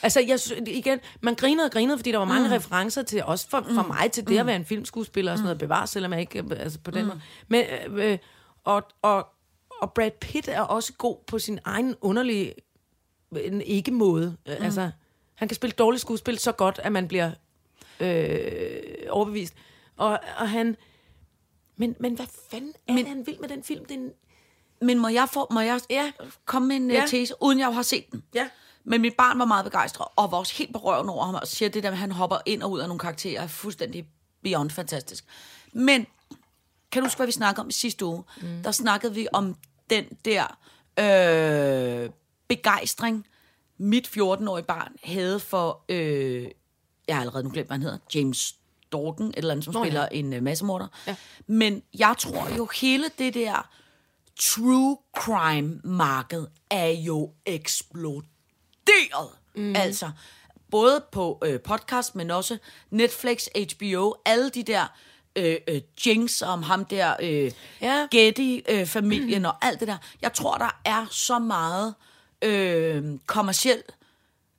Altså, 0.03 0.21
jeg, 0.21 0.69
igen, 0.69 1.01
man 1.21 1.35
grinede 1.35 1.64
og 1.67 1.71
grinede, 1.73 1.99
fordi 1.99 2.12
der 2.12 2.19
var 2.19 2.25
mange 2.25 2.49
mm. 2.49 2.53
referencer 2.53 3.03
til, 3.03 3.25
også 3.25 3.49
for, 3.49 3.67
for 3.75 3.83
mig, 3.83 4.12
til 4.12 4.29
det 4.29 4.39
at 4.39 4.47
være 4.47 4.57
en 4.57 4.64
filmskuespiller 4.64 5.33
og 5.33 5.39
sådan 5.39 5.45
noget, 5.45 5.59
bevares, 5.59 5.91
selvom 5.91 6.12
jeg 6.12 6.21
ikke, 6.21 6.39
øh, 6.39 6.51
altså 6.51 6.79
på 6.79 6.91
den 6.91 7.07
måde. 7.07 7.21
Men, 7.49 7.64
øh, 7.87 8.12
øh, 8.12 8.19
og, 8.64 8.83
og, 9.03 9.27
og 9.81 9.93
Brad 9.93 10.11
Pitt 10.21 10.49
er 10.49 10.61
også 10.61 10.93
god 10.93 11.17
på 11.27 11.39
sin 11.39 11.59
egen 11.64 11.95
underlige, 12.01 12.55
en 13.37 13.61
ikke-måde. 13.61 14.37
Mm. 14.47 14.53
Altså, 14.53 14.91
han 15.35 15.49
kan 15.49 15.55
spille 15.55 15.75
dårligt 15.79 16.01
skuespil 16.01 16.39
så 16.39 16.53
godt, 16.53 16.81
at 16.83 16.93
man 16.93 17.09
bliver 17.09 17.33
øh, 18.01 18.82
overbevist. 19.11 19.55
Og, 19.97 20.18
og 20.38 20.51
han... 20.51 20.76
Men, 21.76 21.97
men 22.01 22.14
hvad 22.14 22.26
fanden 22.51 22.72
er 22.88 22.92
men, 22.92 22.99
det, 23.05 23.09
han 23.09 23.26
vil 23.26 23.36
med 23.40 23.49
den 23.49 23.62
film? 23.62 23.84
Det 23.84 23.94
er 23.94 23.99
en, 24.01 24.11
Men 24.80 24.99
må 24.99 25.09
jeg, 25.09 25.28
få, 25.32 25.47
må 25.51 25.61
jeg 25.61 25.80
Ja. 25.90 26.12
komme 26.44 26.68
med 26.68 26.76
en 26.76 26.90
Ja. 26.90 26.97
ja. 27.01 27.05
tese, 27.07 27.34
uden 27.40 27.59
jeg 27.59 27.74
har 27.74 27.82
set 27.82 28.05
den? 28.12 28.22
Ja. 28.34 28.49
Men 28.84 29.01
mit 29.01 29.14
barn 29.14 29.38
var 29.38 29.44
meget 29.44 29.64
begejstret, 29.64 30.09
og 30.16 30.30
var 30.32 30.38
også 30.38 30.55
helt 30.57 30.76
røven 30.76 31.09
over 31.09 31.24
ham, 31.24 31.34
og 31.34 31.47
siger 31.47 31.68
det 31.68 31.82
der 31.82 31.90
med, 31.90 31.94
at 31.97 32.01
han 32.01 32.12
hopper 32.12 32.36
ind 32.47 32.62
og 32.62 32.70
ud 32.70 32.80
af 32.80 32.88
nogle 32.88 32.99
karakterer, 32.99 33.42
er 33.42 33.47
fuldstændig 33.47 34.09
beyond 34.42 34.70
fantastisk. 34.70 35.24
Men, 35.72 36.07
kan 36.92 37.03
du 37.03 37.07
huske, 37.07 37.18
hvad 37.18 37.26
vi 37.26 37.32
snakkede 37.32 37.62
om 37.62 37.68
i 37.68 37.72
sidste 37.72 38.05
uge? 38.05 38.22
Mm. 38.42 38.62
Der 38.64 38.70
snakkede 38.70 39.14
vi 39.14 39.28
om 39.32 39.57
den 39.90 40.05
der 40.24 40.59
øh, 40.99 42.11
begejstring, 42.49 43.26
mit 43.78 44.07
14-årige 44.09 44.64
barn 44.64 44.92
havde 45.05 45.40
for, 45.40 45.84
øh, 45.88 46.47
jeg 47.09 47.16
har 47.16 47.20
allerede 47.20 47.44
nu 47.44 47.50
glemt, 47.50 47.66
hvad 47.66 47.74
han 47.74 47.82
hedder, 47.82 47.98
James 48.14 48.54
Dorgan, 48.92 49.26
et 49.26 49.34
eller 49.36 49.50
andet, 49.50 49.64
som 49.64 49.74
Nå, 49.74 49.80
oh, 49.80 49.86
ja. 49.86 49.90
spiller 49.90 50.09
en 50.09 50.32
øh, 50.32 50.42
massemorder. 50.42 50.86
Ja. 51.07 51.16
Men 51.46 51.82
jeg 51.98 52.14
tror 52.18 52.57
jo, 52.57 52.68
hele 52.80 53.04
det 53.18 53.34
der 53.34 53.68
true 54.40 54.96
crime-marked 55.18 56.46
er 56.70 56.88
jo 56.88 57.32
eksploderet. 57.46 59.30
Mm. 59.54 59.76
Altså, 59.76 60.11
både 60.70 61.04
på 61.12 61.42
øh, 61.44 61.61
podcast, 61.61 62.14
men 62.14 62.30
også 62.30 62.59
Netflix, 62.90 63.46
HBO, 63.54 64.14
alle 64.24 64.50
de 64.50 64.62
der 64.62 64.86
øh, 65.36 65.57
øh, 65.68 65.80
jinx 66.07 66.42
om 66.42 66.62
ham 66.62 66.84
der, 66.84 67.16
øh, 67.22 67.52
Ja. 67.80 68.07
Getty-familien 68.11 69.44
øh, 69.44 69.48
og 69.48 69.66
alt 69.66 69.80
det 69.80 69.88
der. 69.88 69.96
Jeg 70.22 70.32
tror, 70.32 70.57
der 70.59 70.80
er 70.84 71.07
så 71.11 71.38
meget 71.38 71.94
øh, 72.42 73.18
kommersiel 73.26 73.82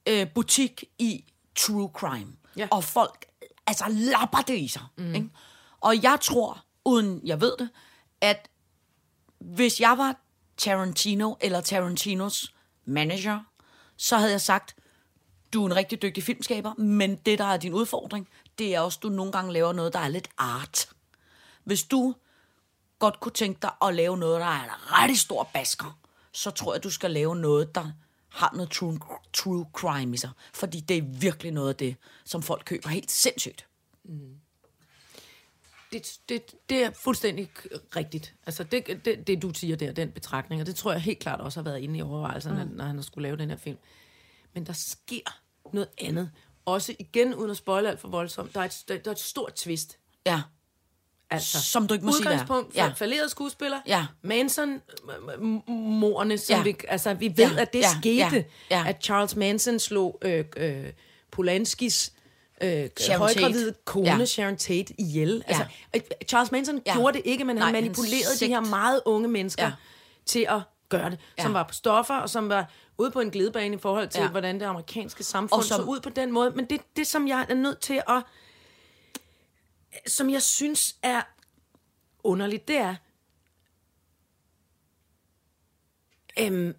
øh, 0.07 0.27
butik 0.29 0.83
i 0.99 1.23
true 1.57 1.89
crime. 1.93 2.33
Ja. 2.57 2.67
Og 2.71 2.83
folk 2.83 3.25
altså 3.67 3.85
lapper 3.87 4.41
det 4.41 4.57
i 4.57 4.67
sig. 4.67 4.85
Mm. 4.97 5.15
Ikke? 5.15 5.29
Og 5.81 6.03
jeg 6.03 6.17
tror, 6.21 6.63
uden 6.85 7.21
jeg 7.23 7.41
ved 7.41 7.53
det, 7.59 7.69
at 8.21 8.49
hvis 9.39 9.79
jeg 9.79 9.97
var 9.97 10.15
Tarantino 10.57 11.35
eller 11.41 11.61
Tarantinos 11.61 12.53
manager, 12.85 13.39
så 13.97 14.17
havde 14.17 14.31
jeg 14.31 14.41
sagt, 14.41 14.75
du 15.53 15.61
er 15.61 15.65
en 15.65 15.75
rigtig 15.75 16.01
dygtig 16.01 16.23
filmskaber, 16.23 16.73
men 16.73 17.15
det, 17.15 17.39
der 17.39 17.45
er 17.45 17.57
din 17.57 17.73
udfordring, 17.73 18.27
det 18.57 18.75
er 18.75 18.79
også, 18.79 18.97
at 18.99 19.03
du 19.03 19.09
nogle 19.09 19.31
gange 19.31 19.53
laver 19.53 19.73
noget, 19.73 19.93
der 19.93 19.99
er 19.99 20.07
lidt 20.07 20.29
art. 20.37 20.89
Hvis 21.63 21.83
du 21.83 22.15
godt 22.99 23.19
kunne 23.19 23.31
tænke 23.31 23.59
dig 23.61 23.71
at 23.81 23.95
lave 23.95 24.17
noget, 24.17 24.39
der 24.39 24.45
er 24.45 24.63
en 24.63 24.69
rigtig 25.01 25.19
stor 25.19 25.49
basker, 25.53 25.99
så 26.31 26.51
tror 26.51 26.73
jeg, 26.73 26.83
du 26.83 26.89
skal 26.89 27.11
lave 27.11 27.35
noget, 27.35 27.75
der 27.75 27.91
har 28.37 28.51
noget 28.53 28.71
true, 28.71 28.99
true 29.33 29.65
crime 29.73 30.13
i 30.13 30.17
sig. 30.17 30.29
Fordi 30.53 30.79
det 30.79 30.97
er 30.97 31.01
virkelig 31.01 31.51
noget 31.51 31.69
af 31.69 31.75
det, 31.75 31.95
som 32.25 32.41
folk 32.41 32.63
køber 32.65 32.89
helt 32.89 33.11
sindssygt. 33.11 33.67
det, 35.91 36.19
det, 36.29 36.55
det 36.69 36.83
er 36.83 36.91
fuldstændig 36.91 37.49
rigtigt. 37.95 38.35
Altså 38.45 38.63
det, 38.63 39.05
det, 39.05 39.27
det, 39.27 39.41
du 39.41 39.53
siger 39.53 39.75
der, 39.75 39.91
den 39.91 40.11
betragtning, 40.11 40.61
og 40.61 40.67
det 40.67 40.75
tror 40.75 40.91
jeg 40.91 41.01
helt 41.01 41.19
klart 41.19 41.41
også 41.41 41.59
har 41.59 41.63
været 41.63 41.79
inde 41.79 41.99
i 41.99 42.01
overvejelserne, 42.01 42.65
mm. 42.65 42.71
når 42.71 42.85
han 42.85 42.95
har 42.95 43.01
skulle 43.01 43.23
lave 43.23 43.37
den 43.37 43.49
her 43.49 43.57
film. 43.57 43.77
Men 44.53 44.65
der 44.65 44.73
sker 44.73 45.41
noget 45.73 45.89
andet. 45.97 46.31
Også 46.65 46.95
igen, 46.99 47.35
uden 47.35 47.51
at 47.51 47.57
spoile 47.57 47.89
alt 47.89 47.99
for 47.99 48.07
voldsomt, 48.07 48.53
der 48.53 48.59
er 48.59 48.65
et, 48.65 48.83
der, 48.87 48.97
der 48.97 49.11
er 49.11 49.15
et 49.15 49.19
stort 49.19 49.53
twist. 49.53 49.97
Ja. 50.25 50.41
Altså, 51.29 51.61
Som 51.61 51.87
du 51.87 51.93
ikke 51.93 52.05
må 52.05 52.11
sige. 52.11 52.21
Udgangspunkt 52.27 52.73
for 52.73 52.81
Ja. 52.83 52.87
falderede 52.95 53.29
skuespiller. 53.29 53.77
Ja. 53.87 54.05
Manson-morerne, 54.21 56.37
som 56.37 56.55
Ja. 56.55 56.61
vi, 56.63 56.75
altså, 56.87 57.13
vi 57.13 57.33
ved, 57.37 57.51
Ja, 57.51 57.61
at 57.61 57.73
det 57.73 57.79
ja, 57.79 57.87
skete. 58.01 58.45
ja, 58.71 58.77
ja. 58.77 58.83
At 58.87 59.03
Charles 59.03 59.35
Manson 59.35 59.79
slog 59.79 60.19
øh, 60.21 60.45
øh, 60.57 60.85
Polanskis 61.31 62.13
øh, 62.63 62.89
højgravide 63.17 63.73
kone, 63.85 64.09
Ja. 64.19 64.25
Sharon 64.25 64.57
Tate, 64.57 64.93
ihjel. 65.01 65.43
Altså, 65.47 65.63
øh, 65.95 66.01
Charles 66.27 66.51
Manson 66.51 66.81
Ja. 66.85 66.93
gjorde 66.93 67.17
det 67.17 67.21
ikke, 67.25 67.43
men 67.45 67.55
Nej, 67.55 67.65
han 67.65 67.75
han 67.75 67.83
manipulerede 67.83 68.33
de 68.33 68.37
sigt. 68.37 68.49
her 68.51 68.59
meget 68.59 69.01
unge 69.05 69.27
mennesker 69.27 69.65
Ja. 69.65 69.71
til 70.25 70.45
at 70.49 70.59
gøre 70.89 71.09
det. 71.09 71.19
Som 71.41 71.51
Ja. 71.51 71.57
var 71.57 71.63
på 71.63 71.73
stoffer, 71.73 72.15
og 72.15 72.29
som 72.29 72.49
var 72.49 72.71
ude 72.97 73.11
på 73.11 73.19
en 73.19 73.31
glidebane 73.31 73.75
i 73.75 73.79
forhold 73.79 74.07
til, 74.07 74.19
Ja. 74.19 74.25
ja. 74.25 74.31
hvordan 74.31 74.59
det 74.59 74.65
amerikanske 74.65 75.23
samfund 75.23 75.57
Og 75.59 75.63
som- 75.63 75.77
så 75.77 75.83
ud 75.83 75.99
på 75.99 76.09
den 76.09 76.31
måde. 76.31 76.51
Men 76.55 76.65
det, 76.65 76.81
det, 76.95 77.07
som 77.07 77.27
jeg 77.27 77.45
er 77.49 77.55
nødt 77.55 77.79
til 77.79 78.01
at... 78.09 78.21
Som 80.07 80.29
jeg 80.29 80.41
synes 80.41 80.95
er 81.03 81.21
underligt, 82.23 82.67
det 82.67 82.77
er... 82.77 82.95
Øhm, 86.39 86.75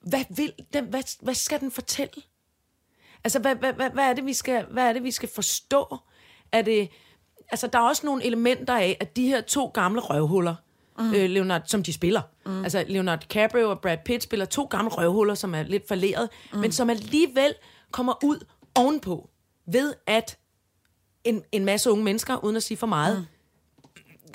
hvad, 0.00 0.24
vil 0.36 0.52
den, 0.72 0.84
hvad, 0.84 1.24
hvad 1.24 1.34
skal 1.34 1.60
den 1.60 1.70
fortælle? 1.70 2.22
Altså, 3.24 3.38
hvad, 3.38 3.54
hvad, 3.54 3.72
hvad, 3.72 3.90
hvad, 3.90 4.04
er 4.04 4.12
det, 4.12 4.26
vi 4.26 4.32
skal, 4.32 4.66
hvad 4.70 4.88
er 4.88 4.92
det, 4.92 5.02
vi 5.02 5.10
skal 5.10 5.28
forstå? 5.34 5.96
Er 6.52 6.62
det, 6.62 6.88
altså, 7.48 7.66
der 7.66 7.78
er 7.78 7.82
også 7.82 8.06
nogle 8.06 8.24
elementer 8.24 8.74
af, 8.74 8.96
at 9.00 9.16
de 9.16 9.26
her 9.26 9.40
to 9.40 9.66
gamle 9.66 10.00
røvhuller, 10.00 10.54
mm. 10.98 11.14
øh, 11.14 11.30
Leonard, 11.30 11.62
som 11.66 11.82
de 11.82 11.92
spiller, 11.92 12.22
mm. 12.46 12.62
altså 12.62 12.84
Leonardo 12.88 13.20
DiCaprio 13.20 13.70
og 13.70 13.80
Brad 13.80 13.98
Pitt 14.04 14.22
spiller 14.22 14.46
to 14.46 14.64
gamle 14.64 14.90
røvhuller, 14.90 15.34
som 15.34 15.54
er 15.54 15.62
lidt 15.62 15.88
forleret, 15.88 16.28
mm. 16.52 16.58
men 16.58 16.72
som 16.72 16.90
alligevel 16.90 17.54
kommer 17.90 18.24
ud 18.24 18.46
ovenpå, 18.74 19.30
ved 19.66 19.94
at 20.06 20.38
en, 21.24 21.42
en 21.52 21.64
masse 21.64 21.90
unge 21.90 22.04
mennesker, 22.04 22.44
uden 22.44 22.56
at 22.56 22.62
sige 22.62 22.78
for 22.78 22.86
meget, 22.86 23.26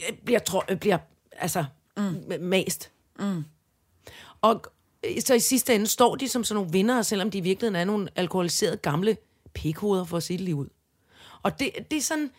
mm. 0.10 0.16
bliver, 0.26 0.40
tro, 0.40 0.62
bliver 0.80 0.98
altså, 1.32 1.66
mm. 1.98 2.34
mast. 2.40 2.92
Mm. 3.20 3.44
Og 4.42 4.64
øh, 5.04 5.22
så 5.22 5.34
i 5.34 5.40
sidste 5.40 5.76
ende 5.76 5.88
står 5.88 6.16
de 6.16 6.30
som 6.30 6.44
sådan 6.44 6.56
nogle 6.56 6.72
vinder, 6.72 7.02
selvom 7.02 7.32
de 7.32 7.38
i 7.38 7.42
virkeligheden 7.42 7.76
er 7.76 7.86
nogle 7.86 8.10
alkoholiserede 8.16 8.78
gamle 8.78 9.18
pikhoveder, 9.54 10.06
for 10.06 10.18
at 10.18 10.24
sige 10.24 10.38
det 10.38 10.46
lige 10.46 10.56
ud. 10.56 10.68
Og 11.42 11.60
det, 11.60 11.72
det 11.92 11.98
er 11.98 12.02
sådan, 12.02 12.32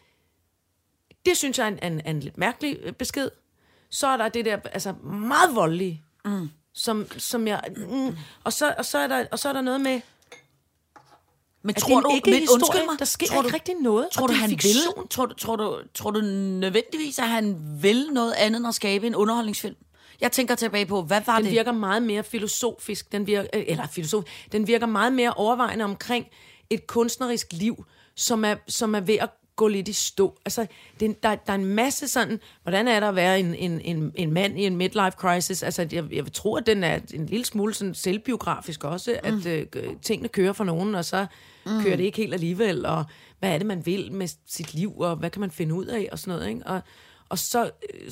det 1.27 1.37
synes 1.37 1.59
jeg 1.59 1.65
er 1.65 1.69
en, 1.69 1.93
en, 1.93 2.07
en 2.07 2.21
lidt 2.21 2.39
mærkelig 2.39 2.79
øh, 2.83 2.93
besked. 2.93 3.31
Så 3.91 4.07
er 4.07 4.17
der 4.17 4.29
det 4.29 4.45
der, 4.45 4.59
altså 4.73 4.93
meget 5.03 5.55
voldelige, 5.55 6.03
mm. 6.25 6.51
som, 6.73 7.07
som 7.19 7.47
jeg, 7.47 7.63
mm, 7.77 8.17
og, 8.45 8.53
så, 8.53 8.75
og, 8.79 8.85
så 8.85 8.99
er 8.99 9.07
der, 9.07 9.27
og 9.33 9.39
så 9.39 9.49
er 9.49 9.53
der 9.53 9.61
noget 9.61 9.81
med, 9.81 10.01
Men 11.67 11.75
at 11.77 11.83
tror 11.83 11.97
er 11.97 12.01
du, 12.01 12.11
ikke 12.15 12.31
men 12.31 12.41
historie, 12.41 12.55
undskyld 12.63 12.87
mig, 12.91 12.99
der 12.99 13.05
sker 13.05 13.27
tror 13.27 13.37
ikke 13.37 13.49
du, 13.49 13.55
rigtig 13.55 13.75
noget, 13.81 14.09
Tror 14.13 14.27
du, 14.27 14.33
er 14.33 14.37
han 14.37 14.51
fiktion. 14.51 14.73
vil? 14.97 15.09
Tror, 15.11 15.27
tror, 15.27 15.57
du, 15.57 15.77
tror 15.95 16.11
du 16.11 16.21
nødvendigvis, 16.21 17.19
at 17.19 17.29
han 17.29 17.57
vil 17.83 18.09
noget 18.13 18.33
andet 18.33 18.59
end 18.59 18.69
at 18.69 18.75
skabe 18.75 19.07
en 19.07 19.15
underholdningsfilm? 19.15 19.77
Jeg 20.21 20.33
tænker 20.33 20.55
tilbage 20.55 20.87
på, 20.87 21.03
hvad 21.03 21.21
var 21.27 21.37
Den 21.37 21.45
det? 21.45 21.53
virker 21.53 21.73
meget 21.73 22.03
mere 22.03 22.23
filosofisk, 22.23 23.13
den 23.13 23.27
virker, 23.27 23.49
øh, 23.55 23.65
eller 23.67 23.87
filosof, 23.87 24.25
den 24.53 24.67
virker 24.67 24.87
meget 24.87 25.13
mere 25.13 25.33
overvejende 25.33 25.85
omkring 25.85 26.27
et 26.71 26.87
kunstnerisk 26.87 27.47
liv, 27.53 27.85
som 28.17 28.45
er, 28.45 28.55
som 28.69 28.95
er 28.95 29.01
ved 29.01 29.15
at 29.15 29.31
gå 29.57 29.69
lidt 29.69 29.89
i 29.89 29.93
stå. 29.93 30.39
Altså, 30.45 30.67
det, 31.01 31.23
der, 31.23 31.35
der 31.35 31.53
er 31.53 31.57
en 31.57 31.65
masse 31.65 32.09
sådan, 32.09 32.41
hvordan 32.63 32.89
er 32.89 33.01
der 33.01 33.09
at 33.09 33.17
være 33.17 33.41
en, 33.41 33.55
en, 33.55 33.81
en, 33.81 34.13
en 34.15 34.33
mand 34.33 34.59
i 34.59 34.65
en 34.67 34.77
midlife 34.77 35.11
crisis? 35.17 35.63
Altså, 35.63 35.83
jeg, 35.83 36.05
jeg 36.13 36.25
vil 36.25 36.33
tro, 36.33 36.57
at 36.57 36.67
den 36.67 36.85
er 36.85 36.99
en 37.15 37.27
lille 37.27 37.45
smule 37.47 37.75
sådan 37.75 37.95
selvbiografisk 37.95 38.85
også, 38.85 39.19
mm. 39.25 39.29
at 39.29 39.47
øh, 39.47 39.67
tingene 40.03 40.29
kører 40.29 40.53
for 40.53 40.65
nogen, 40.65 40.95
og 40.95 41.05
så 41.05 41.27
mm. 41.67 41.83
kører 41.83 41.97
det 41.97 42.05
ikke 42.05 42.19
helt 42.19 42.35
alligevel, 42.35 42.87
og 42.87 43.05
hvad 43.39 43.51
er 43.55 43.59
det, 43.59 43.67
man 43.67 43.87
vil 43.87 44.13
med 44.13 44.29
sit 44.47 44.75
liv, 44.75 44.99
og 45.01 45.17
hvad 45.17 45.31
kan 45.31 45.41
man 45.41 45.51
finde 45.51 45.75
ud 45.75 45.87
af, 45.87 46.09
og 46.13 46.19
sådan 46.19 46.35
noget, 46.39 46.49
ikke? 46.49 46.67
Og, 46.67 46.81
og 47.29 47.39
så... 47.39 47.65
Øh, 47.95 48.11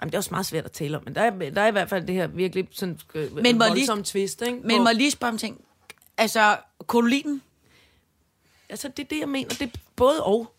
Jamen, 0.00 0.10
det 0.10 0.14
er 0.14 0.18
også 0.18 0.30
meget 0.30 0.46
svært 0.46 0.64
at 0.64 0.72
tale 0.72 0.96
om, 0.96 1.02
men 1.04 1.14
der 1.14 1.20
er, 1.20 1.30
der 1.50 1.60
er 1.62 1.68
i 1.68 1.70
hvert 1.70 1.88
fald 1.88 2.06
det 2.06 2.14
her 2.14 2.26
virkelig 2.26 2.68
sådan 2.70 2.98
øh, 3.14 3.34
Men 3.36 3.60
jeg 3.60 3.74
lige- 3.74 4.02
twist, 4.02 4.42
ikke? 4.42 4.58
Men 4.64 4.82
må 4.82 4.88
lige 4.94 5.10
spørge 5.10 5.32
om 5.32 5.38
ting? 5.38 5.64
Altså, 6.18 6.56
kunne 6.86 7.02
du 7.02 7.06
lide 7.06 7.22
den? 7.22 7.42
Altså, 8.72 8.88
det 8.88 9.02
er 9.02 9.08
det, 9.08 9.18
jeg 9.20 9.28
mener. 9.28 9.48
Det 9.48 9.62
er 9.62 9.78
både 9.96 10.22
og. 10.24 10.54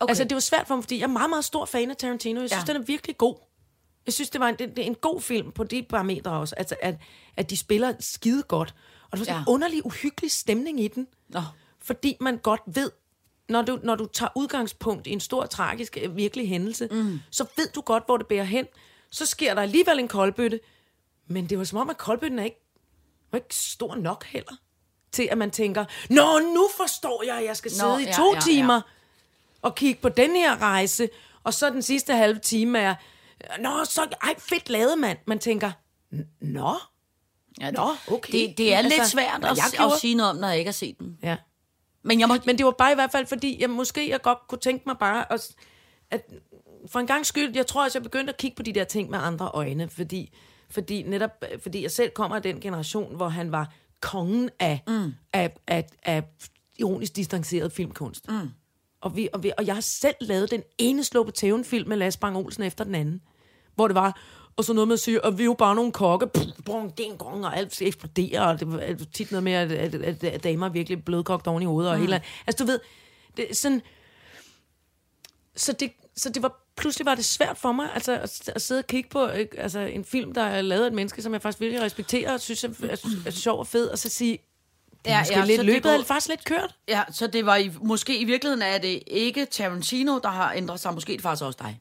Okay. 0.00 0.10
Altså, 0.10 0.24
det 0.24 0.34
var 0.34 0.40
svært 0.40 0.66
for 0.66 0.74
mig, 0.74 0.84
fordi 0.84 0.96
jeg 0.98 1.02
er 1.02 1.06
meget, 1.08 1.30
meget 1.30 1.44
stor 1.44 1.64
fan 1.64 1.90
af 1.90 1.96
Tarantino. 1.96 2.40
Jeg 2.40 2.50
synes, 2.50 2.62
Ja. 2.68 2.72
ja. 2.72 2.72
den 2.72 2.82
er 2.82 2.86
virkelig 2.86 3.18
god. 3.18 3.36
Jeg 4.06 4.14
synes, 4.14 4.30
det 4.30 4.40
var 4.40 4.48
en, 4.48 4.54
det, 4.58 4.68
det 4.76 4.78
er 4.82 4.86
en 4.86 4.94
god 4.94 5.20
film 5.20 5.52
på 5.52 5.64
de 5.64 5.82
parametre 5.82 6.30
også. 6.32 6.54
Altså, 6.54 6.76
at, 6.82 6.94
at 7.36 7.50
de 7.50 7.56
spiller 7.56 7.92
skide 8.00 8.42
godt. 8.42 8.74
Og 9.10 9.12
der 9.12 9.18
var 9.18 9.24
sådan 9.24 9.34
Ja. 9.36 9.40
en 9.42 9.48
underlig, 9.48 9.86
uhyggelig 9.86 10.30
stemning 10.30 10.80
i 10.80 10.88
den. 10.88 11.06
Nå. 11.28 11.40
Fordi 11.78 12.16
man 12.20 12.38
godt 12.38 12.60
ved, 12.66 12.90
når 13.48 13.62
du, 13.62 13.78
når 13.82 13.94
du 13.94 14.06
tager 14.06 14.30
udgangspunkt 14.36 15.06
i 15.06 15.10
en 15.10 15.20
stor, 15.20 15.46
tragisk, 15.46 15.98
øh, 16.02 16.16
virkelig 16.16 16.48
hændelse, 16.48 16.88
mm. 16.90 17.20
så 17.30 17.46
ved 17.56 17.68
du 17.74 17.80
godt, 17.80 18.04
hvor 18.06 18.16
det 18.16 18.26
bærer 18.26 18.44
hen. 18.44 18.66
Så 19.10 19.26
sker 19.26 19.54
der 19.54 19.62
alligevel 19.62 19.98
en 19.98 20.08
koldbøtte. 20.08 20.60
Men 21.26 21.48
det 21.48 21.58
var 21.58 21.64
som 21.64 21.78
om, 21.78 21.90
at 21.90 21.98
koldbøtten 21.98 22.38
er 22.38 22.44
ikke, 22.44 22.60
var 23.32 23.38
ikke 23.38 23.54
stor 23.56 23.94
nok 23.94 24.24
heller. 24.24 24.52
Til 25.12 25.28
at 25.30 25.38
man 25.38 25.50
tænker, 25.50 25.84
Nå, 26.10 26.38
nu 26.38 26.68
forstår 26.76 27.22
jeg, 27.26 27.36
at 27.38 27.44
jeg 27.44 27.56
skal 27.56 27.70
Nå, 27.70 27.74
sidde 27.74 28.02
i 28.02 28.06
ja, 28.06 28.12
to 28.12 28.26
ja, 28.28 28.34
ja. 28.34 28.40
timer 28.40 28.80
og 29.62 29.74
kigge 29.74 30.00
på 30.02 30.08
den 30.08 30.36
her 30.36 30.62
rejse. 30.62 31.08
Og 31.44 31.54
så 31.54 31.70
den 31.70 31.82
sidste 31.82 32.14
halve 32.14 32.38
time 32.38 32.78
er, 32.78 32.94
Nå, 33.60 33.84
så 33.84 34.06
ej, 34.22 34.34
fedt 34.38 34.70
lavet, 34.70 34.98
mand. 34.98 35.18
Man 35.26 35.38
tænker, 35.38 35.70
"N- 36.14 36.24
Nå, 36.40 36.74
Ja, 37.60 37.70
Nå, 37.70 37.90
okay. 38.10 38.32
Det, 38.32 38.58
det 38.58 38.74
er 38.74 38.78
Altså, 38.78 38.98
lidt 38.98 39.08
svært 39.08 39.44
at, 39.44 39.56
jeg 39.56 39.86
at 39.86 39.92
sige 40.00 40.14
noget 40.14 40.30
om, 40.30 40.36
når 40.36 40.48
jeg 40.48 40.58
ikke 40.58 40.68
har 40.68 40.72
set 40.72 40.98
den. 40.98 41.18
ja. 41.22 41.36
Men 42.02 42.20
jeg 42.20 42.28
må... 42.28 42.34
Men 42.46 42.58
det 42.58 42.66
var 42.66 42.70
bare 42.78 42.92
i 42.92 42.94
hvert 42.94 43.12
fald, 43.12 43.26
fordi 43.26 43.60
jeg 43.60 43.70
måske 43.70 44.10
jeg 44.10 44.22
godt 44.22 44.38
kunne 44.48 44.58
tænke 44.58 44.82
mig 44.86 44.96
bare, 44.98 45.32
at, 45.32 45.50
at 46.10 46.20
for 46.86 47.00
en 47.00 47.06
gang 47.06 47.26
skyld, 47.26 47.56
jeg 47.56 47.66
tror, 47.66 47.86
at 47.86 47.94
jeg 47.94 48.02
begyndte 48.02 48.32
at 48.32 48.36
kigge 48.36 48.56
på 48.56 48.62
de 48.62 48.72
der 48.72 48.84
ting 48.84 49.10
med 49.10 49.18
andre 49.22 49.50
øjne, 49.54 49.88
fordi, 49.88 50.32
fordi 50.70 51.02
netop, 51.02 51.30
fordi 51.62 51.82
jeg 51.82 51.90
selv 51.90 52.10
kommer 52.10 52.36
af 52.36 52.42
den 52.42 52.60
generation, 52.60 53.16
hvor 53.16 53.28
han 53.28 53.52
var 53.52 53.72
kongen 54.00 54.50
af, 54.58 54.82
mm. 54.88 55.14
af, 55.32 55.56
af, 55.66 55.86
af 56.02 56.24
ironisk 56.76 57.16
distanceret 57.16 57.72
filmkunst. 57.72 58.28
Mm. 58.28 58.48
Og, 59.00 59.16
vi, 59.16 59.28
og, 59.32 59.42
vi, 59.42 59.52
og 59.58 59.66
jeg 59.66 59.74
har 59.74 59.80
selv 59.80 60.14
lavet 60.20 60.50
den 60.50 60.62
ene 60.78 61.04
slå 61.04 61.24
på 61.24 61.30
tæven 61.30 61.64
film 61.64 61.88
med 61.88 61.96
Lasse 61.96 62.18
Bang 62.18 62.36
Olsen 62.36 62.62
efter 62.62 62.84
den 62.84 62.94
anden, 62.94 63.20
hvor 63.74 63.88
det 63.88 63.94
var, 63.94 64.20
og 64.56 64.64
så 64.64 64.72
noget 64.72 64.88
med 64.88 64.94
at 64.94 65.00
sige, 65.00 65.26
at 65.26 65.38
vi 65.38 65.42
er 65.42 65.44
jo 65.44 65.54
bare 65.54 65.74
nogle 65.74 65.92
kokke, 65.92 66.26
brung, 66.64 66.98
ding, 66.98 67.18
gong, 67.18 67.44
og 67.44 67.56
alt 67.56 67.82
eksploderer, 67.82 68.42
og 68.42 68.60
det 68.60 68.72
var 68.72 69.06
tit 69.12 69.30
noget 69.30 69.44
med, 69.44 69.52
at, 69.52 69.72
at, 69.72 69.94
at, 69.94 70.24
at 70.24 70.44
damer 70.44 70.66
er 70.66 70.70
virkelig 70.70 71.04
blødkogt 71.04 71.46
oven 71.46 71.62
i 71.62 71.66
hovedet, 71.66 71.90
og 71.90 71.96
mm. 71.96 72.02
hele 72.02 72.22
Altså, 72.46 72.64
du 72.64 72.70
ved, 72.70 72.80
det 73.36 73.50
er 73.50 73.54
sådan... 73.54 73.82
Så 75.56 75.72
det, 75.72 75.92
så 76.16 76.30
det 76.30 76.42
var 76.42 76.67
pludselig 76.78 77.06
var 77.06 77.14
det 77.14 77.24
svært 77.24 77.58
for 77.58 77.72
mig 77.72 77.90
altså, 77.94 78.12
at, 78.12 78.48
at 78.54 78.62
sidde 78.62 78.78
og 78.78 78.86
kigge 78.86 79.10
på 79.10 79.26
øh, 79.28 79.46
altså, 79.58 79.80
en 79.80 80.04
film, 80.04 80.34
der 80.34 80.42
er 80.42 80.62
lavet 80.62 80.82
af 80.82 80.86
et 80.86 80.92
menneske, 80.92 81.22
som 81.22 81.32
jeg 81.32 81.42
faktisk 81.42 81.60
virkelig 81.60 81.82
respekterer, 81.82 82.32
og 82.32 82.40
synes 82.40 82.64
er, 82.64 82.68
er, 82.82 82.96
er 83.26 83.30
sjov 83.44 83.58
og 83.58 83.66
fed, 83.66 83.88
og 83.88 83.98
så 83.98 84.08
sige, 84.08 84.38
det 85.04 85.10
er 85.12 85.14
Ja, 85.14 85.20
måske 85.20 85.38
ja, 85.38 85.44
lidt 85.44 85.64
løbet, 85.64 85.82
går- 85.82 85.90
er 85.90 86.04
faktisk 86.04 86.28
lidt 86.28 86.44
kørt. 86.44 86.76
Ja, 86.88 87.02
så 87.10 87.26
det 87.26 87.46
var 87.46 87.56
i, 87.56 87.70
måske 87.82 88.18
i 88.18 88.24
virkeligheden 88.24 88.62
er 88.62 88.78
det 88.78 89.02
ikke 89.06 89.44
Tarantino, 89.46 90.18
der 90.18 90.28
har 90.28 90.52
ændret 90.52 90.80
sig. 90.80 90.94
Måske 90.94 91.12
det 91.12 91.22
faktisk 91.22 91.44
også 91.44 91.58
dig. 91.62 91.80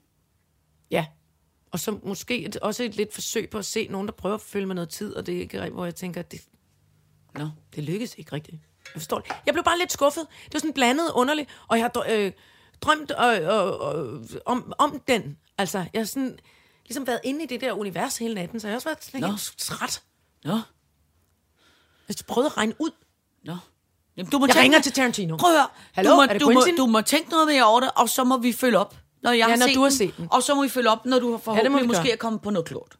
Ja. 0.91 1.05
Og 1.71 1.79
så 1.79 1.99
måske 2.03 2.51
også 2.61 2.83
et 2.83 2.95
lidt 2.95 3.13
forsøg 3.13 3.49
på 3.49 3.57
at 3.57 3.65
se 3.65 3.87
nogen, 3.87 4.07
der 4.07 4.13
prøver 4.13 4.35
at 4.35 4.41
følge 4.41 4.65
med 4.65 4.75
noget 4.75 4.89
tid, 4.89 5.15
og 5.15 5.25
det 5.25 5.35
er 5.35 5.39
ikke 5.39 5.57
rigtigt, 5.57 5.73
hvor 5.73 5.85
jeg 5.85 5.95
tænker, 5.95 6.21
det, 6.21 6.41
Nå. 7.35 7.49
det 7.75 7.83
lykkes 7.83 8.15
ikke 8.17 8.33
rigtigt. 8.33 8.57
Jeg 8.93 9.01
forstår 9.01 9.19
det. 9.19 9.31
Jeg 9.45 9.53
blev 9.53 9.63
bare 9.63 9.77
lidt 9.79 9.91
skuffet. 9.91 10.27
Det 10.45 10.53
var 10.53 10.59
sådan 10.59 10.73
blandet 10.73 11.11
underligt, 11.13 11.49
og 11.67 11.77
jeg 11.77 11.89
har 11.95 12.05
øh, 12.09 12.31
drømt 12.81 13.11
øh, 13.19 13.33
øh, 13.33 14.23
øh, 14.23 14.39
om, 14.45 14.73
om 14.77 14.99
den. 15.07 15.37
Altså, 15.57 15.77
jeg 15.93 15.99
har 15.99 16.05
sådan, 16.05 16.39
ligesom 16.85 17.07
været 17.07 17.19
inde 17.23 17.43
i 17.43 17.47
det 17.47 17.61
der 17.61 17.71
univers 17.73 18.17
hele 18.17 18.33
natten, 18.33 18.59
så 18.59 18.67
jeg 18.67 18.71
har 18.71 18.75
også 18.77 18.87
været 18.89 19.03
sådan 19.03 19.21
Nå. 19.21 19.27
helt 19.27 19.53
træt. 19.57 20.01
Nå. 20.43 20.59
Jeg 22.07 22.15
prøvede 22.27 22.45
at 22.49 22.57
regne 22.57 22.73
ud. 22.79 22.89
Nå. 23.43 23.57
Jamen, 24.17 24.31
du 24.31 24.37
må 24.39 24.45
Jeg 24.45 24.53
tænke- 24.53 24.63
ringer 24.63 24.81
til 24.81 24.91
Tarantino. 24.91 25.37
Prøv 25.37 25.49
at 25.51 25.55
høre. 25.57 25.67
Hallo, 25.93 26.09
du, 26.11 26.15
må, 26.15 26.21
er 26.21 26.27
det 26.27 26.41
du, 26.41 26.51
må, 26.51 26.61
du 26.77 26.85
må 26.85 27.01
tænke 27.01 27.29
noget 27.29 27.47
mere 27.47 27.63
over 27.63 27.79
det, 27.79 27.91
og 27.95 28.09
så 28.09 28.23
må 28.23 28.37
vi 28.37 28.53
følge 28.53 28.77
op. 28.77 28.95
Når 29.21 29.31
jeg 29.31 29.37
Ja, 29.37 29.47
har 29.49 29.55
når 29.57 29.67
set 29.67 29.75
du 29.75 29.81
har 29.83 29.89
set 29.89 30.17
den. 30.17 30.27
Og 30.31 30.43
så 30.43 30.55
må 30.55 30.63
vi 30.63 30.69
følge 30.69 30.89
op, 30.89 31.05
når 31.05 31.19
du 31.19 31.31
har 31.31 31.37
forhåbentlig 31.37 31.81
vi 31.81 31.87
måske 31.87 32.11
er 32.11 32.15
kommet 32.15 32.41
på 32.41 32.49
noget 32.49 32.67
klogt. 32.67 32.97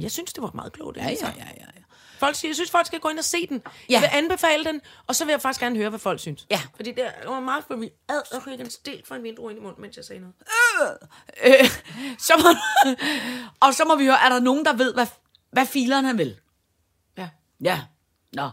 Jeg 0.00 0.10
synes, 0.10 0.32
det 0.32 0.42
var 0.42 0.50
meget 0.54 0.72
klogt. 0.72 0.96
Ja, 0.96 1.02
ja, 1.08 1.10
ja, 1.36 1.46
ja. 1.60 1.79
Folk 2.20 2.36
siger, 2.36 2.48
jeg 2.48 2.54
synes, 2.56 2.70
folk 2.70 2.86
skal 2.86 3.00
gå 3.00 3.08
ind 3.08 3.18
og 3.18 3.24
se 3.24 3.46
den. 3.46 3.62
Ja. 3.66 3.94
Jeg 3.94 4.00
vil 4.00 4.08
anbefale 4.12 4.64
den, 4.64 4.80
og 5.06 5.16
så 5.16 5.24
vil 5.24 5.32
jeg 5.32 5.40
faktisk 5.40 5.60
gerne 5.60 5.76
høre, 5.76 5.88
hvad 5.88 5.98
folk 5.98 6.20
synes. 6.20 6.46
Ja. 6.50 6.60
Fordi 6.76 6.92
det 6.92 7.04
var 7.26 7.40
meget 7.40 7.64
for 7.68 7.76
mig. 7.76 7.90
Ad, 8.08 8.22
jeg 8.32 8.42
fik 8.42 8.60
en 8.60 8.70
stil 8.70 9.02
fra 9.08 9.16
en 9.16 9.22
vindue 9.22 9.50
ind 9.50 9.60
i 9.60 9.62
munden, 9.62 9.82
mens 9.82 9.96
jeg 9.96 10.04
sagde 10.04 10.20
noget. 10.20 10.34
Øh, 11.44 11.70
så 12.18 12.32
må, 12.42 12.48
og 13.66 13.74
så 13.74 13.84
må 13.84 13.96
vi 13.96 14.04
høre, 14.04 14.24
er 14.24 14.28
der 14.28 14.40
nogen, 14.40 14.64
der 14.64 14.72
ved, 14.72 14.94
hvad, 14.94 15.06
hvad 15.52 15.66
fileren 15.66 16.04
han 16.04 16.18
vil? 16.18 16.36
Ja. 17.18 17.28
Ja. 17.60 17.80
Nå. 18.32 18.50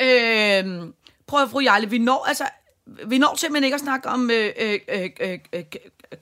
Øh, 0.00 0.92
prøv 1.26 1.42
at 1.42 1.50
fru 1.50 1.60
Jarle, 1.60 1.90
vi 1.90 1.98
når, 1.98 2.24
altså, 2.28 2.44
vi 2.86 3.18
når 3.18 3.36
simpelthen 3.36 3.64
ikke 3.64 3.74
at 3.74 3.80
snakke 3.80 4.08
om 4.08 4.30
øh, 4.30 4.52
øh, 4.58 4.80
øh, 4.88 5.10
øh, 5.20 5.38
øh, 5.52 5.64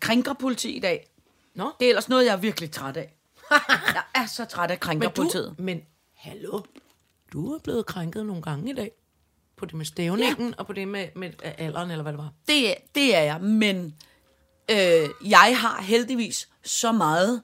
krænkerpoliti 0.00 0.76
i 0.76 0.80
dag. 0.80 1.10
Nå. 1.54 1.72
Det 1.80 1.84
er 1.84 1.88
ellers 1.88 2.08
noget, 2.08 2.24
jeg 2.24 2.32
er 2.32 2.36
virkelig 2.36 2.70
træt 2.70 2.96
af. 2.96 3.14
jeg 3.94 4.02
er 4.14 4.26
så 4.26 4.44
træt 4.44 4.62
af 4.62 4.68
Men 4.68 4.76
du, 4.78 4.86
krænkerpolitiet. 4.86 5.54
men 5.58 5.82
hallo, 6.20 6.60
du 7.32 7.54
er 7.54 7.58
blevet 7.58 7.86
krænket 7.86 8.26
nogle 8.26 8.42
gange 8.42 8.70
i 8.70 8.74
dag. 8.74 8.90
På 9.56 9.66
det 9.66 9.74
med 9.74 9.84
stævningen, 9.84 10.48
ja. 10.48 10.54
og 10.58 10.66
på 10.66 10.72
det 10.72 10.88
med, 10.88 11.08
med 11.16 11.32
alderen, 11.42 11.90
eller 11.90 12.02
hvad 12.02 12.12
det 12.12 12.18
var. 12.18 12.32
Det, 12.48 12.74
det 12.94 13.16
er 13.16 13.20
jeg, 13.20 13.40
men 13.40 13.94
øh, 14.70 15.08
jeg 15.24 15.56
har 15.60 15.82
heldigvis 15.82 16.48
så 16.64 16.92
meget 16.92 17.42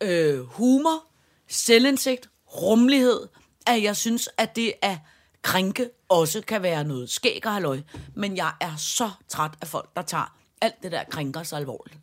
øh, 0.00 0.40
humor, 0.40 1.04
selvindsigt, 1.48 2.28
rummelighed, 2.46 3.28
at 3.66 3.82
jeg 3.82 3.96
synes, 3.96 4.28
at 4.38 4.56
det 4.56 4.72
er 4.82 4.96
krænke 5.42 5.90
også 6.08 6.40
kan 6.40 6.62
være 6.62 6.84
noget 6.84 7.10
skæg 7.10 7.46
og 7.46 7.52
halløj. 7.52 7.80
Men 8.14 8.36
jeg 8.36 8.52
er 8.60 8.76
så 8.76 9.10
træt 9.28 9.52
af 9.60 9.68
folk, 9.68 9.96
der 9.96 10.02
tager 10.02 10.36
alt 10.60 10.82
det 10.82 10.92
der 10.92 11.04
krænker 11.04 11.42
så 11.42 11.56
alvorligt. 11.56 11.98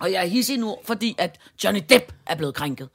Og 0.00 0.12
jeg 0.12 0.22
er 0.22 0.28
hissig 0.28 0.58
nu, 0.58 0.76
fordi 0.84 1.14
at 1.18 1.40
Johnny 1.64 1.80
Depp 1.88 2.12
er 2.26 2.34
blevet 2.34 2.54
krænket. 2.54 2.88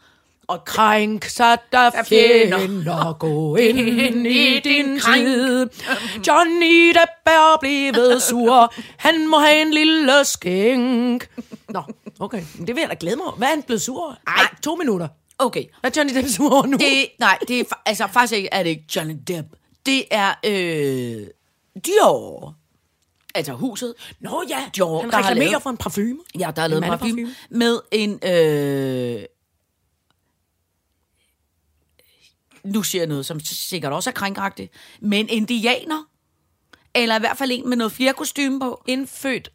Og 0.49 0.65
Krænk 0.65 1.25
så 1.25 1.57
der 1.71 2.03
fjender. 2.03 3.13
gå 3.19 3.55
ind 3.55 4.27
i 4.27 4.59
din 4.59 4.99
tid. 4.99 5.69
Johnny 6.27 6.87
Depp 6.87 7.11
er 7.25 7.57
blevet 7.59 8.21
sur, 8.23 8.73
han 8.97 9.27
må 9.27 9.37
have 9.39 9.61
en 9.61 9.73
lille 9.73 10.25
skænk. 10.25 11.29
Nå, 11.69 11.81
okay, 12.19 12.41
Men 12.57 12.67
det 12.67 12.75
vil 12.75 12.81
jeg 12.81 12.89
da 12.89 12.95
glæde 12.99 13.15
mig 13.15 13.25
over. 13.25 13.35
Hvad 13.35 13.47
er 13.47 13.51
han 13.51 13.63
blevet 13.63 13.81
sur 13.81 13.99
over? 14.05 14.13
Ej, 14.27 14.47
to 14.63 14.75
minutter. 14.75 15.07
okay, 15.39 15.63
Hvad 15.81 15.97
er 15.97 16.01
Johnny 16.01 16.15
Depp 16.15 16.27
sur 16.27 16.53
over 16.53 16.65
nu? 16.65 16.77
det, 16.77 17.07
nej, 17.19 17.37
det 17.47 17.59
er, 17.59 17.63
fa- 17.63 17.81
altså 17.85 18.07
faktisk 18.07 18.33
ikke, 18.33 18.49
er 18.51 18.63
det 18.63 18.69
ikke 18.69 18.85
Johnny 18.95 19.15
Depp. 19.27 19.47
Det 19.85 20.03
er 20.11 20.33
øh, 20.45 21.27
Dior. 21.85 22.55
Altså 23.35 23.53
huset. 23.53 23.93
Nå 24.19 24.43
ja, 24.49 24.57
Dior, 24.75 25.01
han 25.01 25.09
der 25.09 25.15
har 25.17 25.23
reklamerer 25.29 25.49
lavet- 25.51 25.63
for 25.63 25.69
en 25.69 25.77
parfume. 25.77 26.17
Ja, 26.39 26.51
der 26.55 26.61
er 26.61 26.67
lavet 26.67 26.83
en 26.83 26.89
parfume 26.89 27.13
mandeparfume. 27.15 27.59
med 27.59 27.79
en... 27.91 28.19
Øh, 28.23 29.23
nu 32.63 32.83
siger 32.83 33.01
jeg 33.01 33.07
noget, 33.09 33.25
som 33.25 33.39
sikkert 33.39 33.93
også 33.93 34.09
er 34.09 34.13
krænkagtigt, 34.13 34.73
men 34.99 35.29
indianer, 35.29 36.03
eller 36.95 37.15
i 37.15 37.19
hvert 37.19 37.37
fald 37.37 37.51
en 37.53 37.69
med 37.69 37.77
noget 37.77 37.91
flere 37.91 38.13
kostume 38.13 38.59
på, 38.59 38.83
Indfødt, 38.87 39.49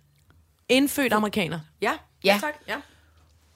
indfødt 0.69 1.13
amerikaner. 1.13 1.61
Ja, 1.81 1.93
Ja. 2.25 2.39
tak. 2.41 2.55
Ja. 2.69 2.77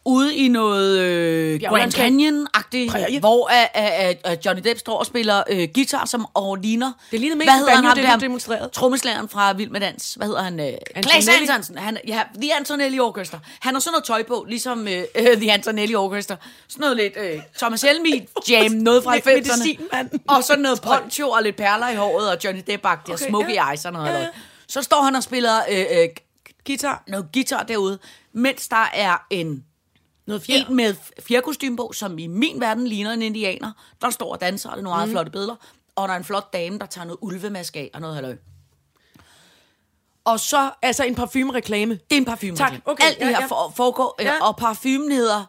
Ude 0.05 0.37
i 0.37 0.49
noget 0.49 0.99
øh, 0.99 1.61
Grand. 1.61 1.93
Canyon-agtigt, 1.93 2.91
Prærie. 2.91 3.21
hvor 3.21 3.49
at, 3.49 3.71
at, 3.75 4.21
at 4.25 4.47
Johnny 4.47 4.63
Depp 4.65 4.79
står 4.79 4.99
og 4.99 5.07
spiller 5.07 5.43
øh, 5.51 5.69
guitar, 5.75 6.05
som 6.05 6.27
og 6.35 6.57
ligner... 6.57 6.93
Det 7.11 7.21
ligner 7.21 7.37
mest 7.37 7.51
Hvad 7.51 7.59
hedder 7.59 8.05
han, 8.07 8.15
det 8.15 8.21
demonstrerede. 8.21 8.69
Trommeslageren 8.73 9.29
fra 9.29 9.53
Vild 9.53 9.71
med 9.71 9.81
Dans. 9.81 10.15
Hvad 10.15 10.27
hedder 10.27 10.43
han? 10.43 10.61
Øh, 10.61 10.67
Claes 11.03 11.29
Antonelli. 11.29 11.49
Antonsen. 11.49 11.79
Han, 11.79 11.99
ja, 12.07 12.23
The 12.43 12.57
Antonelli 12.57 12.99
Orchestra. 12.99 13.39
Han 13.61 13.75
har 13.75 13.81
sådan 13.81 13.93
noget 13.93 14.05
tøj 14.05 14.23
på, 14.23 14.45
ligesom 14.49 14.89
øh, 14.89 15.03
øh, 15.15 15.37
The 15.37 15.53
Antonelli 15.53 15.95
Orchestra. 15.95 16.37
Sådan 16.69 16.81
noget 16.81 16.97
lidt 16.97 17.13
øh, 17.17 17.41
Thomas 17.59 17.83
Helmi 17.83 18.29
jam, 18.51 18.73
noget 18.89 19.05
fra 19.05 19.17
90'erne. 19.17 19.35
Medicinmand. 19.35 20.11
Og 20.29 20.45
sådan 20.45 20.63
noget 20.63 20.81
poncho 20.81 21.31
og 21.31 21.43
lidt 21.43 21.57
perler 21.57 21.89
i 21.89 21.95
håret, 21.97 22.31
og 22.31 22.37
Johnny 22.45 22.61
Depp-agtigt, 22.71 23.13
og 23.13 23.15
Okay, 23.15 23.29
smoky 23.29 23.55
ja. 23.55 23.71
eyes 23.71 23.85
og 23.85 23.93
noget. 23.93 24.21
Ja. 24.21 24.27
Så 24.69 24.83
står 24.83 25.03
han 25.03 25.15
og 25.15 25.23
spiller 25.23 25.57
øh, 25.71 25.79
øh, 25.91 26.09
Guitar. 26.67 27.03
noget 27.07 27.27
guitar 27.33 27.63
derude, 27.63 27.99
mens 28.33 28.69
der 28.69 28.91
er 28.95 29.27
en 29.31 29.65
Noget 30.29 30.43
fjer. 30.43 30.67
en 30.69 30.77
med 30.77 30.95
fjerkostyme 31.21 31.77
på, 31.77 31.93
som 31.95 32.19
i 32.19 32.27
min 32.27 32.61
verden 32.61 32.87
ligner 32.87 33.13
en 33.13 33.23
indianer, 33.23 33.73
der 34.03 34.11
står 34.11 34.33
og 34.33 34.41
danser, 34.41 34.69
og 34.71 34.77
det 34.77 34.81
er 34.81 34.85
nogle 34.85 34.97
meget 34.97 35.11
flotte 35.11 35.31
billeder. 35.31 35.55
Og 35.97 36.09
der 36.09 36.15
er 36.15 36.19
en 36.19 36.25
flot 36.25 36.53
dame, 36.53 36.79
der 36.79 36.87
tager 36.87 37.05
noget 37.05 37.19
ulvemask 37.23 37.77
af 37.77 37.91
og 37.95 38.01
noget 38.01 38.15
halløj. 38.15 38.37
Og 40.25 40.41
så, 40.41 40.71
Altså 40.83 41.05
en 41.05 41.15
parfumereklame. 41.15 41.95
det 41.95 42.13
er 42.13 42.17
en 42.17 42.25
parfume. 42.25 42.57
Tak, 42.57 42.73
okay, 42.85 43.05
Alt 43.05 43.19
det 43.19 43.25
ja, 43.25 43.31
her 43.31 43.41
ja. 43.41 43.47
for, 43.47 43.73
foregår, 43.77 44.17
ja. 44.23 44.45
Og 44.45 44.57
parfumen 44.57 45.13
hedder, 45.13 45.45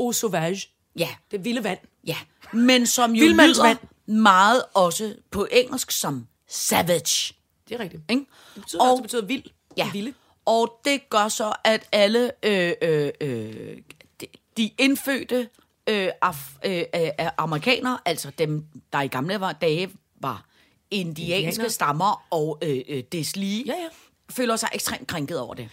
Eau 0.00 0.12
sauvage. 0.12 0.68
ja, 0.98 1.08
Det 1.30 1.44
vilde 1.44 1.64
vand. 1.64 1.78
ja, 2.06 2.16
men 2.52 2.86
som 2.86 3.12
jo 3.14 3.24
lyder 3.28 3.74
meget 4.10 4.62
også 4.74 5.14
på 5.30 5.46
engelsk 5.52 5.90
som 5.90 6.26
savage. 6.48 7.34
Det 7.68 7.74
er 7.74 7.78
rigtigt. 7.80 8.02
Ikke? 8.08 8.26
Det 8.54 8.62
betyder 8.62 8.82
og, 8.82 8.90
også, 8.90 8.96
det 8.96 9.02
betyder 9.02 9.24
vild. 9.26 9.42
Ja, 9.76 9.90
Vilde. 9.92 10.14
Og 10.46 10.80
det 10.84 11.10
gør 11.10 11.28
så, 11.28 11.52
at 11.64 11.88
alle 11.92 12.30
øh, 12.42 12.72
øh, 12.82 13.10
øh, 13.20 13.76
de, 14.56 14.70
indfødte 14.78 15.48
øh, 15.88 16.08
af, 16.22 16.34
øh, 16.64 16.84
øh, 16.94 17.28
amerikanere, 17.38 17.98
altså 18.04 18.30
dem, 18.38 18.64
der 18.92 19.00
i 19.00 19.08
gamle 19.08 19.40
var, 19.40 19.52
dage 19.52 19.90
var 20.20 20.44
indianske 20.90 21.46
Indianer. 21.48 21.68
stammer 21.68 22.26
og 22.30 22.58
øh, 22.62 22.80
øh, 22.88 23.02
deslige, 23.12 23.64
Ja, 23.66 23.72
ja. 23.72 23.88
føler 24.30 24.56
sig 24.56 24.68
ekstremt 24.74 25.06
krænket 25.08 25.38
over 25.40 25.54
det. 25.54 25.68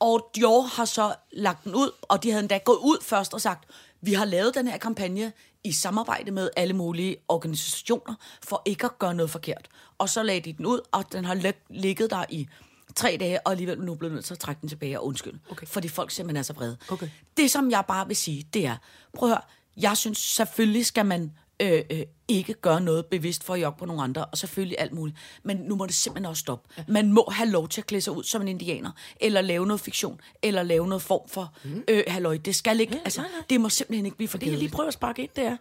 Og 0.00 0.30
Dior 0.36 0.60
har 0.60 0.84
så 0.84 1.14
lagt 1.32 1.64
den 1.64 1.74
ud, 1.74 1.90
og 2.02 2.22
de 2.22 2.30
havde 2.30 2.40
endda 2.42 2.58
gået 2.64 2.76
ud 2.78 2.98
først 3.04 3.34
og 3.34 3.40
sagt, 3.40 3.64
vi 4.00 4.12
har 4.12 4.24
lavet 4.24 4.54
den 4.54 4.68
her 4.68 4.78
kampagne 4.78 5.32
i 5.64 5.72
samarbejde 5.72 6.30
med 6.30 6.50
alle 6.56 6.74
mulige 6.74 7.16
organisationer, 7.28 8.14
for 8.42 8.62
ikke 8.64 8.84
at 8.84 8.98
gøre 8.98 9.14
noget 9.14 9.30
forkert. 9.30 9.68
Og 9.98 10.08
så 10.08 10.22
lagde 10.22 10.40
de 10.40 10.52
den 10.52 10.66
ud, 10.66 10.80
og 10.92 11.04
den 11.12 11.24
har 11.24 11.34
lig- 11.34 11.64
ligget 11.70 12.10
der 12.10 12.24
i 12.28 12.48
tre 12.96 13.16
dage, 13.20 13.46
og 13.46 13.52
alligevel 13.52 13.80
nu 13.80 13.94
blevet 13.94 14.14
nødt 14.14 14.24
til 14.24 14.34
at 14.34 14.40
trække 14.40 14.60
den 14.60 14.68
tilbage 14.68 15.00
og 15.00 15.06
undskylde. 15.06 15.38
Okay. 15.50 15.66
Fordi 15.66 15.88
folk 15.88 16.10
simpelthen 16.10 16.36
er 16.36 16.42
så 16.42 16.52
vrede. 16.52 16.76
Okay. 16.88 17.08
Det, 17.36 17.50
som 17.50 17.70
jeg 17.70 17.84
bare 17.88 18.06
vil 18.06 18.16
sige, 18.16 18.46
det 18.54 18.66
er, 18.66 18.76
prøv 19.14 19.28
at 19.28 19.34
høre, 19.34 19.42
jeg 19.76 19.96
synes 19.96 20.18
selvfølgelig 20.18 20.86
skal 20.86 21.06
man 21.06 21.32
øh, 21.60 21.82
øh, 21.90 22.02
ikke 22.28 22.54
gøre 22.54 22.80
noget 22.80 23.06
bevidst 23.06 23.44
for 23.44 23.54
at 23.54 23.62
jogge 23.62 23.78
på 23.78 23.86
nogle 23.86 24.02
andre, 24.02 24.24
og 24.24 24.38
selvfølgelig 24.38 24.76
alt 24.78 24.92
muligt. 24.92 25.18
Men 25.42 25.56
nu 25.56 25.76
må 25.76 25.86
det 25.86 25.94
simpelthen 25.94 26.26
også 26.26 26.40
stoppe. 26.40 26.68
Ja. 26.78 26.84
Man 26.88 27.12
må 27.12 27.28
have 27.32 27.48
lov 27.48 27.68
til 27.68 27.80
at 27.80 27.86
klæde 27.86 28.02
sig 28.02 28.12
ud 28.12 28.24
som 28.24 28.42
en 28.42 28.48
indianer, 28.48 28.90
eller 29.20 29.40
lave 29.40 29.66
noget 29.66 29.80
fiktion, 29.80 30.20
eller 30.42 30.62
lave 30.62 30.86
noget 30.86 31.02
form 31.02 31.28
for 31.28 31.54
mm. 31.64 31.84
øh, 31.88 32.04
halløj. 32.06 32.36
Det 32.36 32.54
skal 32.54 32.80
ikke, 32.80 32.94
ja, 32.94 33.00
altså, 33.04 33.20
nej, 33.20 33.30
nej. 33.30 33.44
det 33.50 33.60
må 33.60 33.68
simpelthen 33.68 34.04
ikke 34.06 34.16
blive 34.16 34.28
for 34.28 34.38
Det 34.38 34.50
jeg 34.50 34.58
lige 34.58 34.70
prøver 34.70 34.88
at 34.88 34.94
sparke 34.94 35.22
ind, 35.22 35.30
det 35.36 35.44
er, 35.44 35.56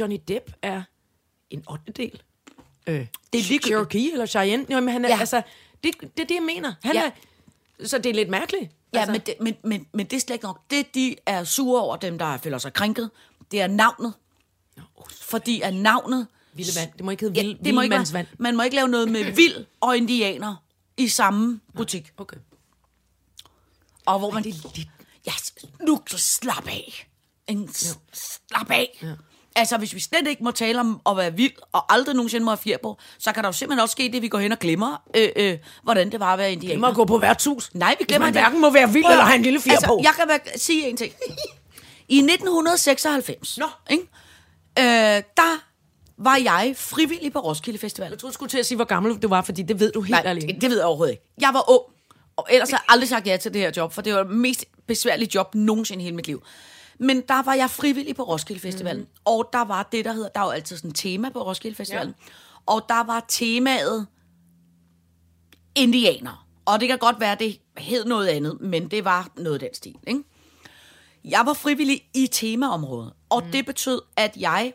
Johnny 0.00 0.20
Depp 0.28 0.50
er 0.62 0.82
en 1.50 1.64
8. 1.70 1.92
del. 1.92 2.22
Øh, 2.86 2.94
det 2.94 3.02
er 3.02 3.06
ligegyldigt. 3.32 3.64
Cherokee 3.64 4.12
eller 4.12 4.26
Cheyenne. 4.26 4.66
Jamen, 4.70 4.88
han 4.88 5.04
er, 5.04 5.08
ja. 5.08 5.20
altså, 5.20 5.42
det, 5.86 6.00
det 6.16 6.22
er 6.22 6.26
det, 6.26 6.34
jeg 6.34 6.42
mener. 6.42 6.74
Han 6.82 6.94
Ja. 6.94 7.00
ja. 7.00 7.10
er, 7.80 7.86
så 7.86 7.98
det 7.98 8.10
er 8.10 8.14
lidt 8.14 8.28
mærkeligt. 8.28 8.72
Ja, 8.92 8.98
altså, 8.98 9.12
men, 9.12 9.20
det, 9.20 9.34
men, 9.40 9.56
men, 9.64 9.86
men 9.92 10.06
det 10.06 10.16
er 10.16 10.20
slet 10.20 10.34
ikke 10.34 10.44
nok. 10.46 10.60
Det, 10.70 10.94
de 10.94 11.16
er 11.26 11.44
sure 11.44 11.82
over, 11.82 11.96
dem 11.96 12.18
der 12.18 12.36
føler 12.36 12.58
sig 12.58 12.72
krænket, 12.72 13.10
det 13.50 13.60
er 13.60 13.66
navnet. 13.66 14.14
Fordi 15.20 15.60
at 15.60 15.74
navnet... 15.74 16.26
Vilde 16.52 16.80
vand. 16.80 16.92
Det 16.92 17.04
må 17.04 17.10
ikke 17.10 17.24
hedde 17.24 17.40
Ja, 17.40 17.46
vild, 17.46 17.58
det 17.64 17.74
må 17.74 17.80
ikke 17.80 17.96
være, 18.12 18.26
man 18.38 18.56
må 18.56 18.62
ikke 18.62 18.76
lave 18.76 18.88
noget 18.88 19.10
med 19.10 19.24
vild 19.32 19.66
og 19.80 19.96
indianer 19.96 20.56
i 20.96 21.08
samme 21.08 21.60
butik. 21.74 22.12
Okay. 22.16 22.36
Og 24.06 24.18
hvor 24.18 24.30
man... 24.30 24.44
det 24.44 24.54
er 24.54 24.70
lidt... 24.76 24.88
Ja, 25.26 25.32
nu 25.86 26.02
så 26.06 26.18
slap 26.18 26.68
af. 26.68 27.08
En 27.46 27.70
slap 28.12 28.70
af. 28.70 28.98
Ja. 29.02 29.14
Altså, 29.58 29.76
hvis 29.76 29.94
vi 29.94 30.00
slet 30.00 30.26
ikke 30.28 30.44
må 30.44 30.50
tale 30.50 30.80
om 30.80 31.00
at 31.10 31.16
være 31.16 31.34
vild, 31.34 31.52
og 31.72 31.94
aldrig 31.94 32.14
nogensinde 32.14 32.44
må 32.44 32.50
have 32.50 32.58
fjer 32.58 32.76
på, 32.82 32.98
så 33.18 33.32
kan 33.32 33.42
der 33.42 33.48
jo 33.48 33.52
simpelthen 33.52 33.82
også 33.82 33.92
ske 33.92 34.02
det, 34.02 34.14
at 34.14 34.22
vi 34.22 34.28
går 34.28 34.38
hen 34.38 34.52
og 34.52 34.58
glemmer, 34.58 35.02
øh, 35.16 35.28
øh, 35.36 35.58
hvordan 35.82 36.12
det 36.12 36.20
var 36.20 36.32
at 36.32 36.38
være 36.38 36.52
indianer. 36.52 36.74
Det 36.74 36.80
må 36.80 36.92
gå 36.92 37.04
på 37.04 37.18
værtshus. 37.18 37.70
Nej, 37.74 37.96
vi 37.98 38.04
glemmer 38.04 38.26
det. 38.26 38.34
hverken 38.34 38.60
må 38.60 38.70
være 38.70 38.92
vild 38.92 39.04
Prøv 39.04 39.12
at 39.12 39.14
eller 39.14 39.24
have 39.24 39.36
en 39.36 39.42
lille 39.42 39.60
fjer 39.60 39.72
altså, 39.72 39.86
på. 39.86 40.00
Jeg 40.02 40.12
kan 40.16 40.28
være, 40.28 40.38
sige 40.56 40.88
en 40.88 40.96
ting. 40.96 41.12
I 42.08 42.18
1996, 42.18 43.58
Nå. 43.58 43.66
ikke? 43.90 44.02
Øh, 44.78 45.22
der 45.36 45.66
var 46.18 46.36
jeg 46.36 46.74
frivillig 46.76 47.32
på 47.32 47.38
Roskilde 47.38 47.78
Festival. 47.78 48.10
Jeg 48.10 48.18
troede, 48.18 48.32
du 48.32 48.34
skulle 48.34 48.50
til 48.50 48.58
at 48.58 48.66
sige, 48.66 48.76
hvor 48.76 48.84
gammel 48.84 49.16
du 49.16 49.28
var, 49.28 49.42
fordi 49.42 49.62
det 49.62 49.80
ved 49.80 49.92
du 49.92 50.00
helt 50.00 50.10
Nej, 50.10 50.30
alene. 50.30 50.52
det, 50.52 50.60
det 50.62 50.70
ved 50.70 50.76
jeg 50.76 50.86
overhovedet 50.86 51.12
ikke. 51.12 51.24
Jeg 51.40 51.50
var 51.52 51.70
ung, 51.70 51.82
og 52.36 52.46
ellers 52.50 52.70
har 52.70 52.76
jeg 52.76 52.84
aldrig 52.88 53.08
sagt 53.08 53.26
ja 53.26 53.36
til 53.36 53.54
det 53.54 53.60
her 53.60 53.72
job, 53.76 53.92
for 53.92 54.02
det 54.02 54.14
var 54.14 54.22
det 54.22 54.32
mest 54.32 54.64
besværlige 54.86 55.30
job 55.34 55.54
nogensinde 55.54 56.02
i 56.02 56.04
hele 56.04 56.16
mit 56.16 56.26
liv. 56.26 56.42
Men 56.98 57.20
der 57.20 57.42
var 57.42 57.54
jeg 57.54 57.70
frivillig 57.70 58.16
på 58.16 58.22
Roskilde 58.22 58.60
Festivalen, 58.60 59.02
mm. 59.02 59.08
og 59.24 59.48
der 59.52 59.64
var 59.64 59.88
det, 59.92 60.04
der 60.04 60.12
hedder, 60.12 60.28
der 60.28 60.40
er 60.40 60.44
jo 60.44 60.50
altid 60.50 60.76
sådan 60.76 60.90
et 60.90 60.96
tema 60.96 61.30
på 61.30 61.42
Roskilde 61.42 61.76
Festivalen, 61.76 62.14
ja. 62.18 62.32
og 62.66 62.84
der 62.88 63.02
var 63.04 63.24
temaet 63.28 64.06
indianer. 65.74 66.46
Og 66.64 66.80
det 66.80 66.88
kan 66.88 66.98
godt 66.98 67.20
være, 67.20 67.34
det 67.34 67.60
hed 67.78 68.04
noget 68.04 68.28
andet, 68.28 68.60
men 68.60 68.90
det 68.90 69.04
var 69.04 69.30
noget 69.36 69.54
af 69.54 69.60
den 69.60 69.74
stil. 69.74 69.96
Ikke? 70.06 70.22
Jeg 71.24 71.42
var 71.46 71.52
frivillig 71.52 72.02
i 72.14 72.26
temaområdet, 72.26 73.12
og 73.28 73.42
mm. 73.44 73.52
det 73.52 73.66
betød, 73.66 74.00
at 74.16 74.36
jeg 74.36 74.72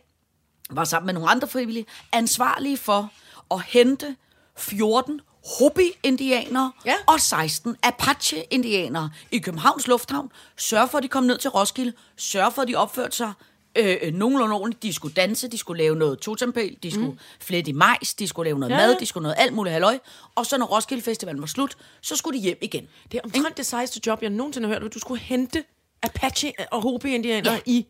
var 0.70 0.84
sammen 0.84 1.06
med 1.06 1.14
nogle 1.14 1.30
andre 1.30 1.48
frivillige, 1.48 1.86
ansvarlige 2.12 2.78
for 2.78 3.12
at 3.52 3.62
hente 3.62 4.16
14 4.58 5.22
Hopi-indianere 5.60 6.72
Ja. 6.86 6.94
og 7.08 7.20
16 7.22 7.76
Apache-indianere 7.84 9.10
i 9.32 9.38
Københavns 9.40 9.88
Lufthavn. 9.88 10.32
Sørg 10.58 10.90
for, 10.90 10.98
at 10.98 11.04
de 11.04 11.08
kom 11.08 11.24
ned 11.24 11.38
til 11.38 11.50
Roskilde. 11.50 11.94
Sørg 12.18 12.54
for, 12.54 12.62
at 12.62 12.68
de 12.68 12.76
opførte 12.76 13.16
sig 13.18 13.34
øh, 13.78 13.98
øh, 14.02 14.14
nogenlunde 14.14 14.56
ordentligt. 14.56 14.84
De 14.84 14.94
skulle 14.94 15.14
danse, 15.14 15.48
de 15.48 15.58
skulle 15.58 15.84
lave 15.84 15.96
noget 15.96 16.20
totempæl, 16.20 16.78
de 16.84 16.92
skulle 16.92 17.12
mm. 17.12 17.18
flette 17.40 17.70
i 17.70 17.74
majs, 17.74 18.14
de 18.14 18.28
skulle 18.28 18.48
lave 18.48 18.60
noget 18.60 18.72
Ja, 18.72 18.78
mad, 18.78 18.96
de 19.00 19.06
skulle 19.06 19.22
noget 19.22 19.36
alt 19.38 19.54
muligt 19.54 19.74
halløj. 19.74 20.00
Og 20.36 20.46
så 20.46 20.58
når 20.58 20.66
Roskilde 20.66 21.04
Festivalen 21.04 21.42
var 21.42 21.48
slut, 21.48 21.78
så 22.02 22.16
skulle 22.16 22.38
de 22.40 22.44
hjem 22.44 22.58
igen. 22.62 22.88
Det 23.12 23.18
er 23.18 23.22
omtrent 23.24 23.58
det 23.58 23.66
sejeste 23.66 24.02
job, 24.06 24.22
jeg 24.22 24.30
nogensinde 24.30 24.68
har 24.68 24.76
hørt. 24.76 24.84
at 24.84 24.94
Du 24.94 25.00
skulle 25.00 25.22
hente 25.22 25.64
Apache 26.04 26.54
og 26.72 26.82
Hopi-indianer 26.82 27.52
Ja. 27.52 27.56
ja. 27.56 27.62
i 27.72 27.88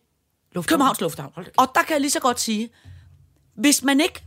Lufthavn. 0.51 0.67
Københavns 0.77 1.01
Lufthavn. 1.01 1.33
Og 1.57 1.67
der 1.75 1.81
kan 1.83 1.93
jeg 1.93 2.01
lige 2.01 2.11
så 2.11 2.19
godt 2.19 2.39
sige, 2.39 2.69
hvis 3.55 3.83
man 3.83 3.99
ikke 3.99 4.23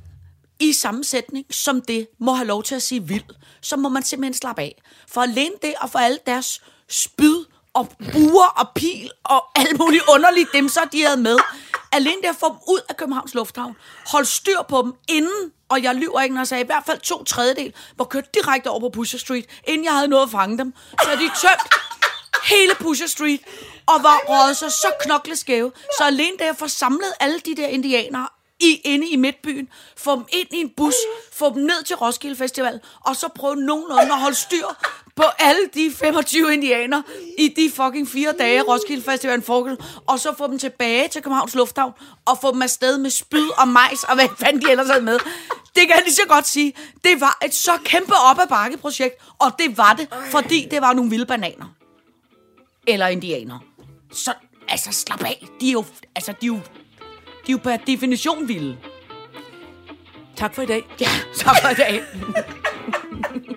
i 0.61 0.73
sammensætning 0.73 1.47
som 1.51 1.81
det 1.83 2.09
må 2.21 2.33
have 2.33 2.47
lov 2.47 2.63
til 2.63 2.75
at 2.75 2.83
sige 2.83 3.03
vild, 3.03 3.25
så 3.61 3.77
må 3.77 3.89
man 3.89 4.03
simpelthen 4.03 4.35
slappe 4.35 4.63
af. 4.63 4.83
For 5.09 5.21
alene 5.21 5.55
det 5.63 5.75
og 5.81 5.91
for 5.91 5.99
alle 5.99 6.19
deres 6.27 6.63
spyd 6.89 7.45
og 7.75 7.89
buer 8.13 8.47
og 8.47 8.69
pil 8.75 9.11
og 9.25 9.45
alle 9.55 9.73
mulige 9.79 10.03
underlige 10.15 10.47
dem, 10.53 10.69
så 10.69 10.81
de 10.93 11.03
havde 11.03 11.17
med. 11.17 11.37
Alene 11.93 12.23
det 12.23 12.29
at 12.29 12.37
få 12.37 12.49
dem 12.49 12.57
ud 12.69 12.81
af 12.89 12.97
Københavns 12.97 13.35
Lufthavn. 13.35 13.77
Hold 14.07 14.25
styr 14.25 14.63
på 14.69 14.83
dem 14.83 14.93
inden, 15.09 15.53
og 15.69 15.83
jeg 15.83 15.95
lyver 15.95 16.21
ikke, 16.21 16.35
når 16.35 16.41
jeg 16.41 16.49
sagde, 16.49 16.63
i 16.63 16.67
hvert 16.67 16.83
fald 16.87 17.01
to 17.01 17.25
tredjedel, 17.25 17.75
var 17.99 18.05
kørt 18.05 18.35
direkte 18.35 18.69
over 18.71 18.81
på 18.81 18.89
Pusher 18.89 19.19
Street, 19.19 19.47
inden 19.69 19.85
jeg 19.85 19.93
havde 19.95 20.09
nået 20.09 20.23
at 20.23 20.31
fange 20.31 20.59
dem. 20.59 20.75
Så 21.03 21.11
de 21.11 21.31
tømt 21.41 21.75
hele 22.45 22.75
Pusher 22.81 23.07
Street, 23.07 23.41
og 23.87 24.03
var 24.03 24.21
røget 24.29 24.57
så, 24.57 24.71
så 24.71 24.93
knokleskæve. 25.01 25.73
Så 25.99 26.05
alene 26.05 26.39
det 26.39 26.45
at 26.45 26.57
få 26.57 26.69
samlet 26.69 27.13
alle 27.21 27.41
de 27.41 27.57
der 27.57 27.67
indianere 27.67 28.29
i, 28.61 28.81
inde 28.85 29.09
i 29.09 29.17
midtbyen, 29.17 29.69
få 29.97 30.17
dem 30.17 30.25
ind 30.29 30.49
i 30.53 30.57
en 30.57 30.71
bus, 30.77 30.95
få 31.33 31.55
dem 31.55 31.63
ned 31.63 31.85
til 31.85 31.97
Roskilde 31.97 32.37
Festival, 32.37 32.81
og 33.01 33.17
så 33.17 33.29
prøve 33.29 33.57
nogenlunde 33.57 34.13
at 34.13 34.21
holde 34.21 34.37
styr 34.37 34.67
på 35.17 35.23
alle 35.39 35.61
de 35.75 35.93
25 35.95 36.55
indianer 36.55 37.03
i 37.39 37.49
de 37.49 37.71
fucking 37.71 38.09
fire 38.09 38.35
dage, 38.39 38.63
Roskilde 38.63 39.03
Festival 39.03 39.43
foregik, 39.43 39.79
og 40.07 40.21
så 40.21 40.35
få 40.39 40.47
dem 40.47 40.59
tilbage 40.59 41.09
til 41.09 41.23
Københavns 41.23 41.55
Lufthavn, 41.55 41.93
og 42.27 42.39
få 42.41 42.53
dem 42.53 42.63
afsted 42.63 42.99
med 42.99 43.11
spyd 43.11 43.49
og 43.59 43.69
majs, 43.69 44.05
og 44.05 44.15
hvad 44.15 44.29
fanden 44.39 44.63
de 44.63 44.71
ellers 44.71 44.91
havde 44.91 45.05
med. 45.05 45.19
Det 45.75 45.83
kan 45.87 45.91
jeg 45.91 46.03
lige 46.05 46.15
så 46.15 46.27
godt 46.29 46.47
sige. 46.47 46.75
Det 47.05 47.21
var 47.21 47.39
et 47.45 47.55
så 47.55 47.79
kæmpe 47.85 48.15
op 48.31 48.39
ad 48.39 48.47
bakke 48.49 48.77
projekt, 48.77 49.15
og 49.39 49.53
det 49.59 49.79
var 49.79 49.93
det, 49.93 50.09
fordi 50.31 50.69
det 50.71 50.81
var 50.81 50.93
nogle 50.93 51.11
vilde 51.11 51.27
bananer. 51.27 51.67
Eller 52.87 53.07
indianer. 53.07 53.59
Så, 54.13 54.33
altså, 54.69 54.93
slap 54.93 55.25
af. 55.25 55.47
De 55.61 55.69
er 55.69 55.73
jo, 55.73 55.85
altså, 56.17 56.33
de 56.41 56.47
er 56.47 56.49
jo, 56.49 56.61
de 57.47 57.53
er 57.53 57.53
jo 57.53 57.59
per 57.59 57.77
definition 57.77 58.49
vilde. 58.49 58.77
Tak 60.37 60.55
for 60.55 60.63
i 60.63 60.67
dag. 60.67 60.83
Ja, 61.01 61.09
tak 61.37 61.57
for 61.63 61.69
i 61.69 61.75
dag. 61.75 62.03